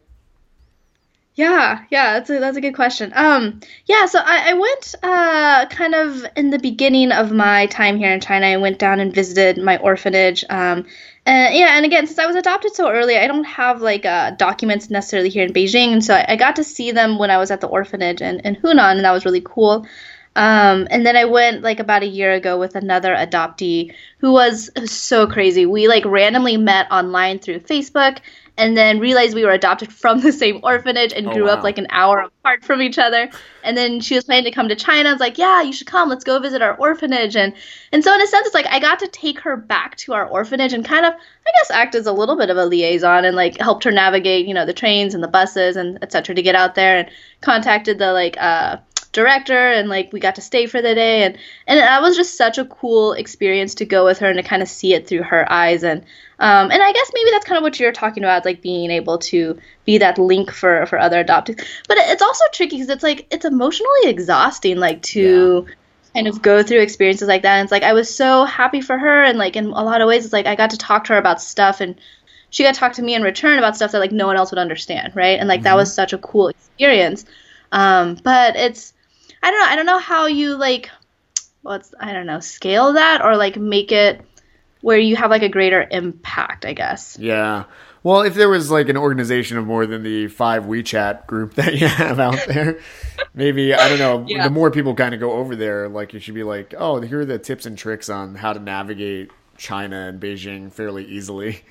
Yeah, 1.36 1.84
yeah, 1.89 2.13
that's 2.13 2.30
a 2.30 2.39
that's 2.39 2.55
a 2.55 2.61
good 2.61 2.76
question. 2.76 3.11
Um, 3.13 3.59
yeah, 3.86 4.05
so 4.05 4.19
I, 4.19 4.51
I 4.51 4.53
went 4.53 4.95
uh 5.03 5.65
kind 5.69 5.93
of 5.93 6.26
in 6.38 6.49
the 6.49 6.59
beginning 6.59 7.11
of 7.11 7.34
my 7.34 7.65
time 7.65 7.97
here 7.97 8.11
in 8.11 8.21
China. 8.21 8.47
I 8.47 8.57
went 8.57 8.80
down 8.80 9.01
and 9.01 9.13
visited 9.13 9.61
my 9.61 9.78
orphanage. 9.78 10.45
Um, 10.49 10.86
and 11.26 11.55
yeah, 11.55 11.78
and 11.78 11.86
again, 11.86 12.05
since 12.07 12.19
I 12.19 12.28
was 12.28 12.36
adopted 12.36 12.76
so 12.76 12.89
early, 12.89 13.17
I 13.17 13.28
don't 13.28 13.45
have 13.45 13.82
like 13.82 14.05
uh, 14.05 14.32
documents 14.32 14.89
necessarily 14.89 15.30
here 15.30 15.45
in 15.45 15.53
Beijing, 15.53 15.91
and 15.91 16.03
so 16.03 16.13
I, 16.13 16.26
I 16.30 16.36
got 16.36 16.55
to 16.57 16.63
see 16.63 16.91
them 16.91 17.17
when 17.17 17.32
I 17.32 17.38
was 17.38 17.51
at 17.51 17.61
the 17.61 17.67
orphanage 17.67 18.21
in, 18.21 18.39
in 18.41 18.55
Hunan, 18.55 18.97
and 18.97 19.05
that 19.05 19.11
was 19.11 19.26
really 19.26 19.41
cool. 19.41 19.88
Um, 20.36 20.88
and 20.91 21.05
then 21.05 21.15
I 21.15 21.26
went 21.26 21.61
like 21.61 21.80
about 21.80 22.03
a 22.03 22.07
year 22.07 22.34
ago 22.34 22.59
with 22.59 22.76
another 22.76 23.15
adoptee 23.15 23.93
who 24.17 24.34
was 24.34 24.69
so 24.86 25.28
crazy. 25.28 25.65
We 25.65 25.88
like 25.88 26.03
randomly 26.05 26.57
met 26.57 26.91
online 26.91 27.39
through 27.39 27.61
Facebook 27.61 28.19
and 28.58 28.78
then 28.78 28.99
realized 28.99 29.36
we 29.36 29.43
were 29.43 29.51
adopted 29.51 29.91
from 29.91 30.22
the 30.22 30.32
same 30.32 30.60
orphanage 30.64 31.14
and 31.14 31.28
oh, 31.28 31.34
grew 31.34 31.45
wow. 31.45 31.53
up 31.53 31.64
like 31.64 31.78
an 31.78 31.88
hour 31.89 32.20
apart 32.20 32.64
from 32.64 32.82
each 32.82 32.97
other. 32.97 33.30
And 33.64 33.76
then 33.76 33.99
she 33.99 34.16
was 34.16 34.24
planning 34.24 34.45
to 34.45 34.51
come 34.51 34.70
to 34.70 34.76
China. 34.76 35.10
I 35.10 35.12
was 35.12 35.20
like, 35.20 35.38
"Yeah, 35.38 35.62
you 35.62 35.74
should 35.74 35.88
come. 35.88 36.10
Let's 36.10 36.24
go 36.24 36.39
visit 36.39 36.62
our 36.62 36.76
orphanage." 36.76 37.36
And 37.36 37.53
and 37.91 38.03
so 38.03 38.14
in 38.14 38.22
a 38.22 38.28
sense, 38.28 38.45
it's 38.45 38.56
like 38.56 38.68
I 38.68 38.80
got 38.80 38.99
to 38.99 39.08
take 39.08 39.39
her 39.41 39.58
back 39.58 39.97
to 39.97 40.14
our 40.14 40.26
orphanage 40.28 40.74
and 40.74 40.86
kind 40.86 41.06
of, 41.06 41.14
I 41.14 41.51
guess, 41.60 41.72
act 41.72 41.95
as 41.95 42.06
a 42.06 42.14
little 42.14 42.38
bit 42.38 42.49
of 42.49 42.58
a 42.58 42.66
liaison 42.66 43.26
and 43.26 43.36
like 43.36 43.60
helped 43.60 43.84
her 43.84 43.91
navigate, 43.91 44.47
you 44.47 44.53
know, 44.53 44.66
the 44.66 44.74
trains 44.74 45.14
and 45.14 45.24
the 45.24 45.28
buses 45.28 45.76
and 45.76 45.97
etc. 46.01 46.36
to 46.36 46.41
get 46.41 46.56
out 46.56 46.76
there 46.76 46.97
and 46.97 47.10
contacted 47.41 47.99
the 47.99 48.14
like 48.14 48.38
uh 48.39 48.78
director 49.16 49.72
and 49.72 49.89
like 49.89 50.11
we 50.13 50.20
got 50.20 50.36
to 50.36 50.41
stay 50.41 50.68
for 50.68 50.82
the 50.82 50.93
day 50.93 51.24
and 51.24 51.38
and 51.66 51.80
that 51.80 52.01
was 52.01 52.16
just 52.16 52.38
such 52.38 52.57
a 52.57 52.66
cool 52.66 53.13
experience 53.13 53.74
to 53.74 53.86
go 53.86 54.05
with 54.05 54.20
her 54.20 54.30
and 54.30 54.38
to 54.38 54.43
kind 54.43 54.61
of 54.61 54.68
see 54.68 54.93
it 54.93 55.07
through 55.07 55.24
her 55.24 55.51
eyes 55.51 55.84
and 55.84 56.03
um, 56.38 56.70
and 56.70 56.84
I 56.84 56.91
guess 56.91 57.11
maybe 57.13 57.32
that's 57.32 57.45
kind 57.45 57.57
of 57.57 57.63
what 57.63 57.80
you're 57.80 57.93
talking 57.93 58.24
about, 58.24 58.43
like 58.43 58.61
being 58.61 58.91
able 58.91 59.18
to 59.20 59.57
be 59.86 59.97
that 59.99 60.18
link 60.18 60.51
for 60.51 60.86
for 60.86 60.99
other 60.99 61.24
adoptees. 61.24 61.66
But 61.88 61.97
it's 61.97 62.22
also 62.22 62.43
tricky 62.51 62.76
because 62.76 62.89
it's 62.89 63.03
like 63.03 63.26
it's 63.32 63.45
emotionally 63.45 64.09
exhausting, 64.09 64.78
like 64.78 65.01
to 65.03 65.66
yeah. 65.66 65.74
kind 66.13 66.28
of 66.28 66.41
go 66.41 66.61
through 66.61 66.82
experiences 66.82 67.30
like 67.30 67.43
that. 67.43 67.55
And 67.55 67.66
it's 67.66 67.72
like 67.72 67.84
I 67.84 67.93
was 67.93 68.13
so 68.13 68.43
happy 68.43 68.82
for 68.82 68.97
her, 68.97 69.24
and 69.24 69.38
like 69.38 69.55
in 69.55 69.68
a 69.68 69.84
lot 69.84 70.01
of 70.01 70.09
ways, 70.09 70.26
it's 70.26 70.34
like 70.34 70.45
I 70.45 70.55
got 70.55 70.72
to 70.72 70.78
talk 70.78 71.05
to 71.05 71.13
her 71.13 71.20
about 71.20 71.41
stuff, 71.41 71.80
and 71.80 71.95
she 72.49 72.63
got 72.63 72.74
to 72.74 72.80
talk 72.80 72.93
to 72.93 73.01
me 73.01 73.16
in 73.16 73.24
return 73.24 73.57
about 73.57 73.78
stuff 73.78 73.93
that 73.93 73.99
like 73.99 74.11
no 74.11 74.28
one 74.28 74.36
else 74.36 74.51
would 74.51 74.59
understand, 74.59 75.16
right? 75.16 75.39
And 75.39 75.47
like 75.47 75.59
mm-hmm. 75.59 75.66
that 75.66 75.76
was 75.78 75.93
such 75.93 76.11
a 76.11 76.18
cool 76.18 76.49
experience. 76.49 77.24
Um, 77.72 78.18
but 78.24 78.55
it's 78.55 78.93
I 79.45 79.51
don't 79.51 79.59
know. 79.59 79.65
I 79.67 79.75
don't 79.75 79.85
know 79.85 79.99
how 79.99 80.25
you 80.25 80.55
like 80.55 80.89
what's 81.61 81.93
I 81.99 82.13
don't 82.13 82.25
know 82.25 82.39
scale 82.39 82.93
that 82.93 83.23
or 83.23 83.37
like 83.37 83.57
make 83.57 83.91
it 83.91 84.21
where 84.81 84.97
you 84.97 85.15
have 85.15 85.29
like 85.29 85.43
a 85.43 85.49
greater 85.49 85.87
impact. 85.91 86.65
I 86.65 86.73
guess. 86.73 87.15
Yeah. 87.19 87.65
Well, 88.01 88.21
if 88.21 88.33
there 88.33 88.49
was 88.49 88.71
like 88.71 88.89
an 88.89 88.97
organization 88.97 89.59
of 89.59 89.67
more 89.67 89.85
than 89.85 90.01
the 90.01 90.29
five 90.29 90.63
WeChat 90.63 91.27
group 91.27 91.53
that 91.55 91.75
you 91.75 91.87
have 92.03 92.19
out 92.19 92.39
there, 92.47 92.79
maybe 93.35 93.75
I 93.75 93.87
don't 93.87 93.99
know. 93.99 94.25
Yeah. 94.27 94.45
The 94.45 94.49
more 94.49 94.71
people 94.71 94.95
kind 94.95 95.13
of 95.13 95.19
go 95.19 95.33
over 95.33 95.55
there, 95.55 95.89
like 95.89 96.13
you 96.13 96.19
should 96.19 96.33
be 96.33 96.43
like, 96.43 96.73
oh, 96.75 96.99
here 97.01 97.19
are 97.19 97.25
the 97.25 97.37
tips 97.37 97.67
and 97.67 97.77
tricks 97.77 98.09
on 98.09 98.33
how 98.33 98.51
to 98.51 98.59
navigate 98.59 99.29
China 99.57 100.07
and 100.07 100.19
Beijing 100.19 100.71
fairly 100.71 101.05
easily. 101.05 101.61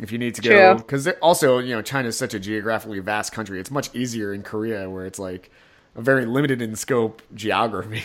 If 0.00 0.12
you 0.12 0.18
need 0.18 0.36
to 0.36 0.42
go, 0.42 0.76
because 0.76 1.08
also 1.20 1.58
you 1.58 1.74
know 1.74 1.82
China 1.82 2.06
is 2.06 2.16
such 2.16 2.32
a 2.32 2.38
geographically 2.38 3.00
vast 3.00 3.32
country. 3.32 3.58
It's 3.58 3.72
much 3.72 3.92
easier 3.92 4.32
in 4.32 4.44
Korea 4.44 4.88
where 4.88 5.04
it's 5.04 5.18
like 5.18 5.50
a 5.98 6.02
very 6.02 6.24
limited 6.24 6.62
in 6.62 6.76
scope 6.76 7.20
geography. 7.34 8.04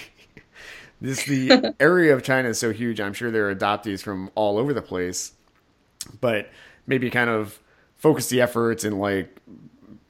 this 1.01 1.23
the 1.25 1.75
area 1.79 2.13
of 2.13 2.23
China 2.23 2.49
is 2.49 2.59
so 2.59 2.73
huge. 2.73 2.99
I'm 2.99 3.13
sure 3.13 3.31
there 3.31 3.49
are 3.49 3.55
adoptees 3.55 4.01
from 4.01 4.31
all 4.35 4.57
over 4.57 4.73
the 4.73 4.81
place, 4.81 5.33
but 6.19 6.49
maybe 6.87 7.09
kind 7.09 7.29
of 7.29 7.59
focus 7.95 8.27
the 8.27 8.41
efforts 8.41 8.83
in 8.83 8.97
like 8.97 9.39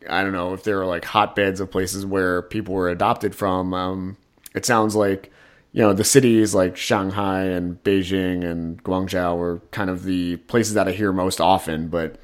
I 0.10 0.24
don't 0.24 0.32
know 0.32 0.54
if 0.54 0.64
there 0.64 0.82
are 0.82 0.86
like 0.86 1.06
hotbeds 1.06 1.60
of 1.60 1.70
places 1.72 2.06
where 2.06 2.42
people 2.42 2.74
were 2.74 2.90
adopted 2.90 3.36
from. 3.36 3.74
Um, 3.74 4.18
it 4.56 4.66
sounds 4.66 4.96
like 4.96 5.30
you 5.74 5.82
know 5.82 5.92
the 5.92 6.06
cities 6.06 6.56
like 6.56 6.78
Shanghai 6.78 7.44
and 7.44 7.84
Beijing 7.84 8.46
and 8.46 8.82
Guangzhou 8.84 9.38
are 9.38 9.60
kind 9.72 9.90
of 9.90 10.04
the 10.04 10.38
places 10.38 10.74
that 10.76 10.88
I 10.88 10.92
hear 10.92 11.12
most 11.12 11.42
often, 11.42 11.90
but 11.90 12.16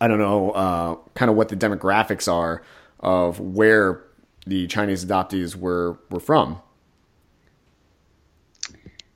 I 0.00 0.06
don't 0.06 0.18
know 0.18 0.52
uh, 0.52 0.94
kind 1.14 1.28
of 1.28 1.36
what 1.36 1.48
the 1.48 1.56
demographics 1.56 2.32
are 2.32 2.62
of 3.00 3.40
where 3.40 4.05
the 4.46 4.66
Chinese 4.66 5.04
adoptees 5.04 5.56
were 5.56 5.98
were 6.10 6.20
from. 6.20 6.60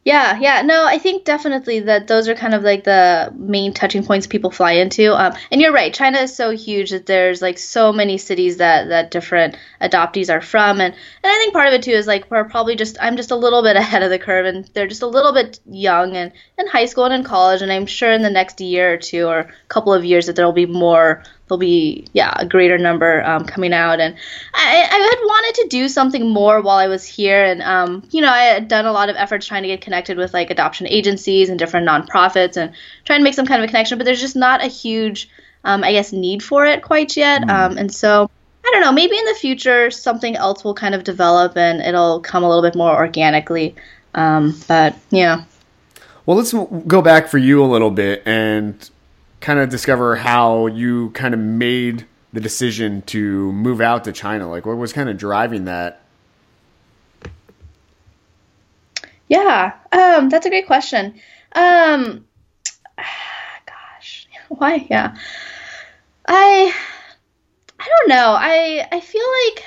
Yeah, 0.03 0.39
yeah, 0.41 0.63
no, 0.63 0.87
I 0.87 0.97
think 0.97 1.27
definitely 1.27 1.81
that 1.81 2.09
those 2.09 2.27
are 2.27 2.35
kind 2.35 2.55
of 2.55 2.63
like 2.63 2.85
the 2.85 3.31
main 3.37 3.75
touching 3.75 4.03
points 4.03 4.27
people 4.27 4.51
fly 4.51 4.73
into. 4.73 5.13
Um, 5.15 5.35
and 5.51 5.61
you're 5.61 5.75
right, 5.75 5.93
China 5.93 6.21
is 6.21 6.35
so 6.35 6.51
huge 6.53 6.91
that 6.91 7.05
there's 7.05 7.43
like 7.43 7.59
so 7.59 7.93
many 7.93 8.17
cities 8.17 8.57
that 8.57 8.89
that 8.89 9.11
different 9.11 9.59
adoptees 9.79 10.33
are 10.33 10.41
from, 10.41 10.81
and 10.81 10.95
and 10.95 11.31
I 11.31 11.37
think 11.37 11.53
part 11.53 11.69
of 11.69 11.75
it 11.75 11.83
too 11.83 11.91
is 11.91 12.07
like 12.07 12.31
we're 12.31 12.45
probably 12.45 12.77
just 12.77 12.97
I'm 12.99 13.19
just 13.19 13.31
a 13.31 13.37
little 13.37 13.63
bit 13.63 13.77
ahead 13.85 14.03
of 14.03 14.09
the 14.09 14.19
curve, 14.19 14.47
and 14.47 14.65
they're 14.73 14.89
just 14.89 15.03
a 15.03 15.07
little 15.07 15.35
bit 15.35 15.61
young 15.67 16.17
and 16.17 16.33
in 16.59 16.67
high 16.67 16.87
school 16.87 17.05
and 17.05 17.13
in 17.13 17.23
college, 17.23 17.61
and 17.61 17.71
I'm 17.71 17.87
sure 17.87 18.11
in 18.11 18.23
the 18.23 18.31
next 18.31 18.59
year 18.63 18.95
or 18.95 18.97
two 18.97 19.27
or 19.27 19.41
a 19.41 19.53
couple 19.69 19.93
of 19.93 20.03
years 20.03 20.27
that 20.27 20.35
there'll 20.35 20.53
be 20.53 20.65
more 20.67 21.23
there'll 21.51 21.59
be 21.59 22.07
yeah 22.13 22.33
a 22.37 22.47
greater 22.47 22.79
number 22.79 23.25
um, 23.25 23.45
coming 23.45 23.73
out. 23.73 24.01
And 24.01 24.15
I, 24.55 24.89
I 24.91 24.99
had 24.99 25.19
wanted 25.25 25.63
to 25.63 25.69
do 25.69 25.89
something 25.89 26.31
more 26.31 26.63
while 26.63 26.79
i 26.79 26.87
was 26.87 27.05
here. 27.05 27.45
And 27.45 27.61
um, 27.63 28.03
you 28.11 28.23
know 28.23 28.31
i 28.31 28.43
had 28.43 28.69
done 28.69 28.87
a 28.87 28.93
lot 28.93 29.09
of 29.09 29.17
efforts 29.17 29.47
trying 29.47 29.63
to 29.63 29.69
get 29.69 29.81
connected 29.81 30.17
with 30.17 30.33
like 30.33 30.51
adoption 30.51 30.87
agencies 30.87 31.49
and 31.49 31.59
different 31.59 31.89
nonprofits 31.89 32.57
and 32.57 32.73
trying 33.05 33.21
to 33.21 33.25
make 33.25 33.35
some 33.35 33.47
kind 33.47 33.63
of 33.63 33.65
a 33.65 33.69
connection. 33.69 33.99
But 33.99 34.05
there's 34.05 34.21
just 34.21 34.37
not 34.37 34.65
a 34.65 34.69
huge 34.69 35.29
um, 35.65 35.85
i 35.85 35.93
guess 35.93 36.13
need 36.13 36.43
for 36.43 36.65
it 36.65 36.83
quite 36.83 37.17
yet. 37.17 37.43
Mm. 37.43 37.77
and 37.77 37.93
so 37.93 38.31
i 38.65 38.71
don't 38.73 38.81
know 38.81 38.93
maybe 38.93 39.19
in 39.19 39.25
the 39.25 39.35
future 39.35 39.91
something 39.91 40.37
else 40.37 40.63
will 40.63 40.75
kind 40.75 40.95
of 40.95 41.05
develop 41.05 41.57
and 41.57 41.81
it'll 41.81 42.21
come 42.21 42.45
a 42.45 42.49
little 42.49 42.63
bit 42.63 42.77
more 42.77 42.95
organically. 42.95 43.75
Um, 44.15 44.59
but 44.69 44.97
yeah. 45.11 45.45
Well 46.27 46.37
let's 46.37 46.53
go 46.87 47.03
back 47.03 47.29
for 47.29 47.39
you 47.39 47.65
a 47.65 47.67
little 47.67 47.91
bit 47.91 48.23
and 48.25 48.91
kind 49.41 49.59
of 49.59 49.69
discover 49.69 50.17
how 50.17 50.67
you 50.67 51.11
kind 51.11 51.35
of 51.35 51.41
made 51.41 52.07
the 52.33 52.41
decision 52.41 53.03
to 53.03 53.53
move 53.53 53.81
out 53.81 54.05
to 54.05 54.13
China. 54.13 54.49
Like, 54.49 54.67
what 54.67 54.77
was 54.77 54.93
kind 54.93 55.09
of 55.09 55.17
driving 55.17 55.65
that? 55.65 56.03
Yeah, 59.29 59.75
um, 59.93 60.29
that's 60.29 60.47
a 60.47 60.51
great 60.51 60.67
question. 60.67 61.21
Um, 61.53 62.27
gosh, 63.67 64.29
why? 64.49 64.87
Yeah, 64.91 65.17
I, 66.27 66.75
I 67.79 67.89
don't 67.89 68.09
know. 68.09 68.35
I 68.37 68.89
I 68.91 69.01
feel 69.01 69.27
like, 69.47 69.65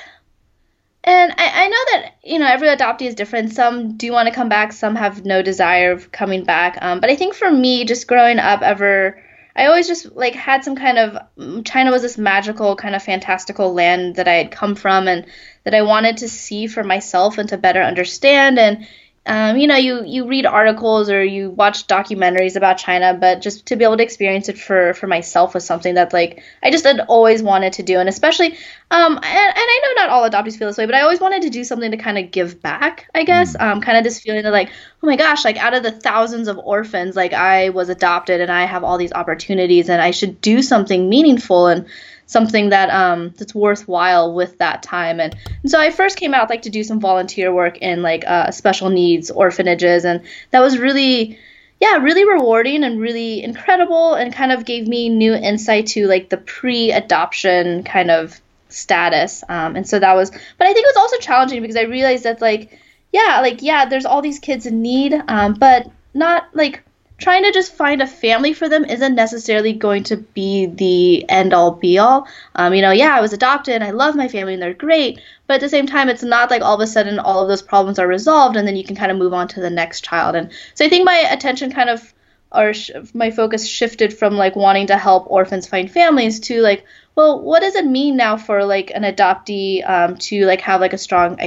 and 1.04 1.32
I 1.32 1.64
I 1.64 1.68
know 1.68 1.84
that 1.92 2.14
you 2.22 2.38
know 2.38 2.46
every 2.46 2.68
adoptee 2.68 3.06
is 3.06 3.14
different. 3.14 3.52
Some 3.52 3.96
do 3.96 4.12
want 4.12 4.28
to 4.28 4.34
come 4.34 4.50
back. 4.50 4.72
Some 4.72 4.96
have 4.96 5.24
no 5.24 5.40
desire 5.40 5.92
of 5.92 6.12
coming 6.12 6.44
back. 6.44 6.78
Um, 6.82 7.00
but 7.00 7.08
I 7.08 7.16
think 7.16 7.34
for 7.34 7.50
me, 7.50 7.86
just 7.86 8.06
growing 8.06 8.38
up, 8.38 8.60
ever 8.60 9.18
I 9.56 9.66
always 9.66 9.86
just 9.86 10.16
like 10.16 10.34
had 10.34 10.64
some 10.64 10.76
kind 10.76 10.98
of 10.98 11.18
mm, 11.38 11.64
China 11.64 11.90
was 11.90 12.02
this 12.02 12.18
magical 12.18 12.76
kind 12.76 12.94
of 12.94 13.02
fantastical 13.02 13.72
land 13.72 14.16
that 14.16 14.28
I 14.28 14.34
had 14.34 14.50
come 14.50 14.74
from 14.74 15.06
and 15.06 15.26
that 15.64 15.74
I 15.74 15.82
wanted 15.82 16.18
to 16.18 16.28
see 16.28 16.66
for 16.66 16.82
myself 16.82 17.38
and 17.38 17.48
to 17.50 17.56
better 17.56 17.82
understand 17.82 18.58
and 18.58 18.86
um, 19.26 19.56
you 19.56 19.66
know, 19.66 19.76
you 19.76 20.04
you 20.04 20.26
read 20.26 20.44
articles 20.44 21.08
or 21.08 21.24
you 21.24 21.48
watch 21.48 21.86
documentaries 21.86 22.56
about 22.56 22.76
China, 22.76 23.16
but 23.18 23.40
just 23.40 23.66
to 23.66 23.76
be 23.76 23.84
able 23.84 23.96
to 23.96 24.02
experience 24.02 24.50
it 24.50 24.58
for 24.58 24.92
for 24.92 25.06
myself 25.06 25.54
was 25.54 25.64
something 25.64 25.94
that 25.94 26.12
like 26.12 26.42
I 26.62 26.70
just 26.70 26.84
had 26.84 27.00
always 27.00 27.42
wanted 27.42 27.72
to 27.74 27.82
do, 27.82 27.98
and 27.98 28.06
especially, 28.06 28.48
um, 28.90 29.16
and, 29.16 29.24
and 29.24 29.24
I 29.24 29.80
know 29.82 30.02
not 30.02 30.10
all 30.10 30.28
adoptees 30.28 30.58
feel 30.58 30.68
this 30.68 30.76
way, 30.76 30.84
but 30.84 30.94
I 30.94 31.00
always 31.00 31.20
wanted 31.20 31.40
to 31.42 31.50
do 31.50 31.64
something 31.64 31.90
to 31.90 31.96
kind 31.96 32.18
of 32.18 32.32
give 32.32 32.60
back. 32.60 33.08
I 33.14 33.24
guess, 33.24 33.56
mm. 33.56 33.62
um, 33.62 33.80
kind 33.80 33.96
of 33.96 34.04
this 34.04 34.20
feeling 34.20 34.42
that 34.42 34.52
like, 34.52 34.68
oh 35.02 35.06
my 35.06 35.16
gosh, 35.16 35.42
like 35.42 35.56
out 35.56 35.72
of 35.72 35.82
the 35.82 35.92
thousands 35.92 36.46
of 36.46 36.58
orphans, 36.58 37.16
like 37.16 37.32
I 37.32 37.70
was 37.70 37.88
adopted 37.88 38.42
and 38.42 38.52
I 38.52 38.66
have 38.66 38.84
all 38.84 38.98
these 38.98 39.12
opportunities, 39.12 39.88
and 39.88 40.02
I 40.02 40.10
should 40.10 40.42
do 40.42 40.60
something 40.60 41.08
meaningful 41.08 41.68
and 41.68 41.86
something 42.26 42.70
that 42.70 42.90
um 42.90 43.32
that's 43.36 43.54
worthwhile 43.54 44.34
with 44.34 44.58
that 44.58 44.82
time. 44.82 45.20
And, 45.20 45.34
and 45.62 45.70
so 45.70 45.80
i 45.80 45.90
first 45.90 46.16
came 46.16 46.34
out 46.34 46.50
like 46.50 46.62
to 46.62 46.70
do 46.70 46.84
some 46.84 47.00
volunteer 47.00 47.52
work 47.52 47.78
in 47.78 48.02
like 48.02 48.24
uh, 48.26 48.50
special 48.50 48.90
needs 48.90 49.30
orphanages. 49.30 50.04
And 50.04 50.22
that 50.50 50.60
was 50.60 50.78
really 50.78 51.38
yeah 51.80 51.96
really 51.96 52.24
rewarding 52.24 52.84
and 52.84 53.00
really 53.00 53.42
incredible 53.42 54.14
and 54.14 54.32
kind 54.32 54.52
of 54.52 54.64
gave 54.64 54.86
me 54.88 55.08
new 55.08 55.34
insight 55.34 55.86
to 55.88 56.06
like 56.06 56.28
the 56.30 56.38
pre-adoption 56.38 57.82
kind 57.84 58.10
of 58.10 58.40
status. 58.68 59.44
Um, 59.48 59.76
and 59.76 59.88
so 59.88 59.98
that 59.98 60.14
was 60.14 60.30
but 60.30 60.66
i 60.66 60.72
think 60.72 60.84
it 60.84 60.94
was 60.94 60.96
also 60.96 61.18
challenging 61.18 61.60
because 61.60 61.76
i 61.76 61.82
realized 61.82 62.24
that 62.24 62.40
like 62.40 62.78
yeah 63.12 63.40
like 63.40 63.62
yeah 63.62 63.86
there's 63.86 64.04
all 64.04 64.20
these 64.20 64.38
kids 64.40 64.66
in 64.66 64.82
need 64.82 65.14
um, 65.28 65.54
but 65.54 65.88
not 66.14 66.48
like 66.54 66.82
trying 67.24 67.42
to 67.42 67.52
just 67.52 67.74
find 67.74 68.02
a 68.02 68.06
family 68.06 68.52
for 68.52 68.68
them 68.68 68.84
isn't 68.84 69.14
necessarily 69.14 69.72
going 69.72 70.04
to 70.04 70.18
be 70.18 70.66
the 70.66 71.28
end 71.30 71.54
all 71.54 71.70
be 71.70 71.96
all. 71.96 72.28
Um, 72.54 72.74
you 72.74 72.82
know, 72.82 72.90
yeah, 72.90 73.16
I 73.16 73.22
was 73.22 73.32
adopted 73.32 73.74
and 73.74 73.82
I 73.82 73.92
love 73.92 74.14
my 74.14 74.28
family 74.28 74.52
and 74.52 74.62
they're 74.62 74.74
great, 74.74 75.18
but 75.46 75.54
at 75.54 75.60
the 75.62 75.70
same 75.70 75.86
time, 75.86 76.10
it's 76.10 76.22
not 76.22 76.50
like 76.50 76.60
all 76.60 76.74
of 76.74 76.82
a 76.82 76.86
sudden 76.86 77.18
all 77.18 77.40
of 77.40 77.48
those 77.48 77.62
problems 77.62 77.98
are 77.98 78.06
resolved 78.06 78.56
and 78.56 78.68
then 78.68 78.76
you 78.76 78.84
can 78.84 78.94
kind 78.94 79.10
of 79.10 79.16
move 79.16 79.32
on 79.32 79.48
to 79.48 79.60
the 79.60 79.70
next 79.70 80.04
child. 80.04 80.36
And 80.36 80.52
so 80.74 80.84
I 80.84 80.90
think 80.90 81.06
my 81.06 81.16
attention 81.30 81.72
kind 81.72 81.88
of 81.88 82.12
or 82.52 82.72
sh- 82.72 82.90
my 83.12 83.30
focus 83.30 83.66
shifted 83.66 84.16
from 84.16 84.34
like 84.34 84.56
wanting 84.56 84.86
to 84.86 84.96
help 84.96 85.26
orphans 85.30 85.66
find 85.66 85.90
families 85.90 86.40
to 86.40 86.60
like 86.60 86.84
well 87.14 87.40
what 87.40 87.60
does 87.60 87.74
it 87.74 87.86
mean 87.86 88.16
now 88.16 88.36
for 88.36 88.64
like 88.64 88.90
an 88.94 89.02
adoptee 89.02 89.88
um, 89.88 90.16
to 90.16 90.44
like 90.46 90.60
have 90.60 90.80
like 90.80 90.92
a 90.92 90.98
strong 90.98 91.38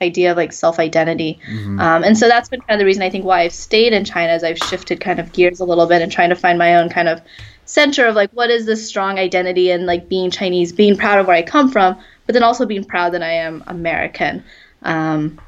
idea 0.00 0.30
of 0.30 0.36
like 0.36 0.52
self 0.52 0.78
identity 0.78 1.38
mm-hmm. 1.48 1.80
um, 1.80 2.04
and 2.04 2.16
so 2.16 2.28
that's 2.28 2.48
been 2.48 2.60
kind 2.60 2.72
of 2.72 2.78
the 2.78 2.84
reason 2.84 3.02
i 3.02 3.10
think 3.10 3.24
why 3.24 3.40
i've 3.40 3.52
stayed 3.52 3.92
in 3.92 4.04
china 4.04 4.32
is 4.32 4.44
i've 4.44 4.58
shifted 4.58 5.00
kind 5.00 5.18
of 5.18 5.32
gears 5.32 5.60
a 5.60 5.64
little 5.64 5.86
bit 5.86 6.02
and 6.02 6.12
trying 6.12 6.30
to 6.30 6.36
find 6.36 6.58
my 6.58 6.76
own 6.76 6.88
kind 6.88 7.08
of 7.08 7.20
center 7.64 8.06
of 8.06 8.14
like 8.14 8.30
what 8.32 8.50
is 8.50 8.66
this 8.66 8.86
strong 8.86 9.18
identity 9.18 9.70
and 9.70 9.86
like 9.86 10.08
being 10.08 10.30
chinese 10.30 10.72
being 10.72 10.96
proud 10.96 11.18
of 11.18 11.26
where 11.26 11.36
i 11.36 11.42
come 11.42 11.70
from 11.70 11.96
but 12.26 12.32
then 12.34 12.42
also 12.42 12.66
being 12.66 12.84
proud 12.84 13.12
that 13.12 13.22
i 13.22 13.32
am 13.32 13.62
american. 13.66 14.44
Um, 14.82 15.40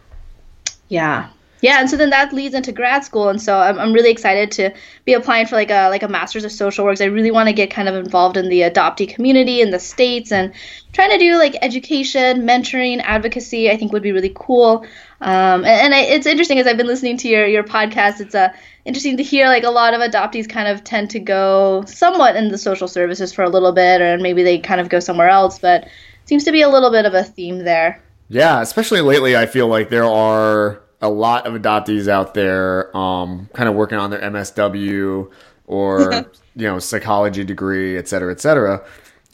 yeah 0.88 1.28
yeah, 1.64 1.80
and 1.80 1.88
so 1.88 1.96
then 1.96 2.10
that 2.10 2.30
leads 2.30 2.54
into 2.54 2.72
grad 2.72 3.06
school, 3.06 3.30
and 3.30 3.40
so 3.40 3.58
I'm, 3.58 3.78
I'm 3.78 3.94
really 3.94 4.10
excited 4.10 4.50
to 4.52 4.74
be 5.06 5.14
applying 5.14 5.46
for 5.46 5.56
like 5.56 5.70
a 5.70 5.88
like 5.88 6.02
a 6.02 6.08
master's 6.08 6.44
of 6.44 6.52
social 6.52 6.84
works. 6.84 7.00
I 7.00 7.06
really 7.06 7.30
want 7.30 7.48
to 7.48 7.54
get 7.54 7.70
kind 7.70 7.88
of 7.88 7.94
involved 7.94 8.36
in 8.36 8.50
the 8.50 8.60
adoptee 8.60 9.08
community 9.08 9.62
in 9.62 9.70
the 9.70 9.78
states 9.78 10.30
and 10.30 10.52
trying 10.92 11.08
to 11.12 11.16
do 11.16 11.38
like 11.38 11.56
education, 11.62 12.42
mentoring, 12.42 13.00
advocacy. 13.02 13.70
I 13.70 13.78
think 13.78 13.94
would 13.94 14.02
be 14.02 14.12
really 14.12 14.34
cool. 14.34 14.84
Um, 15.22 15.64
and, 15.64 15.66
and 15.66 15.94
I, 15.94 16.00
it's 16.00 16.26
interesting 16.26 16.58
as 16.58 16.66
I've 16.66 16.76
been 16.76 16.86
listening 16.86 17.16
to 17.16 17.28
your 17.28 17.46
your 17.46 17.64
podcast. 17.64 18.20
It's 18.20 18.34
uh, 18.34 18.52
interesting 18.84 19.16
to 19.16 19.22
hear 19.22 19.46
like 19.46 19.64
a 19.64 19.70
lot 19.70 19.94
of 19.94 20.02
adoptees 20.02 20.46
kind 20.46 20.68
of 20.68 20.84
tend 20.84 21.08
to 21.12 21.18
go 21.18 21.82
somewhat 21.86 22.36
in 22.36 22.48
the 22.48 22.58
social 22.58 22.88
services 22.88 23.32
for 23.32 23.42
a 23.42 23.48
little 23.48 23.72
bit, 23.72 24.02
or 24.02 24.18
maybe 24.18 24.42
they 24.42 24.58
kind 24.58 24.82
of 24.82 24.90
go 24.90 25.00
somewhere 25.00 25.30
else, 25.30 25.58
but 25.58 25.88
seems 26.26 26.44
to 26.44 26.52
be 26.52 26.60
a 26.60 26.68
little 26.68 26.90
bit 26.90 27.06
of 27.06 27.14
a 27.14 27.24
theme 27.24 27.64
there. 27.64 28.02
Yeah, 28.28 28.60
especially 28.60 29.00
lately, 29.00 29.34
I 29.34 29.46
feel 29.46 29.68
like 29.68 29.88
there 29.88 30.04
are 30.04 30.83
a 31.00 31.08
lot 31.08 31.46
of 31.46 31.54
adoptees 31.54 32.08
out 32.08 32.34
there 32.34 32.96
um, 32.96 33.48
kind 33.54 33.68
of 33.68 33.74
working 33.74 33.98
on 33.98 34.10
their 34.10 34.20
MSW 34.20 35.30
or 35.66 36.12
you 36.56 36.66
know 36.66 36.78
psychology 36.78 37.44
degree, 37.44 37.96
et 37.96 38.08
cetera, 38.08 38.32
et 38.32 38.40
cetera, 38.40 38.84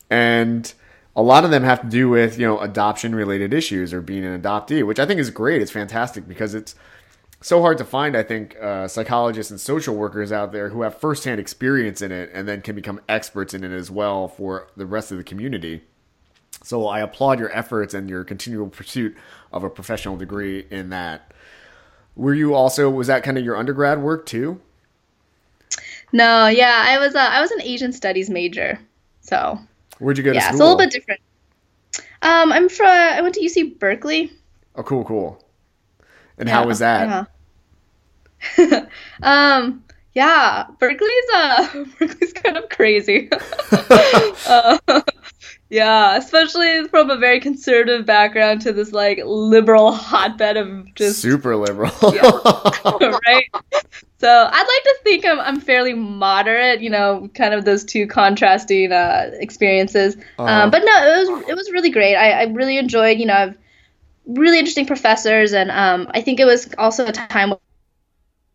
and 0.09 0.73
a 1.17 1.23
lot 1.23 1.45
of 1.45 1.51
them 1.51 1.63
have 1.63 1.83
to 1.83 1.89
do 1.89 2.09
with 2.09 2.39
you 2.39 2.47
know 2.47 2.59
adoption 2.61 3.15
related 3.15 3.53
issues 3.53 3.93
or 3.93 4.01
being 4.01 4.25
an 4.25 4.41
adoptee, 4.41 4.87
which 4.87 4.99
I 4.99 5.07
think 5.07 5.21
is 5.21 5.31
great. 5.31 5.63
It's 5.63 5.71
fantastic 5.71 6.27
because 6.27 6.55
it's 6.55 6.75
so 7.41 7.61
hard 7.61 7.79
to 7.79 7.85
find. 7.85 8.17
I 8.17 8.23
think 8.23 8.57
uh, 8.61 8.87
psychologists 8.89 9.51
and 9.51 9.61
social 9.61 9.95
workers 9.95 10.31
out 10.33 10.53
there 10.53 10.69
who 10.69 10.83
have 10.83 10.99
firsthand 10.99 11.41
experience 11.41 12.03
in 12.03 12.13
it 12.13 12.31
and 12.33 12.47
then 12.47 12.63
can 12.63 12.75
become 12.75 13.01
experts 13.09 13.55
in 13.55 13.65
it 13.65 13.73
as 13.73 13.91
well 13.91 14.29
for 14.29 14.69
the 14.77 14.87
rest 14.87 15.11
of 15.11 15.19
the 15.19 15.25
community. 15.25 15.83
So 16.63 16.87
I 16.87 17.01
applaud 17.01 17.39
your 17.39 17.55
efforts 17.57 17.95
and 17.95 18.11
your 18.11 18.25
continual 18.25 18.69
pursuit 18.69 19.17
of 19.53 19.65
a 19.65 19.71
professional 19.71 20.17
degree 20.17 20.67
in 20.71 20.91
that. 20.91 21.30
Were 22.17 22.35
you 22.35 22.55
also 22.55 22.91
was 22.91 23.07
that 23.07 23.23
kind 23.23 23.39
of 23.39 23.45
your 23.45 23.57
undergrad 23.57 24.03
work 24.03 24.27
too? 24.27 24.61
No, 26.13 26.49
yeah, 26.49 26.85
I 26.87 26.99
was 26.99 27.15
uh, 27.15 27.19
I 27.19 27.41
was 27.41 27.51
an 27.51 27.63
Asian 27.63 27.93
studies 27.93 28.29
major, 28.29 28.79
so 29.21 29.59
where'd 29.99 30.19
you 30.19 30.25
go 30.25 30.33
yeah, 30.33 30.41
to 30.41 30.45
school? 30.47 30.53
it's 30.55 30.61
a 30.61 30.65
little 30.65 30.79
bit 30.79 30.91
different. 30.91 31.21
Um, 32.23 32.53
I'm 32.53 32.69
from 32.69 32.89
I 32.89 33.21
went 33.21 33.35
to 33.37 33.41
UC 33.41 33.79
Berkeley. 33.79 34.33
Oh, 34.77 34.83
cool, 34.83 35.05
cool. 35.05 35.45
And 36.39 36.49
yeah, 36.49 36.55
how 36.55 36.67
was 36.67 36.81
that? 36.81 37.29
Yeah. 38.59 38.87
um, 39.23 39.85
yeah, 40.15 40.67
Berkeley's 40.79 41.25
uh 41.35 41.85
Berkeley's 41.99 42.33
kind 42.33 42.57
of 42.57 42.69
crazy. 42.69 43.31
uh, 43.73 44.79
yeah, 45.71 46.17
especially 46.17 46.89
from 46.89 47.11
a 47.11 47.17
very 47.17 47.39
conservative 47.39 48.05
background 48.05 48.61
to 48.63 48.73
this 48.73 48.91
like 48.91 49.21
liberal 49.25 49.93
hotbed 49.93 50.57
of 50.57 50.93
just 50.97 51.21
super 51.21 51.57
liberal. 51.57 51.93
yeah, 52.13 52.31
right. 53.27 53.45
So 54.19 54.29
I'd 54.29 54.59
like 54.59 54.83
to 54.85 54.99
think 55.05 55.25
I'm 55.25 55.39
I'm 55.39 55.61
fairly 55.61 55.95
moderate. 55.95 56.81
You 56.81 56.91
know, 56.91 57.31
kind 57.35 57.55
of 57.55 57.65
those 57.65 57.85
two 57.85 58.09
contrasting 58.09 58.91
uh, 58.91 59.31
experiences. 59.35 60.17
Uh-huh. 60.39 60.45
Um, 60.45 60.71
but 60.71 60.83
no, 60.85 60.93
it 60.93 61.29
was 61.29 61.49
it 61.51 61.55
was 61.55 61.71
really 61.71 61.91
great. 61.91 62.17
I, 62.17 62.33
I 62.33 62.43
really 62.47 62.77
enjoyed. 62.77 63.21
You 63.21 63.27
know, 63.27 63.35
I've 63.35 63.57
really 64.27 64.59
interesting 64.59 64.87
professors, 64.87 65.53
and 65.53 65.71
um, 65.71 66.11
I 66.13 66.21
think 66.21 66.41
it 66.41 66.47
was 66.47 66.69
also 66.79 67.07
a 67.07 67.13
time 67.13 67.55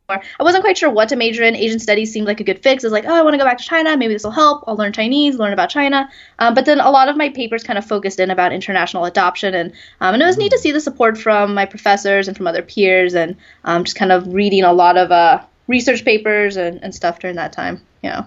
I 0.10 0.44
wasn't 0.44 0.64
quite 0.64 0.78
sure 0.78 0.90
what 0.90 1.10
to 1.10 1.16
major 1.16 1.44
in. 1.44 1.56
Asian 1.56 1.80
studies 1.80 2.12
seemed 2.12 2.28
like 2.28 2.40
a 2.40 2.44
good 2.44 2.62
fix. 2.62 2.84
I 2.84 2.88
was 2.88 2.94
like, 2.94 3.06
oh, 3.06 3.14
I 3.14 3.22
want 3.22 3.34
to 3.34 3.38
go 3.38 3.44
back 3.44 3.58
to 3.58 3.64
China. 3.64 3.98
Maybe 3.98 4.14
this 4.14 4.24
will 4.24 4.32
help. 4.32 4.64
I'll 4.68 4.76
learn 4.76 4.94
Chinese, 4.94 5.38
learn 5.38 5.54
about 5.54 5.70
China. 5.70 6.10
Um, 6.40 6.54
but 6.54 6.66
then 6.66 6.80
a 6.80 6.92
lot 6.92 7.10
of 7.10 7.18
my 7.18 7.30
papers 7.30 7.64
kind 7.64 7.80
of 7.80 7.86
focused 7.86 8.20
in 8.20 8.30
about 8.30 8.54
international 8.54 9.06
adoption, 9.06 9.54
and 9.54 9.72
um, 10.02 10.14
and 10.14 10.22
it 10.24 10.26
was 10.26 10.38
neat 10.38 10.52
to 10.52 10.60
see 10.60 10.72
the 10.72 10.82
support 10.82 11.18
from 11.18 11.54
my 11.54 11.66
professors 11.66 12.28
and 12.28 12.38
from 12.38 12.48
other 12.48 12.62
peers, 12.62 13.16
and 13.16 13.36
um, 13.64 13.84
just 13.84 13.98
kind 13.98 14.12
of 14.12 14.34
reading 14.34 14.64
a 14.64 14.74
lot 14.74 14.98
of 14.98 15.12
uh, 15.12 15.44
research 15.68 16.06
papers 16.06 16.58
and, 16.58 16.84
and 16.84 16.94
stuff 16.94 17.20
during 17.20 17.36
that 17.38 17.54
time. 17.54 17.82
You 18.04 18.12
know. 18.12 18.26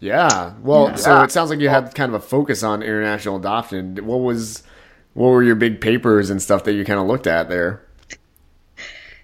Yeah. 0.00 0.54
Well, 0.62 0.88
yeah. 0.88 0.96
so 0.96 1.22
it 1.22 1.30
sounds 1.30 1.50
like 1.50 1.60
you 1.60 1.68
had 1.68 1.94
kind 1.94 2.14
of 2.14 2.22
a 2.22 2.26
focus 2.26 2.62
on 2.62 2.82
international 2.82 3.36
adoption. 3.36 3.96
What 4.04 4.20
was, 4.20 4.62
what 5.12 5.28
were 5.28 5.42
your 5.42 5.56
big 5.56 5.80
papers 5.80 6.30
and 6.30 6.40
stuff 6.40 6.64
that 6.64 6.72
you 6.72 6.84
kind 6.86 6.98
of 6.98 7.06
looked 7.06 7.26
at 7.26 7.50
there? 7.50 7.82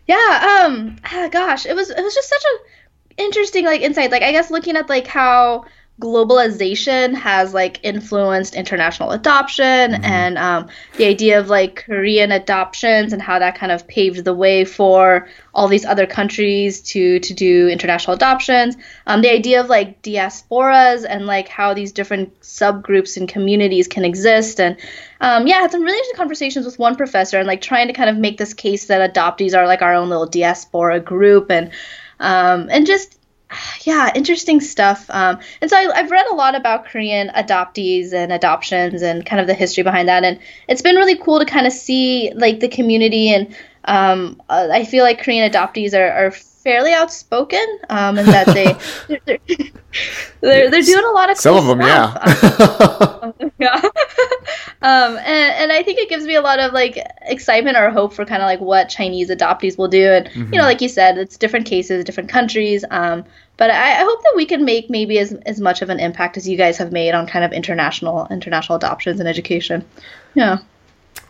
Yeah 0.07 0.65
um 0.67 0.97
ah, 1.05 1.29
gosh 1.31 1.67
it 1.67 1.75
was 1.75 1.91
it 1.91 2.03
was 2.03 2.15
just 2.15 2.29
such 2.29 2.45
a 2.45 3.23
interesting 3.23 3.65
like 3.65 3.81
insight. 3.81 4.11
Like 4.11 4.23
i 4.23 4.33
guess 4.33 4.51
looking 4.51 4.77
at 4.77 4.89
like 4.89 5.07
how 5.07 5.65
globalization 6.01 7.15
has 7.15 7.55
like 7.55 7.81
influenced 7.83 8.55
international 8.55 9.13
adoption 9.13 9.93
mm-hmm. 9.93 10.05
and 10.05 10.37
um, 10.37 10.69
the 10.99 11.07
idea 11.07 11.41
of 11.41 11.49
like 11.49 11.85
korean 11.87 12.33
adoptions 12.33 13.15
and 13.15 13.23
how 13.23 13.39
that 13.39 13.57
kind 13.57 13.73
of 13.73 13.87
paved 13.89 14.25
the 14.25 14.35
way 14.35 14.65
for 14.65 15.27
all 15.55 15.69
these 15.69 15.87
other 15.87 16.07
countries 16.07 16.83
to 16.83 17.19
to 17.21 17.33
do 17.33 17.69
international 17.69 18.15
adoptions 18.15 18.77
um, 19.07 19.23
the 19.23 19.31
idea 19.31 19.59
of 19.59 19.71
like 19.71 20.03
diasporas 20.03 21.07
and 21.09 21.27
like 21.27 21.49
how 21.49 21.73
these 21.73 21.93
different 21.93 22.39
subgroups 22.41 23.17
and 23.17 23.27
communities 23.29 23.89
can 23.89 24.05
exist 24.05 24.61
and 24.61 24.77
um, 25.19 25.47
yeah, 25.47 25.57
I 25.57 25.61
had 25.63 25.71
some 25.71 25.83
really 25.83 25.97
interesting 25.97 26.17
conversations 26.17 26.67
with 26.67 26.79
one 26.79 26.95
professor 26.95 27.39
and 27.39 27.47
like 27.47 27.63
trying 27.63 27.87
to 27.87 27.95
kind 27.95 28.11
of 28.11 28.19
make 28.19 28.37
this 28.37 28.53
case 28.53 28.87
that 28.87 29.15
adoptees 29.15 29.57
are 29.57 29.67
like 29.67 29.81
our 29.81 29.95
own 29.95 30.11
little 30.11 30.27
diaspora 30.27 31.01
group 31.01 31.51
and 31.51 31.71
um, 32.21 32.69
and 32.71 32.87
just 32.87 33.19
yeah, 33.83 34.11
interesting 34.15 34.61
stuff. 34.61 35.09
Um, 35.11 35.39
and 35.61 35.71
so 35.71 35.77
I, 35.77 36.01
have 36.01 36.11
read 36.11 36.27
a 36.27 36.35
lot 36.35 36.55
about 36.55 36.87
Korean 36.87 37.29
adoptees 37.29 38.13
and 38.13 38.33
adoptions 38.33 39.03
and 39.03 39.25
kind 39.25 39.41
of 39.41 39.47
the 39.47 39.55
history 39.55 39.85
behind 39.85 40.09
that. 40.09 40.25
And 40.25 40.39
it's 40.69 40.83
been 40.83 40.97
really 40.97 41.17
cool 41.17 41.39
to 41.39 41.45
kind 41.45 41.67
of 41.67 41.73
see 41.73 42.33
like 42.35 42.61
the 42.61 42.69
community. 42.69 43.29
And 43.29 43.57
um, 43.85 44.43
uh, 44.49 44.69
I 44.73 44.85
feel 44.85 45.05
like 45.05 45.23
Korean 45.23 45.51
adoptees 45.51 45.95
are, 45.95 46.27
are 46.27 46.33
fairly 46.67 46.93
outspoken 46.93 47.65
um, 47.91 48.19
and 48.19 48.27
that 48.27 48.47
they 48.49 48.75
they're, 49.29 49.39
they're, 50.41 50.69
they're, 50.69 50.83
doing 50.83 51.05
a 51.05 51.13
lot 51.13 51.31
of 51.31 51.37
cool 51.37 51.43
some 51.43 51.57
of 51.57 51.67
them 51.67 51.81
stuff. 51.81 52.21
yeah 52.27 53.19
um, 53.23 53.53
yeah 53.61 53.77
um, 54.83 55.17
and, 55.19 55.55
and 55.55 55.73
I 55.73 55.85
think 55.85 56.01
it 56.01 56.09
gives 56.09 56.25
me 56.25 56.35
a 56.35 56.41
lot 56.41 56.59
of 56.59 56.73
like 56.73 56.99
excitement 57.23 57.77
or 57.77 57.91
hope 57.91 58.13
for 58.13 58.25
kind 58.25 58.43
of 58.43 58.47
like 58.47 58.59
what 58.59 58.89
Chinese 58.89 59.31
adoptees 59.31 59.79
will 59.79 59.87
do 59.87 60.11
and 60.11 60.27
mm-hmm. 60.27 60.53
you 60.53 60.59
know 60.59 60.65
like 60.65 60.81
you 60.81 60.89
said 60.89 61.19
it's 61.19 61.37
different 61.37 61.67
cases 61.67 62.03
different 62.03 62.31
countries 62.31 62.85
um, 62.91 63.25
but 63.59 63.71
I, 63.71 64.01
I, 64.01 64.05
hope 64.05 64.21
that 64.25 64.33
we 64.35 64.45
can 64.45 64.65
make 64.65 64.91
maybe 64.91 65.21
as, 65.21 65.35
as 65.47 65.61
much 65.61 65.83
of 65.83 65.89
an 65.89 66.01
impact 66.01 66.37
as 66.37 66.49
you 66.49 66.57
guys 66.57 66.79
have 66.79 66.91
made 66.91 67.15
on 67.15 67.29
kind 67.29 67.45
of 67.45 67.53
international 67.53 68.27
international 68.27 68.75
adoptions 68.75 69.21
and 69.21 69.29
education. 69.29 69.85
Yeah. 70.35 70.59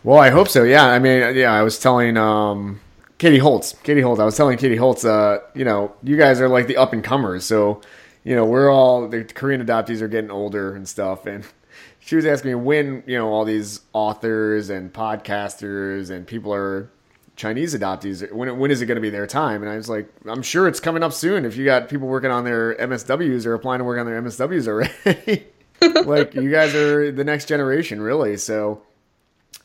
Well, 0.03 0.19
I 0.19 0.31
hope 0.31 0.49
so. 0.49 0.63
Yeah. 0.63 0.87
I 0.87 0.99
mean, 0.99 1.37
yeah, 1.37 1.53
I 1.53 1.63
was 1.63 1.79
telling 1.79 2.17
um, 2.17 2.81
Katie 3.19 3.39
Holtz, 3.39 3.75
Katie 3.83 4.03
Holtz, 4.03 4.21
I 4.21 4.25
was 4.25 4.37
telling 4.37 4.59
Katie 4.59 4.77
Holtz, 4.77 5.05
uh, 5.05 5.39
you 5.55 5.65
know, 5.65 5.95
you 6.03 6.17
guys 6.17 6.41
are 6.41 6.49
like 6.49 6.67
the 6.67 6.77
up 6.77 6.93
and 6.93 7.03
comers. 7.03 7.45
So, 7.45 7.81
you 8.25 8.37
know, 8.37 8.45
we're 8.45 8.71
all, 8.71 9.09
the 9.09 9.25
Korean 9.25 9.65
adoptees 9.65 10.03
are 10.03 10.09
getting 10.09 10.31
older 10.31 10.75
and 10.75 10.87
stuff. 10.87 11.25
And 11.25 11.45
she 11.99 12.17
was 12.17 12.27
asking 12.27 12.51
me 12.51 12.55
when, 12.57 13.03
you 13.07 13.17
know, 13.17 13.29
all 13.29 13.45
these 13.45 13.81
authors 13.93 14.69
and 14.69 14.93
podcasters 14.93 16.11
and 16.11 16.27
people 16.27 16.53
are 16.53 16.91
Chinese 17.37 17.75
adoptees. 17.75 18.31
When 18.33 18.59
when 18.59 18.71
is 18.71 18.81
it 18.81 18.87
going 18.87 18.97
to 18.97 19.03
be 19.03 19.11
their 19.11 19.27
time? 19.27 19.63
And 19.63 19.71
I 19.71 19.77
was 19.77 19.89
like, 19.89 20.09
I'm 20.27 20.43
sure 20.43 20.67
it's 20.67 20.81
coming 20.81 21.03
up 21.03 21.13
soon. 21.13 21.45
If 21.45 21.57
you 21.57 21.65
got 21.65 21.89
people 21.89 22.09
working 22.09 22.31
on 22.31 22.45
their 22.45 22.75
MSWs 22.75 23.47
or 23.47 23.55
applying 23.55 23.79
to 23.79 23.85
work 23.85 24.01
on 24.01 24.07
their 24.07 24.21
MSWs 24.21 24.67
already, 24.67 25.47
like 26.07 26.35
you 26.35 26.51
guys 26.51 26.75
are 26.75 27.13
the 27.13 27.25
next 27.25 27.47
generation, 27.47 28.01
really. 28.01 28.37
So 28.39 28.83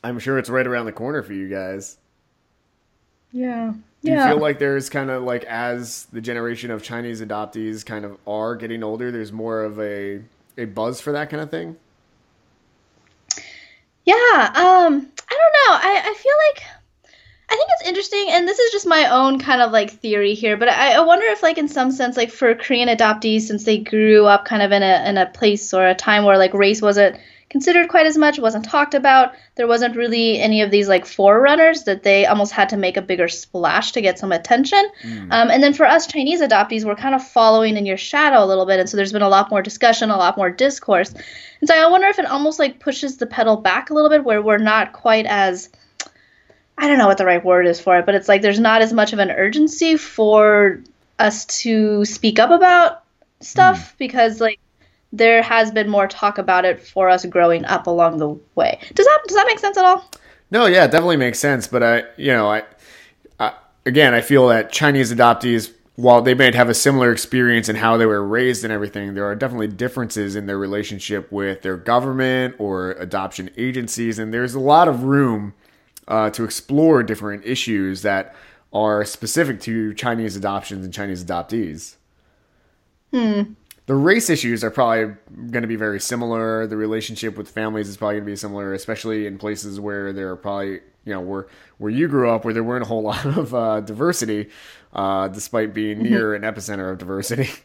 I'm 0.04 0.20
sure 0.20 0.38
it's 0.38 0.50
right 0.50 0.68
around 0.68 0.86
the 0.86 0.92
corner 0.92 1.24
for 1.24 1.34
you 1.34 1.50
guys. 1.50 1.98
Yeah. 3.32 3.74
Do 4.04 4.12
yeah. 4.12 4.28
you 4.28 4.34
feel 4.34 4.42
like 4.42 4.60
there's 4.60 4.90
kind 4.90 5.10
of 5.10 5.24
like 5.24 5.44
as 5.46 6.06
the 6.12 6.22
generation 6.22 6.72
of 6.72 6.82
Chinese 6.82 7.22
adoptees 7.22 7.86
kind 7.86 8.04
of 8.06 8.18
are 8.28 8.56
getting 8.56 8.84
older, 8.84 9.12
there's 9.12 9.32
more 9.32 9.64
of 9.64 9.80
a 9.80 10.22
a 10.58 10.66
buzz 10.66 11.00
for 11.00 11.12
that 11.14 11.30
kind 11.30 11.42
of 11.42 11.52
thing? 11.52 11.78
Yeah. 14.06 14.16
Um. 14.16 15.08
I 15.30 15.38
don't 15.38 15.54
know. 15.54 15.76
I 15.76 16.02
I 16.04 16.14
feel 16.16 16.34
like 16.50 16.64
I 17.52 17.56
think 17.56 17.70
it's 17.74 17.90
interesting, 17.90 18.28
and 18.30 18.48
this 18.48 18.60
is 18.60 18.72
just 18.72 18.88
my 18.88 19.08
own 19.08 19.38
kind 19.38 19.62
of 19.62 19.72
like 19.72 19.92
theory 19.92 20.34
here, 20.34 20.56
but 20.56 20.70
I, 20.70 20.94
I, 20.94 21.00
wonder 21.02 21.26
if, 21.26 21.44
like, 21.44 21.58
in 21.58 21.68
some 21.68 21.92
sense, 21.92 22.16
like 22.16 22.32
for 22.32 22.56
Korean 22.56 22.88
adoptees, 22.88 23.42
since 23.42 23.66
they 23.66 23.78
grew 23.78 24.26
up 24.26 24.46
kind 24.46 24.62
of 24.62 24.72
in 24.72 24.82
a 24.82 25.10
in 25.10 25.18
a 25.18 25.26
place 25.26 25.74
or 25.74 25.86
a 25.86 25.94
time 25.94 26.24
where 26.24 26.38
like 26.38 26.54
race 26.54 26.82
wasn't 26.82 27.18
considered 27.52 27.90
quite 27.90 28.06
as 28.06 28.18
much, 28.18 28.40
wasn't 28.40 28.64
talked 28.64 28.94
about, 28.94 29.34
there 29.56 29.68
wasn't 29.68 29.98
really 29.98 30.40
any 30.40 30.62
of 30.62 30.72
these 30.72 30.88
like 30.88 31.06
forerunners 31.06 31.84
that 31.84 32.02
they 32.02 32.26
almost 32.26 32.54
had 32.54 32.70
to 32.70 32.78
make 32.78 32.96
a 32.96 33.02
bigger 33.02 33.28
splash 33.28 33.92
to 33.92 34.02
get 34.02 34.18
some 34.18 34.32
attention. 34.32 34.82
Mm. 35.04 35.32
Um, 35.32 35.52
and 35.52 35.62
then 35.62 35.74
for 35.74 35.86
us 35.86 36.08
Chinese 36.08 36.42
adoptees, 36.42 36.86
we're 36.86 36.96
kind 36.96 37.14
of 37.14 37.28
following 37.28 37.76
in 37.76 37.86
your 37.86 37.98
shadow 37.98 38.42
a 38.42 38.48
little 38.48 38.66
bit, 38.66 38.80
and 38.80 38.90
so 38.90 38.96
there's 38.96 39.12
been 39.12 39.22
a 39.22 39.30
lot 39.30 39.52
more 39.52 39.62
discussion, 39.62 40.10
a 40.10 40.18
lot 40.18 40.38
more 40.38 40.50
discourse, 40.50 41.12
and 41.12 41.68
so 41.68 41.76
I 41.76 41.90
wonder 41.90 42.08
if 42.08 42.20
it 42.20 42.26
almost 42.26 42.58
like 42.58 42.80
pushes 42.80 43.18
the 43.18 43.28
pedal 43.28 43.58
back 43.58 43.90
a 43.90 43.94
little 43.94 44.10
bit, 44.10 44.24
where 44.24 44.42
we're 44.42 44.58
not 44.58 44.94
quite 44.94 45.26
as 45.26 45.70
I 46.78 46.88
don't 46.88 46.98
know 46.98 47.08
what 47.08 47.18
the 47.18 47.26
right 47.26 47.44
word 47.44 47.68
is 47.68 47.82
for 47.82 48.00
it, 48.00 48.06
but 48.06 48.16
it's 48.16 48.30
like 48.30 48.42
there's 48.42 48.60
not 48.60 48.82
as 48.82 48.94
much 48.94 49.12
of 49.12 49.20
an 49.20 49.30
urgency 49.30 49.98
for 49.98 50.82
us 51.20 51.46
to 51.46 52.06
speak 52.06 52.40
up 52.40 52.50
about 52.50 53.04
stuff 53.42 53.94
mm. 53.94 53.98
because 53.98 54.40
like 54.40 54.60
there 55.14 55.42
has 55.42 55.72
been 55.72 55.90
more 55.90 56.08
talk 56.08 56.38
about 56.38 56.66
it 56.66 56.82
for 56.82 57.10
us 57.10 57.26
growing 57.26 57.66
up 57.66 57.88
along 57.88 58.18
the 58.18 58.30
way. 58.56 58.80
Does 58.94 59.06
that 59.06 59.20
does 59.28 59.36
that 59.36 59.48
make 59.48 59.60
sense 59.60 59.78
at 59.78 59.86
all? 59.86 60.10
No, 60.52 60.66
yeah, 60.66 60.86
it 60.86 60.92
definitely 60.92 61.18
makes 61.18 61.40
sense. 61.40 61.68
But 61.68 61.84
I, 61.84 62.04
you 62.18 62.32
know, 62.32 62.50
I, 62.50 62.64
I 63.40 63.54
again, 63.86 64.14
I 64.14 64.22
feel 64.22 64.48
that 64.50 64.72
Chinese 64.72 65.14
adoptees, 65.14 65.74
while 65.96 66.22
they 66.22 66.34
might 66.34 66.56
have 66.56 66.70
a 66.70 66.74
similar 66.74 67.12
experience 67.12 67.70
in 67.70 67.76
how 67.76 67.98
they 67.98 68.06
were 68.06 68.26
raised 68.26 68.64
and 68.64 68.72
everything, 68.72 69.14
there 69.14 69.26
are 69.26 69.36
definitely 69.36 69.68
differences 69.68 70.36
in 70.36 70.46
their 70.46 70.58
relationship 70.58 71.32
with 71.32 71.62
their 71.62 71.78
government 71.78 72.56
or 72.60 72.92
adoption 72.94 73.50
agencies, 73.58 74.20
and 74.20 74.34
there's 74.34 74.54
a 74.54 74.60
lot 74.60 74.88
of 74.88 75.04
room 75.04 75.54
uh, 76.08 76.30
to 76.32 76.44
explore 76.44 77.04
different 77.04 77.46
issues 77.46 78.02
that 78.02 78.36
are 78.74 79.04
specific 79.04 79.60
to 79.62 79.94
Chinese 79.94 80.36
adoptions 80.36 80.86
and 80.86 80.94
Chinese 80.94 81.24
adoptees. 81.24 81.96
Hmm. 83.12 83.54
The 83.88 83.96
race 83.96 84.30
issues 84.30 84.64
are 84.64 84.72
probably 84.72 85.16
going 85.50 85.64
to 85.64 85.68
be 85.68 85.76
very 85.76 86.00
similar. 86.00 86.68
The 86.68 86.78
relationship 86.78 87.38
with 87.38 87.50
families 87.50 87.90
is 87.90 87.98
probably 87.98 88.16
going 88.16 88.26
to 88.26 88.32
be 88.32 88.36
similar, 88.36 88.74
especially 88.74 89.26
in 89.26 89.38
places 89.38 89.80
where 89.80 90.14
there 90.14 90.30
are 90.30 90.36
probably 90.36 90.82
you 91.04 91.14
know 91.14 91.22
where 91.22 91.48
where 91.78 91.92
you 91.92 92.08
grew 92.08 92.30
up, 92.30 92.46
where 92.46 92.54
there 92.54 92.64
weren't 92.64 92.84
a 92.84 92.88
whole 92.88 93.02
lot 93.12 93.26
of 93.26 93.54
uh, 93.54 93.82
diversity, 93.82 94.50
uh, 94.94 95.28
despite 95.28 95.74
being 95.74 95.98
mm-hmm. 95.98 96.14
near 96.14 96.36
an 96.36 96.44
epicenter 96.44 96.92
of 96.92 96.98
diversity. 96.98 97.50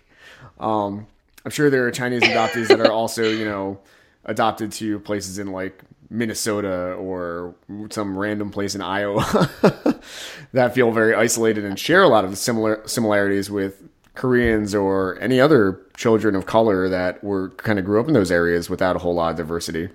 Um, 0.58 1.06
I'm 1.44 1.50
sure 1.50 1.70
there 1.70 1.86
are 1.86 1.90
Chinese 1.90 2.22
adoptees 2.22 2.68
that 2.68 2.80
are 2.80 2.90
also 2.90 3.24
you 3.24 3.44
know 3.44 3.78
adopted 4.24 4.72
to 4.72 4.98
places 5.00 5.38
in 5.38 5.52
like 5.52 5.82
Minnesota 6.10 6.94
or 6.94 7.54
some 7.90 8.16
random 8.16 8.50
place 8.50 8.74
in 8.74 8.80
Iowa 8.80 9.50
that 10.52 10.74
feel 10.74 10.90
very 10.92 11.14
isolated 11.14 11.64
and 11.64 11.78
share 11.78 12.02
a 12.02 12.08
lot 12.08 12.24
of 12.24 12.36
similar 12.38 12.82
similarities 12.86 13.50
with 13.50 13.82
Koreans 14.16 14.74
or 14.74 15.18
any 15.20 15.40
other 15.40 15.80
children 15.96 16.34
of 16.34 16.46
color 16.46 16.88
that 16.88 17.22
were 17.22 17.50
kind 17.50 17.78
of 17.78 17.84
grew 17.84 18.00
up 18.00 18.08
in 18.08 18.14
those 18.14 18.30
areas 18.30 18.68
without 18.68 18.96
a 18.96 18.98
whole 18.98 19.14
lot 19.14 19.30
of 19.30 19.36
diversity. 19.36 19.88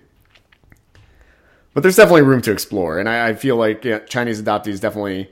But 1.74 1.84
there's 1.84 1.95
definitely 1.95 2.24
room 2.24 2.41
to 2.41 2.51
explore, 2.51 2.99
and 2.99 3.07
I, 3.07 3.30
I 3.30 3.34
feel 3.34 3.55
like 3.55 3.86
yeah, 3.86 3.99
Chinese 3.99 4.41
adoptees 4.41 4.82
definitely 4.82 5.32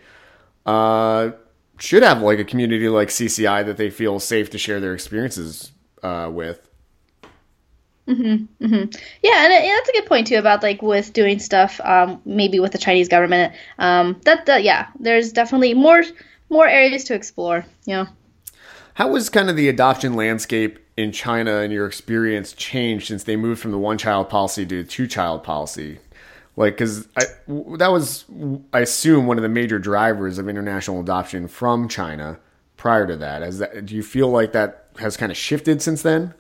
uh, 0.65 1.31
should 1.79 2.03
have 2.03 2.21
like 2.21 2.39
a 2.39 2.45
community 2.45 2.87
like 2.87 3.09
CCI 3.09 3.65
that 3.65 3.77
they 3.77 3.89
feel 3.89 4.19
safe 4.19 4.49
to 4.51 4.57
share 4.57 4.79
their 4.79 4.93
experiences 4.93 5.71
uh, 6.01 6.29
with. 6.31 6.69
Mm-hmm, 8.07 8.65
mm-hmm. 8.65 8.99
Yeah, 9.21 9.45
and, 9.45 9.53
it, 9.53 9.67
that's 9.67 9.89
a 9.89 9.93
good 9.93 10.05
point 10.07 10.27
too 10.27 10.37
about 10.37 10.63
like 10.63 10.81
with 10.81 11.13
doing 11.13 11.39
stuff, 11.39 11.79
um, 11.83 12.21
maybe 12.25 12.59
with 12.59 12.71
the 12.71 12.77
Chinese 12.77 13.07
government. 13.07 13.53
Um, 13.77 14.19
that, 14.23 14.47
that 14.47 14.63
yeah, 14.63 14.87
there's 14.99 15.31
definitely 15.31 15.73
more 15.73 16.03
more 16.49 16.67
areas 16.67 17.03
to 17.05 17.13
explore. 17.13 17.65
Yeah. 17.85 18.07
How 18.99 19.07
was 19.07 19.29
kind 19.29 19.49
of 19.49 19.55
the 19.55 19.69
adoption 19.69 20.15
landscape 20.15 20.77
in 20.97 21.13
China 21.13 21.59
and 21.59 21.71
your 21.71 21.87
experience 21.87 22.51
changed 22.51 23.07
since 23.07 23.23
they 23.23 23.37
moved 23.37 23.61
from 23.61 23.71
the 23.71 23.77
one 23.77 23.97
child 23.97 24.27
policy 24.27 24.65
to 24.65 24.83
the 24.83 24.89
two 24.89 25.07
child 25.07 25.41
policy? 25.41 25.99
Like, 26.57 26.73
because 26.73 27.05
that 27.15 27.39
was, 27.47 28.25
I 28.73 28.81
assume, 28.81 29.25
one 29.25 29.37
of 29.37 29.43
the 29.43 29.47
major 29.47 29.79
drivers 29.79 30.37
of 30.37 30.49
international 30.49 30.99
adoption 30.99 31.47
from 31.47 31.87
China 31.87 32.39
prior 32.75 33.07
to 33.07 33.15
that. 33.15 33.49
That, 33.53 33.85
do 33.85 33.95
you 33.95 34.03
feel 34.03 34.27
like 34.27 34.51
that 34.51 34.89
has 34.99 35.15
kind 35.15 35.31
of 35.31 35.37
shifted 35.37 35.81
since 35.81 36.01
then? 36.01 36.33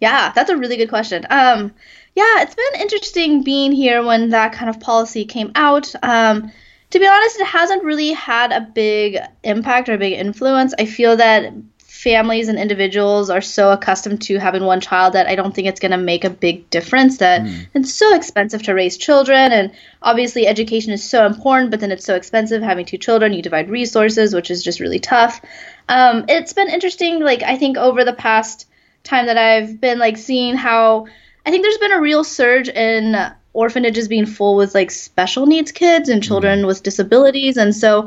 Yeah, 0.00 0.32
that's 0.34 0.48
a 0.48 0.56
really 0.56 0.78
good 0.78 0.88
question. 0.88 1.26
Um, 1.28 1.74
yeah, 2.16 2.40
it's 2.40 2.54
been 2.54 2.80
interesting 2.80 3.42
being 3.42 3.72
here 3.72 4.02
when 4.02 4.30
that 4.30 4.54
kind 4.54 4.70
of 4.70 4.80
policy 4.80 5.26
came 5.26 5.52
out. 5.54 5.94
Um, 6.02 6.50
to 6.90 6.98
be 6.98 7.06
honest, 7.06 7.40
it 7.40 7.46
hasn't 7.46 7.84
really 7.84 8.12
had 8.12 8.52
a 8.52 8.60
big 8.60 9.18
impact 9.42 9.88
or 9.88 9.94
a 9.94 9.98
big 9.98 10.14
influence. 10.14 10.74
I 10.78 10.86
feel 10.86 11.16
that 11.16 11.52
families 11.78 12.48
and 12.48 12.58
individuals 12.58 13.28
are 13.28 13.42
so 13.42 13.72
accustomed 13.72 14.22
to 14.22 14.38
having 14.38 14.64
one 14.64 14.80
child 14.80 15.12
that 15.12 15.26
I 15.26 15.34
don't 15.34 15.54
think 15.54 15.68
it's 15.68 15.80
going 15.80 15.90
to 15.90 15.98
make 15.98 16.24
a 16.24 16.30
big 16.30 16.68
difference. 16.70 17.18
That 17.18 17.42
mm. 17.42 17.66
it's 17.74 17.92
so 17.92 18.14
expensive 18.14 18.62
to 18.64 18.72
raise 18.72 18.96
children, 18.96 19.52
and 19.52 19.70
obviously 20.02 20.46
education 20.46 20.92
is 20.92 21.08
so 21.08 21.26
important, 21.26 21.70
but 21.70 21.80
then 21.80 21.92
it's 21.92 22.04
so 22.04 22.16
expensive 22.16 22.62
having 22.62 22.86
two 22.86 22.98
children. 22.98 23.34
You 23.34 23.42
divide 23.42 23.68
resources, 23.68 24.34
which 24.34 24.50
is 24.50 24.64
just 24.64 24.80
really 24.80 24.98
tough. 24.98 25.40
Um, 25.88 26.24
it's 26.28 26.54
been 26.54 26.70
interesting, 26.70 27.20
like 27.20 27.42
I 27.42 27.56
think 27.56 27.76
over 27.76 28.04
the 28.04 28.14
past 28.14 28.66
time 29.04 29.26
that 29.26 29.36
I've 29.36 29.80
been 29.80 29.98
like 29.98 30.16
seeing 30.16 30.56
how 30.56 31.06
I 31.44 31.50
think 31.50 31.62
there's 31.62 31.78
been 31.78 31.92
a 31.92 32.00
real 32.00 32.24
surge 32.24 32.68
in 32.68 33.14
orphanages 33.52 34.08
being 34.08 34.26
full 34.26 34.56
with 34.56 34.74
like 34.74 34.90
special 34.90 35.46
needs 35.46 35.72
kids 35.72 36.08
and 36.08 36.22
children 36.22 36.60
mm. 36.60 36.66
with 36.66 36.82
disabilities 36.82 37.56
and 37.56 37.74
so 37.74 38.06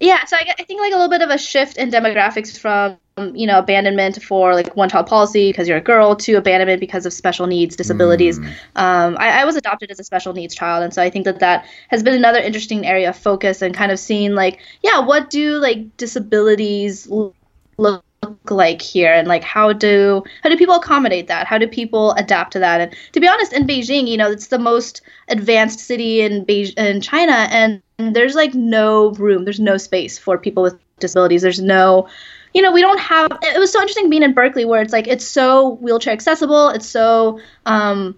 yeah 0.00 0.24
so 0.24 0.36
I, 0.36 0.54
I, 0.58 0.64
think 0.64 0.80
like 0.80 0.92
a 0.92 0.96
little 0.96 1.10
bit 1.10 1.22
of 1.22 1.30
a 1.30 1.38
shift 1.38 1.76
in 1.76 1.90
demographics 1.90 2.58
from 2.58 2.96
you 3.34 3.46
know 3.46 3.58
abandonment 3.58 4.22
for 4.22 4.54
like 4.54 4.74
one 4.74 4.88
child 4.88 5.06
policy 5.06 5.50
because 5.50 5.68
you're 5.68 5.76
a 5.76 5.82
girl 5.82 6.16
to 6.16 6.34
abandonment 6.34 6.80
because 6.80 7.04
of 7.04 7.12
special 7.12 7.46
needs 7.46 7.76
disabilities 7.76 8.38
mm. 8.38 8.46
um, 8.76 9.16
I, 9.18 9.42
I, 9.42 9.44
was 9.44 9.56
adopted 9.56 9.90
as 9.90 10.00
a 10.00 10.04
special 10.04 10.32
needs 10.32 10.54
child 10.54 10.82
and 10.82 10.94
so 10.94 11.02
i 11.02 11.10
think 11.10 11.26
that 11.26 11.40
that 11.40 11.66
has 11.88 12.02
been 12.02 12.14
another 12.14 12.38
interesting 12.38 12.86
area 12.86 13.10
of 13.10 13.16
focus 13.16 13.60
and 13.60 13.74
kind 13.74 13.92
of 13.92 13.98
seeing 13.98 14.34
like 14.34 14.60
yeah 14.82 15.00
what 15.00 15.28
do 15.28 15.58
like 15.58 15.96
disabilities 15.98 17.06
look 17.06 17.36
look 17.76 18.04
like 18.50 18.82
here? 18.82 19.12
And 19.12 19.28
like 19.28 19.42
how 19.42 19.72
do 19.72 20.22
how 20.42 20.48
do 20.48 20.56
people 20.56 20.74
accommodate 20.74 21.28
that? 21.28 21.46
How 21.46 21.58
do 21.58 21.66
people 21.66 22.12
adapt 22.12 22.52
to 22.52 22.58
that? 22.60 22.80
And 22.80 22.96
to 23.12 23.20
be 23.20 23.28
honest 23.28 23.52
in 23.52 23.66
beijing 23.66 24.08
you 24.08 24.16
know 24.16 24.30
it's 24.30 24.48
the 24.48 24.58
most 24.58 25.02
advanced 25.28 25.80
city 25.80 26.20
in 26.20 26.44
beijing 26.44 26.78
in 26.78 27.00
china 27.00 27.48
and 27.50 27.82
there's 27.98 28.34
like 28.34 28.54
no 28.54 29.10
room 29.12 29.44
there's 29.44 29.60
no 29.60 29.76
space 29.76 30.18
for 30.18 30.36
people 30.38 30.62
with 30.62 30.76
disabilities. 31.02 31.42
There's 31.42 31.60
no 31.60 32.08
you 32.54 32.62
know 32.62 32.72
we 32.72 32.80
don't 32.80 33.00
have 33.00 33.30
it 33.42 33.58
was 33.58 33.72
so 33.72 33.80
interesting 33.80 34.10
being 34.10 34.22
in 34.22 34.34
berkeley 34.34 34.64
where 34.64 34.82
it's 34.82 34.92
like 34.92 35.06
it's 35.06 35.26
so 35.26 35.76
wheelchair 35.76 36.12
accessible 36.12 36.68
it's 36.68 36.86
so 36.86 37.40
um 37.66 38.14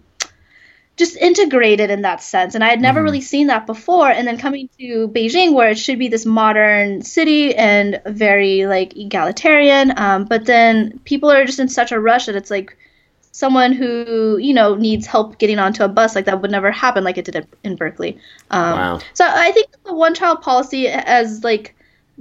just 0.97 1.16
integrated 1.16 1.90
in 1.90 2.03
that 2.03 2.22
sense. 2.22 2.55
And 2.55 2.62
I 2.62 2.68
had 2.68 2.80
never 2.80 3.01
mm-hmm. 3.01 3.05
really 3.05 3.20
seen 3.20 3.49
that 3.49 3.66
before. 3.66 4.09
And 4.09 4.28
then 4.28 4.38
coming 4.38 4.68
to 4.78 5.09
Beijing, 5.09 5.53
where 5.53 5.70
it 5.70 5.78
should 5.78 5.99
be 5.99 6.09
this 6.09 6.24
modern 6.24 7.03
city 7.03 7.55
and 7.55 8.01
very 8.07 8.66
like 8.66 8.97
egalitarian, 8.97 9.99
um, 9.99 10.24
but 10.24 10.47
then 10.47 10.99
people 11.05 11.30
are 11.30 11.45
just 11.45 11.59
in 11.59 11.68
such 11.68 11.90
a 11.90 11.99
rush 11.99 12.26
that 12.26 12.36
it's 12.36 12.51
like 12.51 12.76
someone 13.32 13.72
who 13.72 14.38
you 14.38 14.55
know 14.55 14.76
needs 14.76 15.09
help 15.09 15.38
getting 15.38 15.59
onto 15.59 15.82
a 15.82 15.88
bus 15.88 16.14
like 16.14 16.24
that 16.26 16.40
would 16.40 16.53
never 16.53 16.70
happen 16.70 17.03
like 17.03 17.18
it 17.18 17.24
did 17.24 17.47
in 17.64 17.74
Berkeley. 17.74 18.16
Um, 18.51 18.78
wow. 18.78 19.01
So 19.14 19.26
I 19.28 19.51
think 19.51 19.70
the 19.84 19.95
one 19.95 20.14
child 20.14 20.42
policy 20.42 20.86
has 20.86 21.42
like 21.42 21.74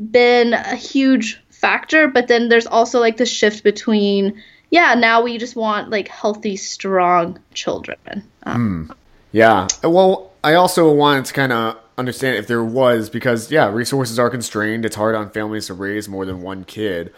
been 0.10 0.54
a 0.54 0.76
huge 0.76 1.40
factor, 1.50 2.08
but 2.08 2.28
then 2.28 2.50
there's 2.50 2.66
also 2.66 3.00
like 3.00 3.18
the 3.18 3.28
shift 3.28 3.64
between 3.64 4.42
yeah, 4.74 4.96
now 4.96 5.22
we 5.22 5.38
just 5.38 5.56
want 5.56 5.92
like 5.92 6.08
healthy, 6.08 6.56
strong 6.56 7.38
children. 7.54 8.24
Um, 8.42 8.88
mm. 8.90 8.96
Yeah. 9.32 9.68
Well, 9.84 10.32
I 10.44 10.56
also 10.56 10.92
wanted 10.92 11.26
to 11.26 11.34
kind 11.34 11.52
of 11.52 11.78
understand 11.96 12.38
if 12.38 12.48
there 12.48 12.64
was 12.64 13.08
because 13.08 13.52
yeah, 13.52 13.70
resources 13.72 14.18
are 14.18 14.32
constrained. 14.32 14.84
It's 14.84 14.96
hard 14.96 15.14
on 15.14 15.30
families 15.30 15.68
to 15.68 15.76
raise 15.76 16.10
more 16.10 16.26
than 16.26 16.42
one 16.42 16.64
kid. 16.64 17.14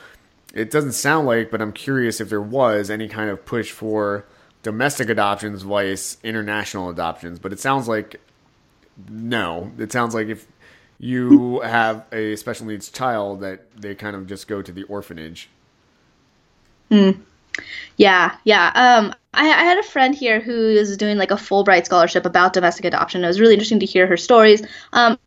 It 0.53 0.69
doesn't 0.69 0.91
sound 0.91 1.27
like, 1.27 1.49
but 1.49 1.61
I'm 1.61 1.71
curious 1.71 2.19
if 2.19 2.27
there 2.27 2.41
was 2.41 2.89
any 2.89 3.07
kind 3.07 3.29
of 3.29 3.45
push 3.45 3.71
for 3.71 4.25
domestic 4.61 5.07
adoptions 5.07 5.61
vice 5.61 6.17
international 6.23 6.89
adoptions. 6.89 7.39
But 7.39 7.53
it 7.53 7.61
sounds 7.61 7.87
like 7.87 8.19
no. 9.09 9.71
It 9.77 9.93
sounds 9.93 10.13
like 10.13 10.27
if 10.27 10.45
you 10.99 11.61
have 11.61 12.03
a 12.11 12.35
special 12.35 12.65
needs 12.65 12.89
child 12.89 13.39
that 13.39 13.79
they 13.79 13.95
kind 13.95 14.17
of 14.17 14.27
just 14.27 14.49
go 14.49 14.61
to 14.61 14.73
the 14.73 14.83
orphanage. 14.83 15.47
Hmm. 16.91 17.11
Yeah, 17.97 18.35
yeah. 18.43 18.71
Um, 18.75 19.13
I, 19.33 19.45
I, 19.45 19.63
had 19.63 19.77
a 19.77 19.83
friend 19.83 20.15
here 20.15 20.39
who 20.39 20.51
is 20.51 20.97
doing 20.97 21.17
like 21.17 21.31
a 21.31 21.35
Fulbright 21.35 21.85
scholarship 21.85 22.25
about 22.25 22.53
domestic 22.53 22.85
adoption. 22.85 23.23
It 23.23 23.27
was 23.27 23.39
really 23.39 23.53
interesting 23.53 23.79
to 23.79 23.85
hear 23.85 24.07
her 24.07 24.17
stories. 24.17 24.61
Um, 24.93 25.17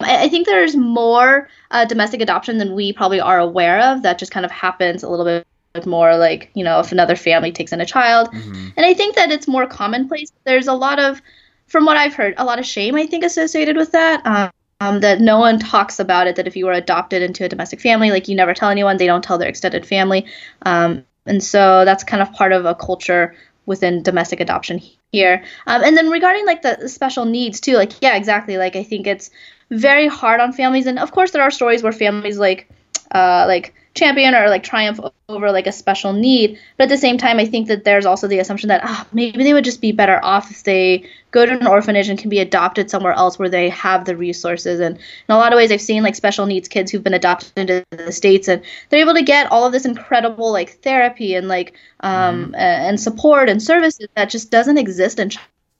I, 0.00 0.24
I 0.24 0.28
think 0.28 0.46
there's 0.46 0.76
more 0.76 1.48
uh, 1.70 1.84
domestic 1.84 2.20
adoption 2.20 2.58
than 2.58 2.74
we 2.74 2.92
probably 2.92 3.20
are 3.20 3.38
aware 3.38 3.80
of. 3.80 4.02
That 4.02 4.18
just 4.18 4.32
kind 4.32 4.44
of 4.44 4.52
happens 4.52 5.02
a 5.02 5.08
little 5.08 5.24
bit 5.24 5.46
more 5.84 6.16
like 6.16 6.50
you 6.54 6.64
know 6.64 6.80
if 6.80 6.90
another 6.90 7.16
family 7.16 7.52
takes 7.52 7.72
in 7.72 7.80
a 7.80 7.86
child, 7.86 8.28
mm-hmm. 8.32 8.68
and 8.76 8.86
I 8.86 8.94
think 8.94 9.16
that 9.16 9.30
it's 9.30 9.46
more 9.46 9.66
commonplace. 9.66 10.32
There's 10.44 10.68
a 10.68 10.72
lot 10.72 10.98
of, 10.98 11.20
from 11.66 11.84
what 11.84 11.96
I've 11.96 12.14
heard, 12.14 12.34
a 12.38 12.44
lot 12.44 12.58
of 12.58 12.64
shame 12.64 12.94
I 12.94 13.06
think 13.06 13.24
associated 13.24 13.76
with 13.76 13.92
that. 13.92 14.26
Um, 14.26 14.50
um, 14.78 15.00
that 15.00 15.20
no 15.20 15.38
one 15.38 15.58
talks 15.58 15.98
about 15.98 16.26
it. 16.26 16.36
That 16.36 16.46
if 16.46 16.56
you 16.56 16.66
were 16.66 16.72
adopted 16.72 17.22
into 17.22 17.44
a 17.44 17.48
domestic 17.48 17.80
family, 17.80 18.10
like 18.10 18.28
you 18.28 18.34
never 18.34 18.54
tell 18.54 18.70
anyone, 18.70 18.96
they 18.96 19.06
don't 19.06 19.24
tell 19.24 19.38
their 19.38 19.48
extended 19.48 19.86
family. 19.86 20.26
Um, 20.62 21.04
and 21.26 21.42
so 21.42 21.84
that's 21.84 22.04
kind 22.04 22.22
of 22.22 22.32
part 22.32 22.52
of 22.52 22.64
a 22.64 22.74
culture 22.74 23.34
within 23.66 24.02
domestic 24.02 24.40
adoption 24.40 24.80
here. 25.12 25.42
Um, 25.66 25.82
and 25.82 25.96
then 25.96 26.08
regarding 26.08 26.46
like 26.46 26.62
the 26.62 26.88
special 26.88 27.24
needs 27.24 27.60
too, 27.60 27.74
like 27.74 27.92
yeah, 28.00 28.16
exactly. 28.16 28.58
Like 28.58 28.76
I 28.76 28.82
think 28.82 29.06
it's 29.06 29.30
very 29.70 30.06
hard 30.06 30.40
on 30.40 30.52
families, 30.52 30.86
and 30.86 30.98
of 30.98 31.12
course 31.12 31.32
there 31.32 31.42
are 31.42 31.50
stories 31.50 31.82
where 31.82 31.92
families 31.92 32.38
like 32.38 32.68
uh, 33.12 33.44
like 33.46 33.74
champion 33.96 34.34
or 34.34 34.48
like 34.48 34.62
triumph 34.62 35.00
over 35.28 35.50
like 35.50 35.66
a 35.66 35.72
special 35.72 36.12
need. 36.12 36.58
But 36.76 36.84
at 36.84 36.90
the 36.90 36.98
same 36.98 37.18
time, 37.18 37.38
I 37.38 37.46
think 37.46 37.68
that 37.68 37.84
there's 37.84 38.06
also 38.06 38.28
the 38.28 38.38
assumption 38.38 38.68
that 38.68 38.82
ah, 38.84 39.06
maybe 39.12 39.42
they 39.42 39.52
would 39.52 39.64
just 39.64 39.80
be 39.80 39.92
better 39.92 40.24
off 40.24 40.50
if 40.50 40.62
they 40.62 41.08
go 41.32 41.44
to 41.44 41.52
an 41.52 41.66
orphanage 41.66 42.08
and 42.08 42.18
can 42.18 42.30
be 42.30 42.38
adopted 42.38 42.90
somewhere 42.90 43.12
else 43.12 43.38
where 43.38 43.48
they 43.48 43.68
have 43.70 44.04
the 44.04 44.16
resources. 44.16 44.78
And 44.78 44.96
in 44.96 45.34
a 45.34 45.36
lot 45.36 45.52
of 45.52 45.56
ways, 45.56 45.72
I've 45.72 45.80
seen 45.80 46.02
like 46.02 46.14
special 46.14 46.46
needs 46.46 46.68
kids 46.68 46.92
who've 46.92 47.02
been 47.02 47.14
adopted 47.14 47.52
into 47.56 47.84
the 47.90 48.12
states 48.12 48.46
and 48.46 48.62
they're 48.88 49.00
able 49.00 49.14
to 49.14 49.22
get 49.22 49.50
all 49.50 49.66
of 49.66 49.72
this 49.72 49.84
incredible 49.84 50.52
like 50.52 50.82
therapy 50.82 51.34
and 51.34 51.48
like 51.48 51.74
um, 52.00 52.52
mm. 52.52 52.58
and 52.58 53.00
support 53.00 53.48
and 53.48 53.62
services 53.62 54.08
that 54.14 54.30
just 54.30 54.50
doesn't 54.50 54.78
exist 54.78 55.18
in 55.18 55.30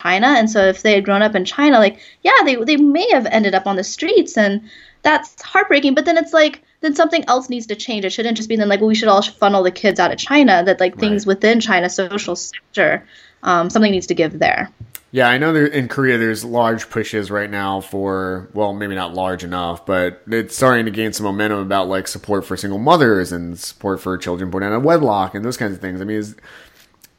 China. 0.02 0.26
And 0.26 0.50
so 0.50 0.66
if 0.66 0.82
they 0.82 0.94
had 0.94 1.04
grown 1.04 1.22
up 1.22 1.34
in 1.34 1.44
China, 1.44 1.78
like 1.78 2.00
yeah, 2.22 2.42
they 2.44 2.56
they 2.56 2.76
may 2.76 3.08
have 3.10 3.26
ended 3.26 3.54
up 3.54 3.66
on 3.66 3.76
the 3.76 3.84
streets 3.84 4.36
and 4.36 4.62
that's 5.02 5.40
heartbreaking. 5.42 5.94
But 5.94 6.04
then 6.04 6.16
it's 6.16 6.32
like 6.32 6.62
then 6.80 6.94
something 6.94 7.24
else 7.28 7.48
needs 7.48 7.66
to 7.66 7.74
change. 7.74 8.04
It 8.04 8.10
shouldn't 8.10 8.36
just 8.36 8.48
be 8.48 8.56
then 8.56 8.68
like 8.68 8.80
well, 8.80 8.88
we 8.88 8.94
should 8.94 9.08
all 9.08 9.22
funnel 9.22 9.62
the 9.62 9.70
kids 9.70 9.98
out 9.98 10.12
of 10.12 10.18
China. 10.18 10.62
That 10.64 10.80
like 10.80 10.98
things 10.98 11.26
right. 11.26 11.34
within 11.34 11.60
China's 11.60 11.94
social 11.94 12.36
sector, 12.36 13.06
um, 13.42 13.70
something 13.70 13.92
needs 13.92 14.06
to 14.08 14.14
give 14.14 14.38
there. 14.38 14.70
Yeah, 15.12 15.28
I 15.28 15.38
know 15.38 15.52
there, 15.52 15.66
in 15.66 15.88
Korea 15.88 16.18
there's 16.18 16.44
large 16.44 16.90
pushes 16.90 17.30
right 17.30 17.48
now 17.48 17.80
for 17.80 18.50
well, 18.52 18.74
maybe 18.74 18.94
not 18.94 19.14
large 19.14 19.44
enough, 19.44 19.86
but 19.86 20.22
it's 20.26 20.56
starting 20.56 20.84
to 20.84 20.90
gain 20.90 21.12
some 21.12 21.24
momentum 21.24 21.60
about 21.60 21.88
like 21.88 22.08
support 22.08 22.44
for 22.44 22.56
single 22.56 22.78
mothers 22.78 23.32
and 23.32 23.58
support 23.58 24.00
for 24.00 24.18
children 24.18 24.50
born 24.50 24.62
out 24.62 24.72
of 24.72 24.82
wedlock 24.82 25.34
and 25.34 25.44
those 25.44 25.56
kinds 25.56 25.74
of 25.74 25.80
things. 25.80 26.00
I 26.00 26.04
mean, 26.04 26.18
is, 26.18 26.36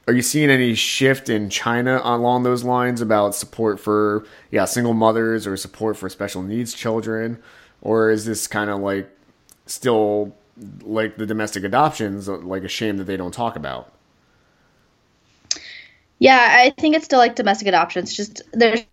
are 0.07 0.13
you 0.13 0.21
seeing 0.21 0.49
any 0.49 0.75
shift 0.75 1.27
in 1.27 1.49
China 1.49 1.99
along 2.03 2.43
those 2.43 2.63
lines 2.63 3.01
about 3.01 3.33
support 3.33 3.79
for 3.79 4.25
yeah 4.51 4.65
single 4.65 4.93
mothers 4.93 5.47
or 5.47 5.57
support 5.57 5.97
for 5.97 6.07
special 6.07 6.43
needs 6.43 6.73
children, 6.73 7.41
or 7.81 8.11
is 8.11 8.25
this 8.25 8.47
kind 8.47 8.69
of 8.69 8.79
like 8.79 9.09
still 9.73 10.35
like 10.83 11.17
the 11.17 11.25
domestic 11.25 11.63
adoptions 11.63 12.27
like 12.27 12.63
a 12.63 12.67
shame 12.67 12.97
that 12.97 13.03
they 13.03 13.17
don't 13.17 13.33
talk 13.33 13.55
about. 13.55 13.91
Yeah 16.19 16.39
i 16.39 16.71
think 16.79 16.95
it's 16.95 17.05
still 17.05 17.19
like 17.19 17.35
domestic 17.35 17.67
adoptions 17.67 18.11
just 18.11 18.41
there's 18.51 18.85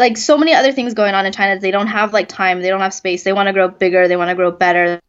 like 0.00 0.16
so 0.16 0.36
many 0.36 0.52
other 0.52 0.72
things 0.72 0.94
going 0.94 1.14
on 1.14 1.24
in 1.24 1.32
china 1.32 1.60
they 1.60 1.70
don't 1.70 1.86
have 1.86 2.12
like 2.12 2.28
time. 2.28 2.60
They 2.60 2.68
don't 2.68 2.80
have 2.80 2.92
space. 2.92 3.22
They 3.22 3.32
want 3.32 3.46
to 3.46 3.52
grow 3.52 3.68
bigger. 3.68 4.08
They 4.08 4.16
want 4.16 4.30
to 4.30 4.34
grow 4.34 4.50
better 4.50 5.00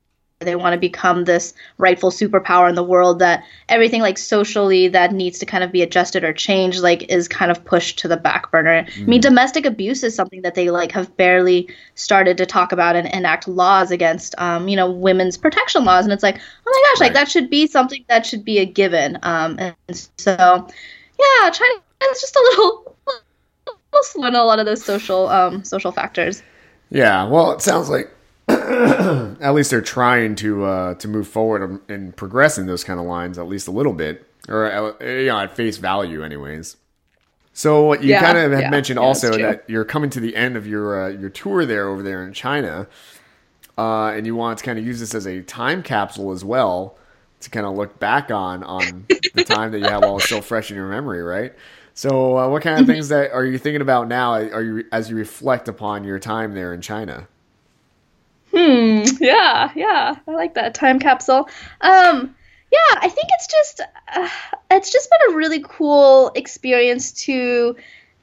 they 0.43 0.55
want 0.55 0.73
to 0.73 0.79
become 0.79 1.23
this 1.23 1.53
rightful 1.77 2.11
superpower 2.11 2.69
in 2.69 2.75
the 2.75 2.83
world 2.83 3.19
that 3.19 3.43
everything 3.69 4.01
like 4.01 4.17
socially 4.17 4.87
that 4.89 5.11
needs 5.11 5.39
to 5.39 5.45
kind 5.45 5.63
of 5.63 5.71
be 5.71 5.81
adjusted 5.81 6.23
or 6.23 6.33
changed 6.33 6.81
like 6.81 7.03
is 7.11 7.27
kind 7.27 7.51
of 7.51 7.63
pushed 7.65 7.99
to 7.99 8.07
the 8.07 8.17
back 8.17 8.51
burner. 8.51 8.83
Mm. 8.83 9.01
I 9.01 9.05
mean, 9.05 9.19
mm. 9.19 9.23
domestic 9.23 9.65
abuse 9.65 10.03
is 10.03 10.15
something 10.15 10.41
that 10.41 10.55
they 10.55 10.69
like 10.69 10.91
have 10.91 11.15
barely 11.17 11.69
started 11.95 12.37
to 12.37 12.45
talk 12.45 12.71
about 12.71 12.95
and 12.95 13.07
enact 13.07 13.47
laws 13.47 13.91
against, 13.91 14.35
um, 14.37 14.67
you 14.67 14.75
know, 14.75 14.89
women's 14.91 15.37
protection 15.37 15.85
laws. 15.85 16.05
And 16.05 16.13
it's 16.13 16.23
like, 16.23 16.39
oh 16.65 16.71
my 16.71 16.89
gosh, 16.89 17.01
right. 17.01 17.07
like 17.07 17.13
that 17.13 17.31
should 17.31 17.49
be 17.49 17.67
something 17.67 18.03
that 18.09 18.25
should 18.25 18.45
be 18.45 18.59
a 18.59 18.65
given. 18.65 19.17
Um, 19.23 19.57
and 19.59 19.75
so, 20.17 20.35
yeah, 20.35 21.49
China 21.49 21.81
is 22.11 22.21
just 22.21 22.35
a 22.35 22.39
little, 22.39 22.95
little 23.67 24.03
slow 24.03 24.27
in 24.27 24.35
a 24.35 24.43
lot 24.43 24.59
of 24.59 24.65
those 24.65 24.83
social, 24.83 25.27
um, 25.29 25.63
social 25.63 25.91
factors. 25.91 26.43
Yeah, 26.89 27.27
well, 27.27 27.53
it 27.53 27.61
sounds 27.61 27.89
like 27.89 28.12
at 29.41 29.53
least 29.53 29.71
they're 29.71 29.81
trying 29.81 30.35
to 30.35 30.63
uh, 30.65 30.93
to 30.95 31.07
move 31.07 31.27
forward 31.27 31.81
and 31.89 32.15
progress 32.15 32.57
in 32.57 32.65
those 32.65 32.83
kind 32.83 32.99
of 32.99 33.05
lines 33.05 33.37
at 33.37 33.47
least 33.47 33.67
a 33.67 33.71
little 33.71 33.93
bit, 33.93 34.25
or 34.47 34.71
uh, 34.71 35.05
you 35.05 35.27
know 35.27 35.39
at 35.39 35.55
face 35.55 35.77
value, 35.77 36.23
anyways. 36.23 36.77
So 37.53 37.93
you 37.93 38.09
yeah, 38.09 38.21
kind 38.21 38.37
of 38.37 38.51
had 38.51 38.61
yeah, 38.61 38.69
mentioned 38.69 38.99
yeah, 38.99 39.05
also 39.05 39.37
that 39.37 39.63
you're 39.67 39.85
coming 39.85 40.09
to 40.11 40.19
the 40.19 40.35
end 40.35 40.55
of 40.55 40.65
your 40.65 41.03
uh, 41.03 41.09
your 41.09 41.29
tour 41.29 41.65
there 41.65 41.87
over 41.87 42.01
there 42.01 42.23
in 42.25 42.33
China, 42.33 42.87
uh, 43.77 44.07
and 44.07 44.25
you 44.25 44.35
want 44.35 44.57
to 44.59 44.65
kind 44.65 44.79
of 44.79 44.85
use 44.85 44.99
this 44.99 45.13
as 45.13 45.27
a 45.27 45.41
time 45.41 45.83
capsule 45.83 46.31
as 46.31 46.43
well 46.43 46.97
to 47.41 47.49
kind 47.49 47.65
of 47.65 47.75
look 47.75 47.99
back 47.99 48.31
on 48.31 48.63
on 48.63 49.05
the 49.35 49.43
time 49.43 49.71
that 49.71 49.79
you 49.79 49.85
have 49.87 50.03
all 50.03 50.19
still 50.19 50.41
fresh 50.41 50.71
in 50.71 50.77
your 50.77 50.89
memory, 50.89 51.21
right? 51.21 51.53
So, 51.93 52.37
uh, 52.37 52.49
what 52.49 52.63
kind 52.63 52.79
of 52.81 52.87
things 52.87 53.09
that 53.09 53.31
are 53.31 53.45
you 53.45 53.59
thinking 53.59 53.81
about 53.81 54.07
now? 54.07 54.33
Are 54.33 54.63
you 54.63 54.85
as 54.91 55.09
you 55.09 55.15
reflect 55.15 55.67
upon 55.67 56.03
your 56.03 56.17
time 56.17 56.55
there 56.55 56.73
in 56.73 56.81
China? 56.81 57.27
Hmm. 58.53 59.03
Yeah. 59.19 59.71
Yeah. 59.75 60.15
I 60.27 60.31
like 60.31 60.53
that 60.55 60.73
time 60.75 60.99
capsule. 60.99 61.49
Um. 61.81 62.35
Yeah. 62.71 62.97
I 63.01 63.09
think 63.09 63.27
it's 63.31 63.47
just 63.47 63.81
uh, 64.15 64.29
it's 64.71 64.91
just 64.91 65.09
been 65.09 65.33
a 65.33 65.37
really 65.37 65.63
cool 65.67 66.31
experience 66.35 67.11
to, 67.25 67.75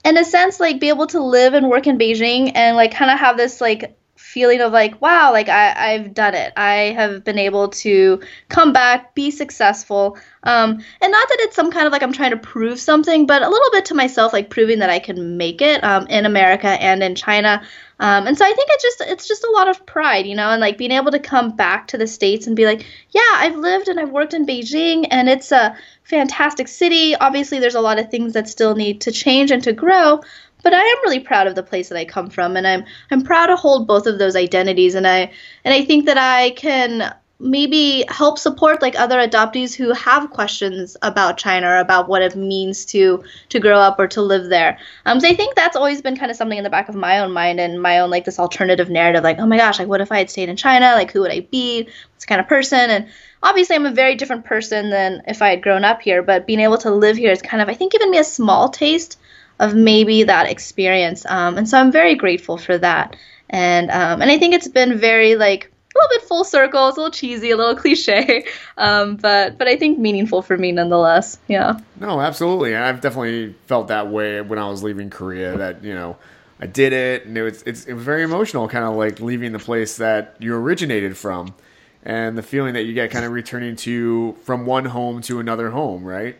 in 0.04 0.16
a 0.16 0.24
sense, 0.24 0.60
like 0.60 0.80
be 0.80 0.88
able 0.88 1.06
to 1.08 1.20
live 1.20 1.54
and 1.54 1.68
work 1.68 1.86
in 1.86 1.98
Beijing 1.98 2.52
and 2.54 2.76
like 2.76 2.92
kind 2.92 3.10
of 3.10 3.18
have 3.18 3.36
this 3.36 3.60
like 3.60 3.96
feeling 4.16 4.60
of 4.60 4.70
like 4.70 5.00
wow 5.00 5.32
like 5.32 5.48
I, 5.48 5.94
i've 5.94 6.14
done 6.14 6.34
it 6.34 6.52
i 6.56 6.92
have 6.94 7.24
been 7.24 7.38
able 7.38 7.68
to 7.68 8.20
come 8.48 8.72
back 8.72 9.14
be 9.14 9.30
successful 9.30 10.18
um, 10.44 10.72
and 11.00 11.10
not 11.12 11.28
that 11.28 11.38
it's 11.40 11.56
some 11.56 11.72
kind 11.72 11.86
of 11.86 11.92
like 11.92 12.02
i'm 12.02 12.12
trying 12.12 12.30
to 12.30 12.36
prove 12.36 12.78
something 12.78 13.26
but 13.26 13.42
a 13.42 13.48
little 13.48 13.70
bit 13.72 13.86
to 13.86 13.94
myself 13.94 14.32
like 14.32 14.48
proving 14.50 14.78
that 14.80 14.90
i 14.90 14.98
can 15.00 15.36
make 15.36 15.60
it 15.60 15.82
um, 15.82 16.06
in 16.08 16.26
america 16.26 16.68
and 16.68 17.02
in 17.02 17.14
china 17.14 17.62
um, 18.00 18.26
and 18.26 18.36
so 18.36 18.46
I 18.46 18.52
think 18.52 18.68
it's 18.72 18.82
just 18.82 19.00
it's 19.02 19.28
just 19.28 19.44
a 19.44 19.50
lot 19.50 19.68
of 19.68 19.84
pride, 19.84 20.26
you 20.26 20.34
know, 20.34 20.48
and 20.48 20.60
like 20.60 20.78
being 20.78 20.90
able 20.90 21.10
to 21.10 21.18
come 21.18 21.54
back 21.54 21.86
to 21.88 21.98
the 21.98 22.06
states 22.06 22.46
and 22.46 22.56
be 22.56 22.64
like, 22.64 22.86
yeah, 23.10 23.20
I've 23.34 23.56
lived 23.56 23.88
and 23.88 24.00
I've 24.00 24.10
worked 24.10 24.32
in 24.32 24.46
Beijing, 24.46 25.06
and 25.10 25.28
it's 25.28 25.52
a 25.52 25.76
fantastic 26.04 26.66
city. 26.66 27.14
Obviously, 27.14 27.58
there's 27.58 27.74
a 27.74 27.80
lot 27.80 27.98
of 27.98 28.10
things 28.10 28.32
that 28.32 28.48
still 28.48 28.74
need 28.74 29.02
to 29.02 29.12
change 29.12 29.50
and 29.50 29.62
to 29.64 29.74
grow, 29.74 30.22
but 30.62 30.72
I 30.72 30.80
am 30.80 30.96
really 31.04 31.20
proud 31.20 31.46
of 31.46 31.54
the 31.54 31.62
place 31.62 31.90
that 31.90 31.98
I 31.98 32.06
come 32.06 32.30
from, 32.30 32.56
and 32.56 32.66
I'm 32.66 32.86
I'm 33.10 33.22
proud 33.22 33.48
to 33.48 33.56
hold 33.56 33.86
both 33.86 34.06
of 34.06 34.18
those 34.18 34.34
identities, 34.34 34.94
and 34.94 35.06
I 35.06 35.30
and 35.62 35.74
I 35.74 35.84
think 35.84 36.06
that 36.06 36.16
I 36.16 36.50
can 36.50 37.14
maybe 37.40 38.04
help 38.08 38.38
support 38.38 38.82
like 38.82 38.94
other 38.98 39.16
adoptees 39.16 39.74
who 39.74 39.92
have 39.94 40.30
questions 40.30 40.96
about 41.00 41.38
China 41.38 41.68
or 41.68 41.78
about 41.78 42.08
what 42.08 42.20
it 42.20 42.36
means 42.36 42.84
to 42.84 43.24
to 43.48 43.58
grow 43.58 43.78
up 43.78 43.98
or 43.98 44.06
to 44.08 44.20
live 44.20 44.50
there. 44.50 44.78
Um, 45.06 45.20
so 45.20 45.28
I 45.28 45.34
think 45.34 45.54
that's 45.54 45.76
always 45.76 46.02
been 46.02 46.16
kind 46.16 46.30
of 46.30 46.36
something 46.36 46.58
in 46.58 46.64
the 46.64 46.70
back 46.70 46.88
of 46.88 46.94
my 46.94 47.20
own 47.20 47.32
mind 47.32 47.58
and 47.58 47.80
my 47.80 48.00
own 48.00 48.10
like 48.10 48.26
this 48.26 48.38
alternative 48.38 48.90
narrative, 48.90 49.24
like 49.24 49.38
oh 49.38 49.46
my 49.46 49.56
gosh, 49.56 49.78
like 49.78 49.88
what 49.88 50.02
if 50.02 50.12
I 50.12 50.18
had 50.18 50.30
stayed 50.30 50.50
in 50.50 50.56
China? 50.56 50.92
Like 50.92 51.10
who 51.12 51.22
would 51.22 51.32
I 51.32 51.40
be? 51.40 51.88
What's 52.12 52.26
kind 52.26 52.40
of 52.40 52.46
person? 52.46 52.90
And 52.90 53.08
obviously 53.42 53.76
I'm 53.76 53.86
a 53.86 53.92
very 53.92 54.16
different 54.16 54.44
person 54.44 54.90
than 54.90 55.22
if 55.26 55.40
I 55.40 55.48
had 55.48 55.62
grown 55.62 55.84
up 55.84 56.02
here, 56.02 56.22
but 56.22 56.46
being 56.46 56.60
able 56.60 56.78
to 56.78 56.90
live 56.90 57.16
here 57.16 57.32
is 57.32 57.42
kind 57.42 57.62
of 57.62 57.68
I 57.68 57.74
think 57.74 57.92
given 57.92 58.10
me 58.10 58.18
a 58.18 58.24
small 58.24 58.68
taste 58.68 59.18
of 59.58 59.74
maybe 59.74 60.24
that 60.24 60.50
experience. 60.50 61.24
Um, 61.26 61.56
and 61.58 61.68
so 61.68 61.78
I'm 61.78 61.92
very 61.92 62.14
grateful 62.14 62.56
for 62.56 62.76
that. 62.78 63.16
And 63.48 63.90
um, 63.90 64.22
and 64.22 64.30
I 64.30 64.38
think 64.38 64.54
it's 64.54 64.68
been 64.68 64.98
very 64.98 65.36
like 65.36 65.70
little 66.02 66.18
bit 66.18 66.28
full 66.28 66.44
circle. 66.44 66.88
It's 66.88 66.96
a 66.96 67.00
little 67.00 67.12
cheesy, 67.12 67.50
a 67.50 67.56
little 67.56 67.76
cliche, 67.80 68.46
um, 68.78 69.16
but 69.16 69.58
but 69.58 69.68
I 69.68 69.76
think 69.76 69.98
meaningful 69.98 70.42
for 70.42 70.56
me 70.56 70.72
nonetheless. 70.72 71.38
Yeah. 71.48 71.78
No, 71.98 72.20
absolutely. 72.20 72.76
I've 72.76 73.00
definitely 73.00 73.54
felt 73.66 73.88
that 73.88 74.08
way 74.08 74.40
when 74.40 74.58
I 74.58 74.68
was 74.68 74.82
leaving 74.82 75.10
Korea. 75.10 75.56
That 75.56 75.84
you 75.84 75.94
know, 75.94 76.16
I 76.60 76.66
did 76.66 76.92
it, 76.92 77.26
and 77.26 77.36
it 77.36 77.42
was 77.42 77.62
it's, 77.62 77.84
it 77.84 77.94
was 77.94 78.02
very 78.02 78.22
emotional, 78.22 78.68
kind 78.68 78.84
of 78.84 78.96
like 78.96 79.20
leaving 79.20 79.52
the 79.52 79.58
place 79.58 79.96
that 79.98 80.36
you 80.38 80.54
originated 80.54 81.16
from. 81.16 81.54
and 82.02 82.36
the 82.36 82.42
feeling 82.42 82.74
that 82.74 82.84
you 82.84 82.94
get 82.94 83.10
kind 83.10 83.24
of 83.24 83.32
returning 83.32 83.76
to 83.76 84.34
from 84.44 84.66
one 84.66 84.86
home 84.86 85.20
to 85.22 85.38
another 85.38 85.70
home, 85.70 86.04
right? 86.04 86.36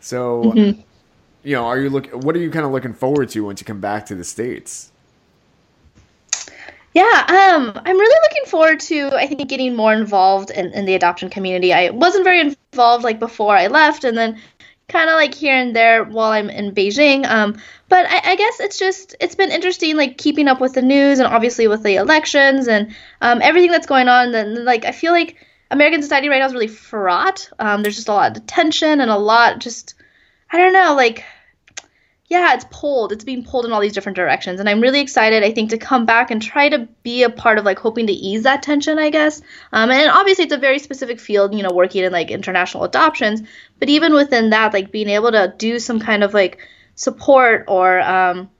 So, 0.00 0.44
mm-hmm. 0.44 0.80
you 1.42 1.56
know, 1.56 1.64
are 1.66 1.80
you 1.80 1.90
look? 1.90 2.08
What 2.10 2.36
are 2.36 2.38
you 2.38 2.50
kind 2.50 2.64
of 2.64 2.72
looking 2.72 2.94
forward 2.94 3.28
to 3.30 3.40
once 3.44 3.60
you 3.60 3.64
come 3.64 3.80
back 3.80 4.06
to 4.06 4.14
the 4.14 4.24
states? 4.24 4.92
Yeah, 6.94 7.02
um, 7.02 7.72
I'm 7.84 7.98
really 7.98 8.20
looking 8.22 8.48
forward 8.48 8.78
to 8.80 9.08
I 9.14 9.26
think 9.26 9.48
getting 9.48 9.74
more 9.74 9.92
involved 9.92 10.50
in, 10.50 10.72
in 10.72 10.84
the 10.84 10.94
adoption 10.94 11.28
community. 11.28 11.72
I 11.72 11.90
wasn't 11.90 12.22
very 12.22 12.40
involved 12.40 13.02
like 13.02 13.18
before 13.18 13.56
I 13.56 13.66
left, 13.66 14.04
and 14.04 14.16
then 14.16 14.40
kind 14.88 15.10
of 15.10 15.16
like 15.16 15.34
here 15.34 15.56
and 15.56 15.74
there 15.74 16.04
while 16.04 16.30
I'm 16.30 16.48
in 16.50 16.72
Beijing. 16.72 17.28
Um, 17.28 17.56
but 17.88 18.06
I, 18.08 18.32
I, 18.32 18.36
guess 18.36 18.60
it's 18.60 18.78
just 18.78 19.16
it's 19.20 19.34
been 19.34 19.50
interesting 19.50 19.96
like 19.96 20.18
keeping 20.18 20.46
up 20.46 20.60
with 20.60 20.74
the 20.74 20.82
news 20.82 21.18
and 21.18 21.26
obviously 21.26 21.66
with 21.66 21.82
the 21.82 21.96
elections 21.96 22.68
and 22.68 22.94
um, 23.20 23.40
everything 23.42 23.70
that's 23.72 23.86
going 23.86 24.08
on. 24.08 24.34
And 24.34 24.64
like 24.64 24.84
I 24.84 24.92
feel 24.92 25.12
like 25.12 25.36
American 25.72 26.02
society 26.02 26.28
right 26.28 26.38
now 26.38 26.46
is 26.46 26.52
really 26.52 26.68
fraught. 26.68 27.50
Um, 27.58 27.82
there's 27.82 27.96
just 27.96 28.08
a 28.08 28.12
lot 28.12 28.36
of 28.36 28.46
tension 28.46 29.00
and 29.00 29.10
a 29.10 29.16
lot 29.16 29.58
just 29.58 29.94
I 30.52 30.58
don't 30.58 30.72
know 30.72 30.94
like 30.94 31.24
yeah, 32.26 32.54
it's 32.54 32.64
pulled. 32.70 33.12
It's 33.12 33.24
being 33.24 33.44
pulled 33.44 33.66
in 33.66 33.72
all 33.72 33.82
these 33.82 33.92
different 33.92 34.16
directions. 34.16 34.58
And 34.58 34.68
I'm 34.68 34.80
really 34.80 35.00
excited, 35.00 35.42
I 35.42 35.52
think, 35.52 35.70
to 35.70 35.78
come 35.78 36.06
back 36.06 36.30
and 36.30 36.40
try 36.40 36.70
to 36.70 36.88
be 37.02 37.22
a 37.22 37.28
part 37.28 37.58
of 37.58 37.66
like 37.66 37.78
hoping 37.78 38.06
to 38.06 38.12
ease 38.12 38.44
that 38.44 38.62
tension, 38.62 38.98
I 38.98 39.10
guess. 39.10 39.42
Um, 39.72 39.90
and 39.90 40.10
obviously, 40.10 40.44
it's 40.44 40.54
a 40.54 40.58
very 40.58 40.78
specific 40.78 41.20
field, 41.20 41.54
you 41.54 41.62
know, 41.62 41.72
working 41.72 42.02
in 42.02 42.12
like 42.12 42.30
international 42.30 42.84
adoptions. 42.84 43.42
But 43.78 43.90
even 43.90 44.14
within 44.14 44.50
that, 44.50 44.72
like 44.72 44.90
being 44.90 45.10
able 45.10 45.32
to 45.32 45.54
do 45.58 45.78
some 45.78 46.00
kind 46.00 46.24
of 46.24 46.32
like 46.32 46.58
support 46.94 47.66
or, 47.68 48.00
um, 48.00 48.50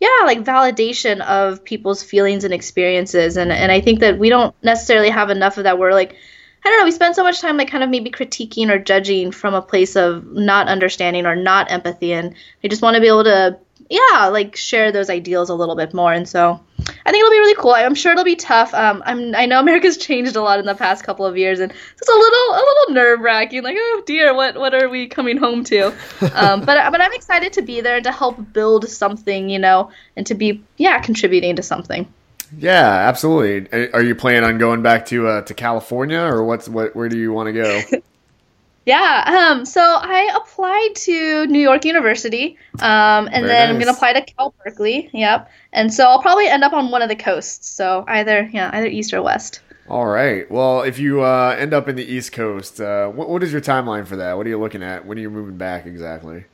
yeah, 0.00 0.24
like 0.24 0.42
validation 0.42 1.20
of 1.20 1.64
people's 1.64 2.02
feelings 2.02 2.42
and 2.42 2.52
experiences. 2.52 3.36
And, 3.36 3.52
and 3.52 3.70
I 3.70 3.80
think 3.80 4.00
that 4.00 4.18
we 4.18 4.28
don't 4.28 4.54
necessarily 4.62 5.10
have 5.10 5.30
enough 5.30 5.56
of 5.56 5.64
that. 5.64 5.78
We're 5.78 5.92
like, 5.92 6.16
I 6.64 6.70
don't 6.70 6.78
know, 6.78 6.84
we 6.84 6.92
spend 6.92 7.14
so 7.14 7.22
much 7.22 7.40
time 7.40 7.56
like 7.56 7.70
kind 7.70 7.84
of 7.84 7.90
maybe 7.90 8.10
critiquing 8.10 8.70
or 8.70 8.78
judging 8.78 9.32
from 9.32 9.54
a 9.54 9.62
place 9.62 9.96
of 9.96 10.24
not 10.24 10.68
understanding 10.68 11.26
or 11.26 11.36
not 11.36 11.70
empathy 11.70 12.12
and 12.12 12.34
I 12.62 12.68
just 12.68 12.82
want 12.82 12.94
to 12.94 13.00
be 13.00 13.08
able 13.08 13.24
to 13.24 13.58
yeah, 13.90 14.26
like 14.26 14.56
share 14.56 14.92
those 14.92 15.10
ideals 15.10 15.50
a 15.50 15.54
little 15.54 15.76
bit 15.76 15.92
more. 15.92 16.12
And 16.12 16.28
so 16.28 16.60
I 16.78 17.10
think 17.10 17.20
it'll 17.20 17.30
be 17.30 17.38
really 17.38 17.54
cool. 17.54 17.72
I'm 17.72 17.94
sure 17.94 18.12
it'll 18.12 18.24
be 18.24 18.36
tough. 18.36 18.72
Um, 18.72 19.02
I'm, 19.04 19.34
I 19.34 19.46
know 19.46 19.60
America's 19.64 19.96
changed 19.96 20.36
a 20.36 20.42
lot 20.42 20.58
in 20.58 20.66
the 20.66 20.74
past 20.74 21.04
couple 21.04 21.26
of 21.26 21.36
years, 21.36 21.60
and 21.60 21.70
it's 21.70 22.08
a 22.08 22.12
little, 22.12 22.54
a 22.54 22.62
little 22.64 22.94
nerve 22.94 23.20
wracking. 23.20 23.62
Like, 23.62 23.76
oh 23.78 24.02
dear, 24.06 24.34
what, 24.34 24.56
what 24.56 24.74
are 24.74 24.88
we 24.88 25.08
coming 25.08 25.36
home 25.36 25.64
to? 25.64 25.92
Um, 26.34 26.64
but, 26.64 26.90
but 26.90 27.00
I'm 27.00 27.12
excited 27.12 27.52
to 27.54 27.62
be 27.62 27.80
there 27.80 27.96
and 27.96 28.04
to 28.04 28.10
help 28.10 28.52
build 28.52 28.88
something, 28.88 29.48
you 29.48 29.58
know, 29.58 29.90
and 30.16 30.26
to 30.26 30.34
be, 30.34 30.64
yeah, 30.76 30.98
contributing 31.00 31.56
to 31.56 31.62
something. 31.62 32.12
Yeah, 32.56 32.86
absolutely. 33.08 33.90
Are 33.92 34.02
you 34.02 34.14
planning 34.14 34.44
on 34.44 34.58
going 34.58 34.82
back 34.82 35.06
to 35.06 35.28
uh, 35.28 35.42
to 35.42 35.54
California, 35.54 36.20
or 36.20 36.44
what's 36.44 36.68
what? 36.68 36.94
Where 36.94 37.08
do 37.08 37.18
you 37.18 37.32
want 37.32 37.48
to 37.48 37.52
go? 37.52 37.80
yeah. 38.86 39.50
Um. 39.52 39.64
So 39.64 39.80
I 39.80 40.32
applied 40.36 40.94
to 40.96 41.46
New 41.46 41.60
York 41.60 41.84
University. 41.84 42.58
Um. 42.80 43.26
And 43.26 43.30
Very 43.30 43.46
then 43.46 43.68
nice. 43.68 43.74
I'm 43.74 43.78
gonna 43.80 43.92
apply 43.92 44.12
to 44.14 44.22
Cal 44.22 44.54
Berkeley. 44.64 45.10
Yep. 45.12 45.50
And 45.72 45.92
so 45.92 46.06
I'll 46.06 46.22
probably 46.22 46.46
end 46.46 46.64
up 46.64 46.72
on 46.72 46.90
one 46.90 47.02
of 47.02 47.08
the 47.08 47.16
coasts. 47.16 47.68
So 47.68 48.04
either 48.06 48.48
yeah, 48.52 48.70
either 48.72 48.86
east 48.86 49.12
or 49.12 49.22
west. 49.22 49.60
All 49.88 50.06
right. 50.06 50.50
Well, 50.50 50.82
if 50.82 50.98
you 50.98 51.22
uh, 51.22 51.54
end 51.58 51.74
up 51.74 51.88
in 51.88 51.96
the 51.96 52.04
East 52.04 52.32
Coast, 52.32 52.80
uh, 52.80 53.08
what, 53.08 53.28
what 53.28 53.42
is 53.42 53.52
your 53.52 53.60
timeline 53.60 54.06
for 54.06 54.16
that? 54.16 54.34
What 54.36 54.46
are 54.46 54.48
you 54.48 54.58
looking 54.58 54.82
at? 54.82 55.04
When 55.04 55.18
are 55.18 55.20
you 55.20 55.28
moving 55.28 55.58
back 55.58 55.84
exactly? 55.84 56.44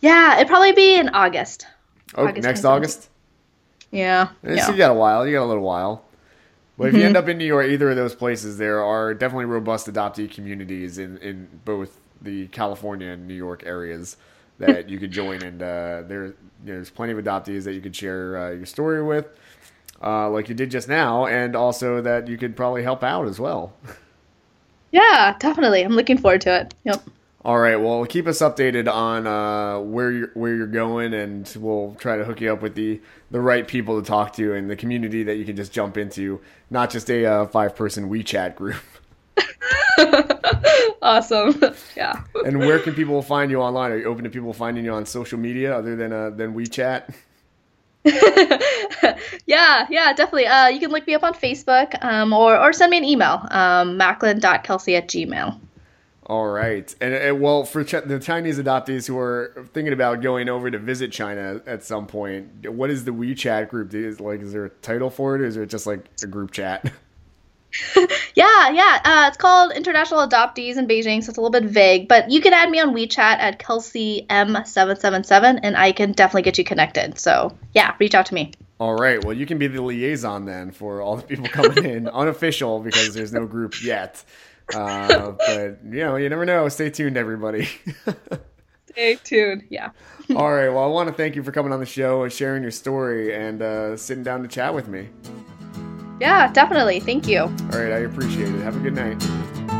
Yeah, 0.00 0.36
it'd 0.36 0.48
probably 0.48 0.72
be 0.72 0.94
in 0.94 1.10
August. 1.10 1.66
Oh, 2.14 2.26
August 2.26 2.46
next 2.46 2.64
August. 2.64 3.10
Yeah. 3.90 4.28
yeah. 4.42 4.70
you 4.70 4.76
got 4.76 4.90
a 4.90 4.94
while. 4.94 5.26
You 5.26 5.34
got 5.34 5.44
a 5.44 5.46
little 5.46 5.64
while. 5.64 6.04
But 6.78 6.88
if 6.88 6.94
you 6.94 7.02
end 7.02 7.14
mm-hmm. 7.14 7.24
up 7.24 7.28
in 7.28 7.36
New 7.36 7.44
York, 7.44 7.66
either 7.66 7.90
of 7.90 7.96
those 7.96 8.14
places, 8.14 8.56
there 8.56 8.82
are 8.82 9.12
definitely 9.12 9.44
robust 9.44 9.86
adoptee 9.86 10.30
communities 10.30 10.96
in, 10.96 11.18
in 11.18 11.48
both 11.66 11.98
the 12.22 12.46
California 12.48 13.08
and 13.08 13.28
New 13.28 13.34
York 13.34 13.64
areas 13.66 14.16
that 14.58 14.88
you 14.88 14.98
could 14.98 15.10
join. 15.10 15.42
And 15.42 15.62
uh, 15.62 16.02
there, 16.06 16.34
there's 16.64 16.88
plenty 16.88 17.12
of 17.12 17.18
adoptees 17.18 17.64
that 17.64 17.74
you 17.74 17.82
could 17.82 17.94
share 17.94 18.38
uh, 18.38 18.50
your 18.52 18.64
story 18.64 19.02
with, 19.02 19.26
uh, 20.02 20.30
like 20.30 20.48
you 20.48 20.54
did 20.54 20.70
just 20.70 20.88
now, 20.88 21.26
and 21.26 21.54
also 21.54 22.00
that 22.00 22.28
you 22.28 22.38
could 22.38 22.56
probably 22.56 22.82
help 22.82 23.02
out 23.02 23.26
as 23.26 23.38
well. 23.38 23.74
Yeah, 24.92 25.36
definitely. 25.38 25.82
I'm 25.82 25.94
looking 25.94 26.18
forward 26.18 26.40
to 26.40 26.62
it. 26.62 26.74
Yep. 26.82 27.04
All 27.42 27.58
right. 27.58 27.76
Well, 27.76 28.04
keep 28.04 28.26
us 28.26 28.40
updated 28.40 28.92
on 28.92 29.26
uh, 29.26 29.80
where 29.80 30.12
you're 30.12 30.30
where 30.34 30.54
you're 30.54 30.66
going, 30.66 31.14
and 31.14 31.50
we'll 31.58 31.96
try 31.98 32.18
to 32.18 32.24
hook 32.24 32.40
you 32.42 32.52
up 32.52 32.60
with 32.60 32.74
the 32.74 33.00
the 33.30 33.40
right 33.40 33.66
people 33.66 34.00
to 34.00 34.06
talk 34.06 34.34
to 34.34 34.52
and 34.54 34.68
the 34.68 34.76
community 34.76 35.22
that 35.22 35.36
you 35.36 35.46
can 35.46 35.56
just 35.56 35.72
jump 35.72 35.96
into, 35.96 36.40
not 36.68 36.90
just 36.90 37.10
a 37.10 37.24
uh, 37.24 37.46
five 37.46 37.74
person 37.74 38.10
WeChat 38.10 38.56
group. 38.56 38.76
awesome. 41.02 41.60
Yeah. 41.96 42.22
and 42.46 42.58
where 42.58 42.78
can 42.78 42.94
people 42.94 43.20
find 43.22 43.50
you 43.50 43.60
online? 43.60 43.90
Are 43.92 43.98
you 43.98 44.04
open 44.06 44.24
to 44.24 44.30
people 44.30 44.52
finding 44.52 44.84
you 44.84 44.92
on 44.92 45.04
social 45.06 45.38
media 45.38 45.76
other 45.76 45.96
than 45.96 46.12
uh, 46.12 46.30
than 46.30 46.54
WeChat? 46.54 47.14
yeah, 49.46 49.86
yeah, 49.90 50.12
definitely. 50.14 50.46
Uh, 50.46 50.68
you 50.68 50.80
can 50.80 50.90
look 50.90 51.06
me 51.06 51.14
up 51.14 51.22
on 51.22 51.34
Facebook 51.34 52.02
um, 52.02 52.32
or, 52.32 52.58
or 52.58 52.72
send 52.72 52.90
me 52.90 52.96
an 52.98 53.04
email, 53.04 53.46
um, 53.50 53.98
macklin.kelsi 53.98 54.96
at 54.96 55.08
gmail. 55.08 55.58
All 56.30 56.46
right, 56.46 56.94
and, 57.00 57.12
and 57.12 57.40
well, 57.40 57.64
for 57.64 57.82
Ch- 57.82 58.06
the 58.06 58.20
Chinese 58.20 58.56
adoptees 58.56 59.08
who 59.08 59.18
are 59.18 59.66
thinking 59.74 59.92
about 59.92 60.22
going 60.22 60.48
over 60.48 60.70
to 60.70 60.78
visit 60.78 61.10
China 61.10 61.60
at 61.66 61.82
some 61.82 62.06
point, 62.06 62.70
what 62.70 62.88
is 62.88 63.04
the 63.04 63.10
WeChat 63.10 63.68
group? 63.68 63.92
Is 63.92 64.20
like, 64.20 64.40
is 64.40 64.52
there 64.52 64.64
a 64.64 64.70
title 64.70 65.10
for 65.10 65.34
it, 65.34 65.40
or 65.40 65.46
is 65.46 65.56
it 65.56 65.66
just 65.66 65.88
like 65.88 66.04
a 66.22 66.28
group 66.28 66.52
chat? 66.52 66.92
yeah, 68.36 68.70
yeah. 68.70 69.00
Uh, 69.04 69.24
it's 69.26 69.38
called 69.38 69.72
International 69.72 70.20
Adoptees 70.20 70.76
in 70.76 70.86
Beijing, 70.86 71.20
so 71.24 71.30
it's 71.30 71.38
a 71.38 71.40
little 71.40 71.50
bit 71.50 71.64
vague. 71.64 72.06
But 72.06 72.30
you 72.30 72.40
can 72.40 72.52
add 72.52 72.70
me 72.70 72.78
on 72.78 72.94
WeChat 72.94 73.18
at 73.18 73.58
Kelsi 73.58 74.24
M777, 74.28 75.58
and 75.64 75.76
I 75.76 75.90
can 75.90 76.12
definitely 76.12 76.42
get 76.42 76.58
you 76.58 76.64
connected. 76.64 77.18
So 77.18 77.58
yeah, 77.74 77.96
reach 77.98 78.14
out 78.14 78.26
to 78.26 78.34
me. 78.34 78.52
All 78.78 78.94
right. 78.94 79.22
Well, 79.22 79.36
you 79.36 79.46
can 79.46 79.58
be 79.58 79.66
the 79.66 79.82
liaison 79.82 80.46
then 80.46 80.70
for 80.70 81.02
all 81.02 81.16
the 81.16 81.22
people 81.22 81.48
coming 81.48 81.84
in, 81.84 82.08
unofficial 82.12 82.80
because 82.80 83.14
there's 83.14 83.32
no 83.32 83.46
group 83.46 83.82
yet. 83.82 84.22
Uh, 84.74 85.32
but 85.32 85.78
you 85.84 86.00
know, 86.00 86.16
you 86.16 86.28
never 86.28 86.44
know. 86.44 86.68
Stay 86.68 86.90
tuned, 86.90 87.16
everybody. 87.16 87.68
Stay 88.90 89.16
tuned. 89.22 89.64
Yeah. 89.70 89.90
All 90.34 90.52
right. 90.52 90.68
Well, 90.68 90.82
I 90.84 90.86
want 90.86 91.08
to 91.08 91.14
thank 91.14 91.36
you 91.36 91.42
for 91.42 91.52
coming 91.52 91.72
on 91.72 91.80
the 91.80 91.86
show 91.86 92.22
and 92.22 92.32
sharing 92.32 92.62
your 92.62 92.72
story 92.72 93.34
and 93.34 93.62
uh, 93.62 93.96
sitting 93.96 94.24
down 94.24 94.42
to 94.42 94.48
chat 94.48 94.74
with 94.74 94.88
me. 94.88 95.08
Yeah, 96.20 96.52
definitely. 96.52 97.00
Thank 97.00 97.26
you. 97.26 97.42
All 97.42 97.78
right. 97.78 97.92
I 97.92 97.98
appreciate 97.98 98.54
it. 98.54 98.60
Have 98.62 98.76
a 98.76 98.80
good 98.80 98.94
night. 98.94 99.79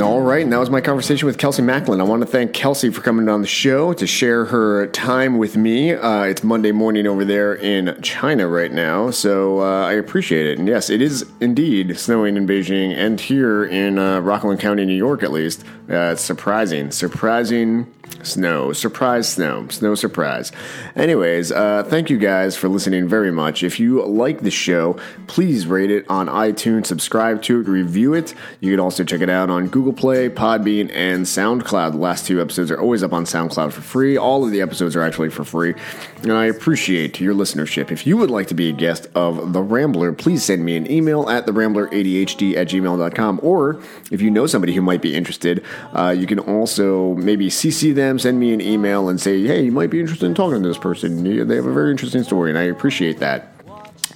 All 0.00 0.20
right, 0.20 0.42
and 0.42 0.52
that 0.52 0.60
was 0.60 0.70
my 0.70 0.80
conversation 0.80 1.26
with 1.26 1.38
Kelsi 1.38 1.64
Macklin. 1.64 2.00
I 2.00 2.04
want 2.04 2.22
to 2.22 2.26
thank 2.26 2.52
Kelsi 2.52 2.94
for 2.94 3.00
coming 3.00 3.28
on 3.28 3.40
the 3.40 3.48
show 3.48 3.92
to 3.94 4.06
share 4.06 4.44
her 4.44 4.86
time 4.86 5.38
with 5.38 5.56
me. 5.56 5.92
Uh, 5.92 6.22
it's 6.22 6.44
Monday 6.44 6.70
morning 6.70 7.08
over 7.08 7.24
there 7.24 7.56
in 7.56 8.00
China 8.00 8.46
right 8.46 8.70
now, 8.70 9.10
so 9.10 9.60
uh, 9.60 9.86
I 9.86 9.94
appreciate 9.94 10.46
it. 10.46 10.56
And 10.56 10.68
yes, 10.68 10.88
it 10.88 11.02
is 11.02 11.28
indeed 11.40 11.98
snowing 11.98 12.36
in 12.36 12.46
Beijing 12.46 12.96
and 12.96 13.20
here 13.20 13.64
in 13.64 13.98
uh, 13.98 14.20
Rockland 14.20 14.60
County, 14.60 14.84
New 14.84 14.94
York, 14.94 15.24
at 15.24 15.32
least. 15.32 15.64
Uh, 15.90 16.12
it's 16.12 16.22
surprising, 16.22 16.92
surprising 16.92 17.92
Snow. 18.22 18.72
Surprise 18.72 19.28
snow. 19.28 19.68
Snow 19.68 19.94
surprise. 19.94 20.50
Anyways, 20.96 21.52
uh, 21.52 21.84
thank 21.84 22.10
you 22.10 22.18
guys 22.18 22.56
for 22.56 22.68
listening 22.68 23.06
very 23.06 23.30
much. 23.30 23.62
If 23.62 23.78
you 23.78 24.04
like 24.04 24.40
the 24.40 24.50
show, 24.50 24.98
please 25.28 25.66
rate 25.66 25.90
it 25.90 26.04
on 26.08 26.26
iTunes, 26.26 26.86
subscribe 26.86 27.42
to 27.42 27.60
it, 27.60 27.68
review 27.68 28.14
it. 28.14 28.34
You 28.60 28.72
can 28.72 28.80
also 28.80 29.04
check 29.04 29.20
it 29.20 29.30
out 29.30 29.50
on 29.50 29.68
Google 29.68 29.87
Play, 29.92 30.28
Podbean, 30.28 30.90
and 30.92 31.24
SoundCloud. 31.24 31.92
The 31.92 31.98
last 31.98 32.26
two 32.26 32.40
episodes 32.40 32.70
are 32.70 32.80
always 32.80 33.02
up 33.02 33.12
on 33.12 33.24
SoundCloud 33.24 33.72
for 33.72 33.80
free. 33.80 34.16
All 34.16 34.44
of 34.44 34.50
the 34.50 34.60
episodes 34.60 34.96
are 34.96 35.02
actually 35.02 35.30
for 35.30 35.44
free. 35.44 35.74
And 36.22 36.32
I 36.32 36.46
appreciate 36.46 37.20
your 37.20 37.34
listenership. 37.34 37.90
If 37.90 38.06
you 38.06 38.16
would 38.16 38.30
like 38.30 38.46
to 38.48 38.54
be 38.54 38.68
a 38.68 38.72
guest 38.72 39.06
of 39.14 39.52
The 39.52 39.62
Rambler, 39.62 40.12
please 40.12 40.44
send 40.44 40.64
me 40.64 40.76
an 40.76 40.90
email 40.90 41.28
at 41.28 41.46
therambleradhd 41.46 42.56
at 42.56 42.68
gmail.com. 42.68 43.40
Or 43.42 43.80
if 44.10 44.20
you 44.20 44.30
know 44.30 44.46
somebody 44.46 44.74
who 44.74 44.82
might 44.82 45.02
be 45.02 45.14
interested, 45.14 45.64
uh, 45.92 46.14
you 46.16 46.26
can 46.26 46.38
also 46.38 47.14
maybe 47.14 47.48
CC 47.48 47.94
them, 47.94 48.18
send 48.18 48.38
me 48.40 48.52
an 48.52 48.60
email, 48.60 49.08
and 49.08 49.20
say, 49.20 49.42
hey, 49.46 49.62
you 49.64 49.72
might 49.72 49.90
be 49.90 50.00
interested 50.00 50.26
in 50.26 50.34
talking 50.34 50.62
to 50.62 50.68
this 50.68 50.78
person. 50.78 51.24
They 51.24 51.56
have 51.56 51.66
a 51.66 51.72
very 51.72 51.90
interesting 51.90 52.22
story, 52.22 52.50
and 52.50 52.58
I 52.58 52.62
appreciate 52.62 53.18
that. 53.18 53.57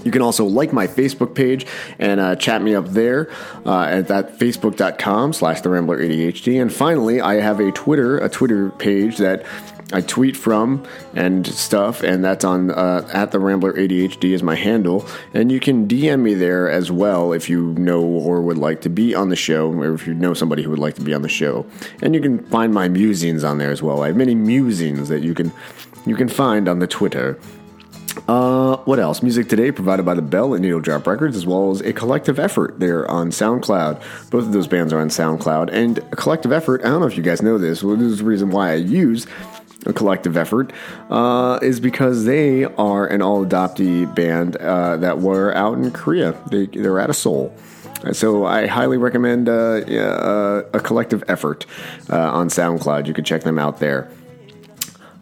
You 0.04 0.10
can 0.10 0.22
also 0.22 0.44
like 0.44 0.72
my 0.72 0.86
Facebook 0.86 1.34
page 1.34 1.66
and 1.98 2.20
uh, 2.20 2.36
chat 2.36 2.62
me 2.62 2.74
up 2.74 2.88
there 2.88 3.30
uh, 3.66 3.84
at 3.84 4.08
that 4.08 4.38
facebook.com 4.38 5.32
slash 5.32 5.60
the 5.60 5.70
Rambler 5.70 5.98
ADHD. 5.98 6.60
And 6.60 6.72
finally, 6.72 7.20
I 7.20 7.34
have 7.34 7.60
a 7.60 7.72
Twitter, 7.72 8.18
a 8.18 8.28
Twitter 8.28 8.70
page 8.70 9.18
that 9.18 9.44
I 9.92 10.00
tweet 10.00 10.36
from 10.36 10.86
and 11.14 11.46
stuff, 11.46 12.02
and 12.02 12.24
that's 12.24 12.44
on 12.44 12.70
uh, 12.70 13.06
at 13.12 13.30
the 13.30 13.38
Rambler 13.38 13.74
ADHD 13.74 14.32
is 14.32 14.42
my 14.42 14.54
handle, 14.54 15.06
and 15.34 15.52
you 15.52 15.60
can 15.60 15.86
DM 15.86 16.20
me 16.20 16.34
there 16.34 16.70
as 16.70 16.90
well 16.90 17.32
if 17.32 17.50
you 17.50 17.74
know 17.74 18.02
or 18.02 18.40
would 18.40 18.56
like 18.56 18.80
to 18.82 18.88
be 18.88 19.14
on 19.14 19.28
the 19.28 19.36
show, 19.36 19.70
or 19.70 19.92
if 19.92 20.06
you 20.06 20.14
know 20.14 20.32
somebody 20.32 20.62
who 20.62 20.70
would 20.70 20.78
like 20.78 20.94
to 20.94 21.02
be 21.02 21.12
on 21.12 21.20
the 21.20 21.28
show, 21.28 21.66
and 22.00 22.14
you 22.14 22.22
can 22.22 22.42
find 22.46 22.72
my 22.72 22.88
musings 22.88 23.44
on 23.44 23.58
there 23.58 23.70
as 23.70 23.82
well. 23.82 24.02
I 24.02 24.06
have 24.08 24.16
many 24.16 24.34
musings 24.34 25.10
that 25.10 25.22
you 25.22 25.34
can 25.34 25.52
you 26.06 26.16
can 26.16 26.28
find 26.28 26.68
on 26.68 26.78
the 26.78 26.86
Twitter. 26.86 27.38
Uh, 28.28 28.76
what 28.84 28.98
else? 28.98 29.22
Music 29.22 29.48
today 29.48 29.72
provided 29.72 30.04
by 30.04 30.14
the 30.14 30.22
Bell 30.22 30.54
and 30.54 30.62
Needle 30.62 30.80
Drop 30.80 31.06
Records, 31.06 31.36
as 31.36 31.46
well 31.46 31.70
as 31.70 31.80
a 31.80 31.92
collective 31.92 32.38
effort. 32.38 32.78
They're 32.78 33.10
on 33.10 33.30
SoundCloud. 33.30 34.30
Both 34.30 34.44
of 34.44 34.52
those 34.52 34.66
bands 34.66 34.92
are 34.92 35.00
on 35.00 35.08
SoundCloud. 35.08 35.70
And 35.72 35.98
a 35.98 36.16
collective 36.16 36.52
effort, 36.52 36.82
I 36.82 36.88
don't 36.88 37.00
know 37.00 37.06
if 37.06 37.16
you 37.16 37.22
guys 37.22 37.42
know 37.42 37.58
this, 37.58 37.82
well, 37.82 37.96
this 37.96 38.12
is 38.12 38.18
the 38.18 38.24
reason 38.24 38.50
why 38.50 38.72
I 38.72 38.74
use 38.74 39.26
a 39.86 39.92
collective 39.92 40.36
effort, 40.36 40.72
uh, 41.10 41.58
is 41.62 41.80
because 41.80 42.24
they 42.24 42.64
are 42.64 43.06
an 43.06 43.22
all 43.22 43.44
adoptee 43.44 44.12
band 44.14 44.56
uh, 44.56 44.96
that 44.98 45.18
were 45.18 45.54
out 45.54 45.78
in 45.78 45.90
Korea. 45.90 46.34
They, 46.50 46.66
they're 46.66 47.00
out 47.00 47.10
of 47.10 47.16
Seoul. 47.16 47.54
So 48.12 48.44
I 48.44 48.66
highly 48.66 48.98
recommend 48.98 49.48
uh, 49.48 49.52
uh, 49.52 50.64
a 50.72 50.80
collective 50.80 51.22
effort 51.28 51.66
uh, 52.10 52.30
on 52.32 52.48
SoundCloud. 52.48 53.06
You 53.06 53.14
can 53.14 53.24
check 53.24 53.42
them 53.42 53.58
out 53.58 53.78
there. 53.78 54.10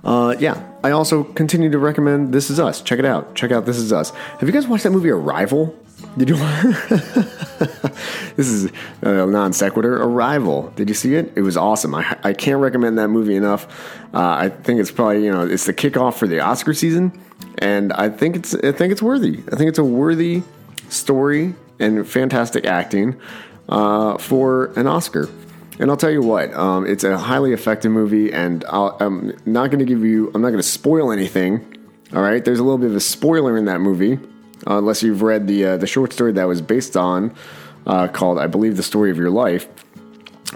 Uh, 0.02 0.34
yeah, 0.38 0.69
I 0.82 0.92
also 0.92 1.24
continue 1.24 1.70
to 1.70 1.78
recommend 1.78 2.32
This 2.32 2.48
Is 2.48 2.58
Us. 2.58 2.80
Check 2.80 2.98
it 2.98 3.04
out. 3.04 3.34
Check 3.34 3.52
out 3.52 3.66
This 3.66 3.76
Is 3.76 3.92
Us. 3.92 4.10
Have 4.10 4.48
you 4.48 4.52
guys 4.52 4.66
watched 4.66 4.84
that 4.84 4.90
movie 4.90 5.10
Arrival? 5.10 5.78
Did 6.16 6.30
you? 6.30 6.36
this 8.36 8.48
is 8.48 8.72
a 9.02 9.26
non 9.26 9.52
sequitur. 9.52 10.02
Arrival. 10.02 10.72
Did 10.76 10.88
you 10.88 10.94
see 10.94 11.14
it? 11.14 11.32
It 11.36 11.42
was 11.42 11.58
awesome. 11.58 11.94
I, 11.94 12.16
I 12.24 12.32
can't 12.32 12.60
recommend 12.60 12.96
that 12.98 13.08
movie 13.08 13.36
enough. 13.36 13.66
Uh, 14.14 14.20
I 14.20 14.48
think 14.48 14.80
it's 14.80 14.90
probably 14.90 15.24
you 15.24 15.30
know 15.30 15.46
it's 15.46 15.66
the 15.66 15.74
kickoff 15.74 16.14
for 16.14 16.26
the 16.26 16.40
Oscar 16.40 16.72
season, 16.72 17.12
and 17.58 17.92
I 17.92 18.08
think 18.08 18.36
it's 18.36 18.54
I 18.54 18.72
think 18.72 18.92
it's 18.92 19.02
worthy. 19.02 19.42
I 19.52 19.56
think 19.56 19.68
it's 19.68 19.78
a 19.78 19.84
worthy 19.84 20.42
story 20.88 21.54
and 21.78 22.08
fantastic 22.08 22.64
acting 22.64 23.20
uh, 23.68 24.16
for 24.16 24.72
an 24.78 24.86
Oscar. 24.86 25.28
And 25.78 25.90
I'll 25.90 25.96
tell 25.96 26.10
you 26.10 26.20
what, 26.20 26.52
um, 26.54 26.86
it's 26.86 27.04
a 27.04 27.16
highly 27.16 27.52
effective 27.52 27.90
movie, 27.90 28.32
and 28.32 28.64
i 28.64 28.90
am 29.00 29.32
not 29.46 29.70
going 29.70 29.78
to 29.78 29.84
give 29.84 30.04
you, 30.04 30.30
I'm 30.34 30.42
not 30.42 30.48
going 30.48 30.58
to 30.58 30.68
spoil 30.68 31.10
anything. 31.10 31.64
All 32.12 32.22
right, 32.22 32.44
there's 32.44 32.58
a 32.58 32.64
little 32.64 32.78
bit 32.78 32.90
of 32.90 32.96
a 32.96 33.00
spoiler 33.00 33.56
in 33.56 33.66
that 33.66 33.80
movie, 33.80 34.14
uh, 34.66 34.78
unless 34.78 35.02
you've 35.02 35.22
read 35.22 35.46
the 35.46 35.64
uh, 35.64 35.76
the 35.76 35.86
short 35.86 36.12
story 36.12 36.32
that 36.32 36.44
was 36.44 36.60
based 36.60 36.96
on, 36.96 37.34
uh, 37.86 38.08
called 38.08 38.38
I 38.38 38.46
believe 38.46 38.76
the 38.76 38.82
story 38.82 39.10
of 39.10 39.16
your 39.16 39.30
life. 39.30 39.68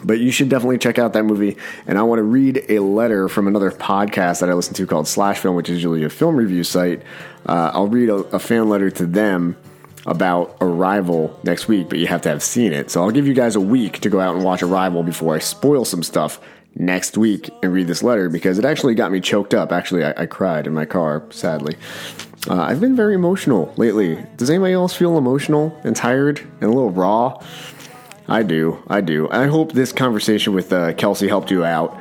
But 0.02 0.18
you 0.18 0.32
should 0.32 0.48
definitely 0.48 0.78
check 0.78 0.98
out 0.98 1.12
that 1.12 1.22
movie. 1.22 1.56
And 1.86 1.96
I 1.96 2.02
want 2.02 2.18
to 2.18 2.24
read 2.24 2.64
a 2.68 2.80
letter 2.80 3.28
from 3.28 3.46
another 3.46 3.70
podcast 3.70 4.40
that 4.40 4.50
I 4.50 4.54
listen 4.54 4.74
to 4.74 4.86
called 4.86 5.06
Slash 5.06 5.38
Film, 5.38 5.54
which 5.54 5.68
is 5.68 5.76
usually 5.76 6.04
a 6.04 6.10
film 6.10 6.36
review 6.36 6.64
site. 6.64 7.02
Uh, 7.46 7.70
I'll 7.72 7.86
read 7.86 8.08
a, 8.08 8.16
a 8.16 8.38
fan 8.40 8.68
letter 8.68 8.90
to 8.90 9.06
them 9.06 9.56
about 10.06 10.56
Arrival 10.60 11.38
next 11.42 11.68
week, 11.68 11.88
but 11.88 11.98
you 11.98 12.06
have 12.06 12.22
to 12.22 12.28
have 12.28 12.42
seen 12.42 12.72
it. 12.72 12.90
So 12.90 13.02
I'll 13.02 13.10
give 13.10 13.26
you 13.26 13.34
guys 13.34 13.56
a 13.56 13.60
week 13.60 14.00
to 14.00 14.10
go 14.10 14.20
out 14.20 14.34
and 14.34 14.44
watch 14.44 14.62
Arrival 14.62 15.02
before 15.02 15.34
I 15.34 15.38
spoil 15.38 15.84
some 15.84 16.02
stuff 16.02 16.40
next 16.76 17.16
week 17.16 17.50
and 17.62 17.72
read 17.72 17.86
this 17.86 18.02
letter 18.02 18.28
because 18.28 18.58
it 18.58 18.64
actually 18.64 18.94
got 18.94 19.12
me 19.12 19.20
choked 19.20 19.54
up. 19.54 19.72
Actually, 19.72 20.04
I, 20.04 20.22
I 20.22 20.26
cried 20.26 20.66
in 20.66 20.74
my 20.74 20.84
car, 20.84 21.22
sadly. 21.30 21.76
Uh, 22.48 22.60
I've 22.60 22.80
been 22.80 22.96
very 22.96 23.14
emotional 23.14 23.72
lately. 23.76 24.22
Does 24.36 24.50
anybody 24.50 24.74
else 24.74 24.94
feel 24.94 25.16
emotional 25.16 25.78
and 25.84 25.96
tired 25.96 26.40
and 26.60 26.64
a 26.64 26.68
little 26.68 26.90
raw? 26.90 27.42
I 28.28 28.42
do. 28.42 28.82
I 28.88 29.00
do. 29.00 29.28
I 29.30 29.46
hope 29.46 29.72
this 29.72 29.92
conversation 29.92 30.54
with 30.54 30.72
uh, 30.72 30.92
Kelsi 30.94 31.28
helped 31.28 31.50
you 31.50 31.64
out. 31.64 31.98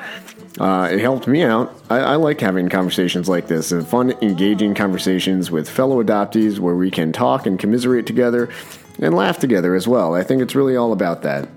Uh, 0.60 0.88
it 0.92 1.00
helped 1.00 1.28
me 1.28 1.42
out. 1.44 1.76
I, 1.90 2.00
I, 2.00 2.16
like 2.16 2.40
having 2.40 2.70
conversations 2.70 3.28
like 3.28 3.48
this 3.48 3.72
and 3.72 3.88
fun, 3.88 4.12
engaging 4.22 4.76
conversations 4.76 5.50
with 5.50 5.68
fellow 5.68 6.04
adoptees 6.04 6.60
where 6.60 6.76
we 6.76 6.92
can 6.92 7.12
talk 7.12 7.48
and 7.48 7.58
commiserate 7.58 8.06
together 8.06 8.50
and 9.00 9.16
laugh 9.16 9.40
together 9.40 9.74
as 9.74 9.88
well. 9.88 10.14
I 10.14 10.24
think 10.24 10.42
it's 10.44 10.54
really 10.54 10.76
all 10.76 10.94
about 10.94 11.24
that. 11.24 11.50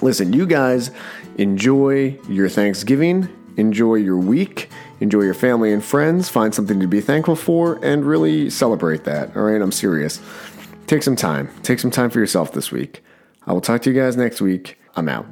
Listen, 0.00 0.32
you 0.32 0.46
guys 0.46 0.90
enjoy 1.36 2.18
your 2.28 2.48
Thanksgiving, 2.48 3.28
enjoy 3.58 3.96
your 3.96 4.16
week, 4.16 4.70
enjoy 5.00 5.22
your 5.22 5.34
family 5.34 5.72
and 5.72 5.84
friends, 5.84 6.30
find 6.30 6.54
something 6.54 6.80
to 6.80 6.86
be 6.86 7.02
thankful 7.02 7.36
for, 7.36 7.78
and 7.84 8.06
really 8.06 8.48
celebrate 8.48 9.04
that. 9.04 9.36
All 9.36 9.42
right, 9.42 9.60
I'm 9.60 9.72
serious. 9.72 10.20
Take 10.86 11.02
some 11.02 11.16
time. 11.16 11.50
Take 11.62 11.78
some 11.78 11.90
time 11.90 12.08
for 12.08 12.18
yourself 12.18 12.52
this 12.52 12.72
week. 12.72 13.02
I 13.46 13.52
will 13.52 13.60
talk 13.60 13.82
to 13.82 13.90
you 13.90 14.00
guys 14.00 14.16
next 14.16 14.40
week. 14.40 14.78
I'm 14.96 15.08
out. 15.08 15.26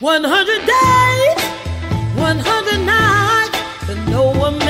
100 0.00 0.66
days, 0.66 1.44
100 2.16 2.78
nights, 2.84 3.58
but 3.86 3.96
no 4.10 4.32
one. 4.38 4.63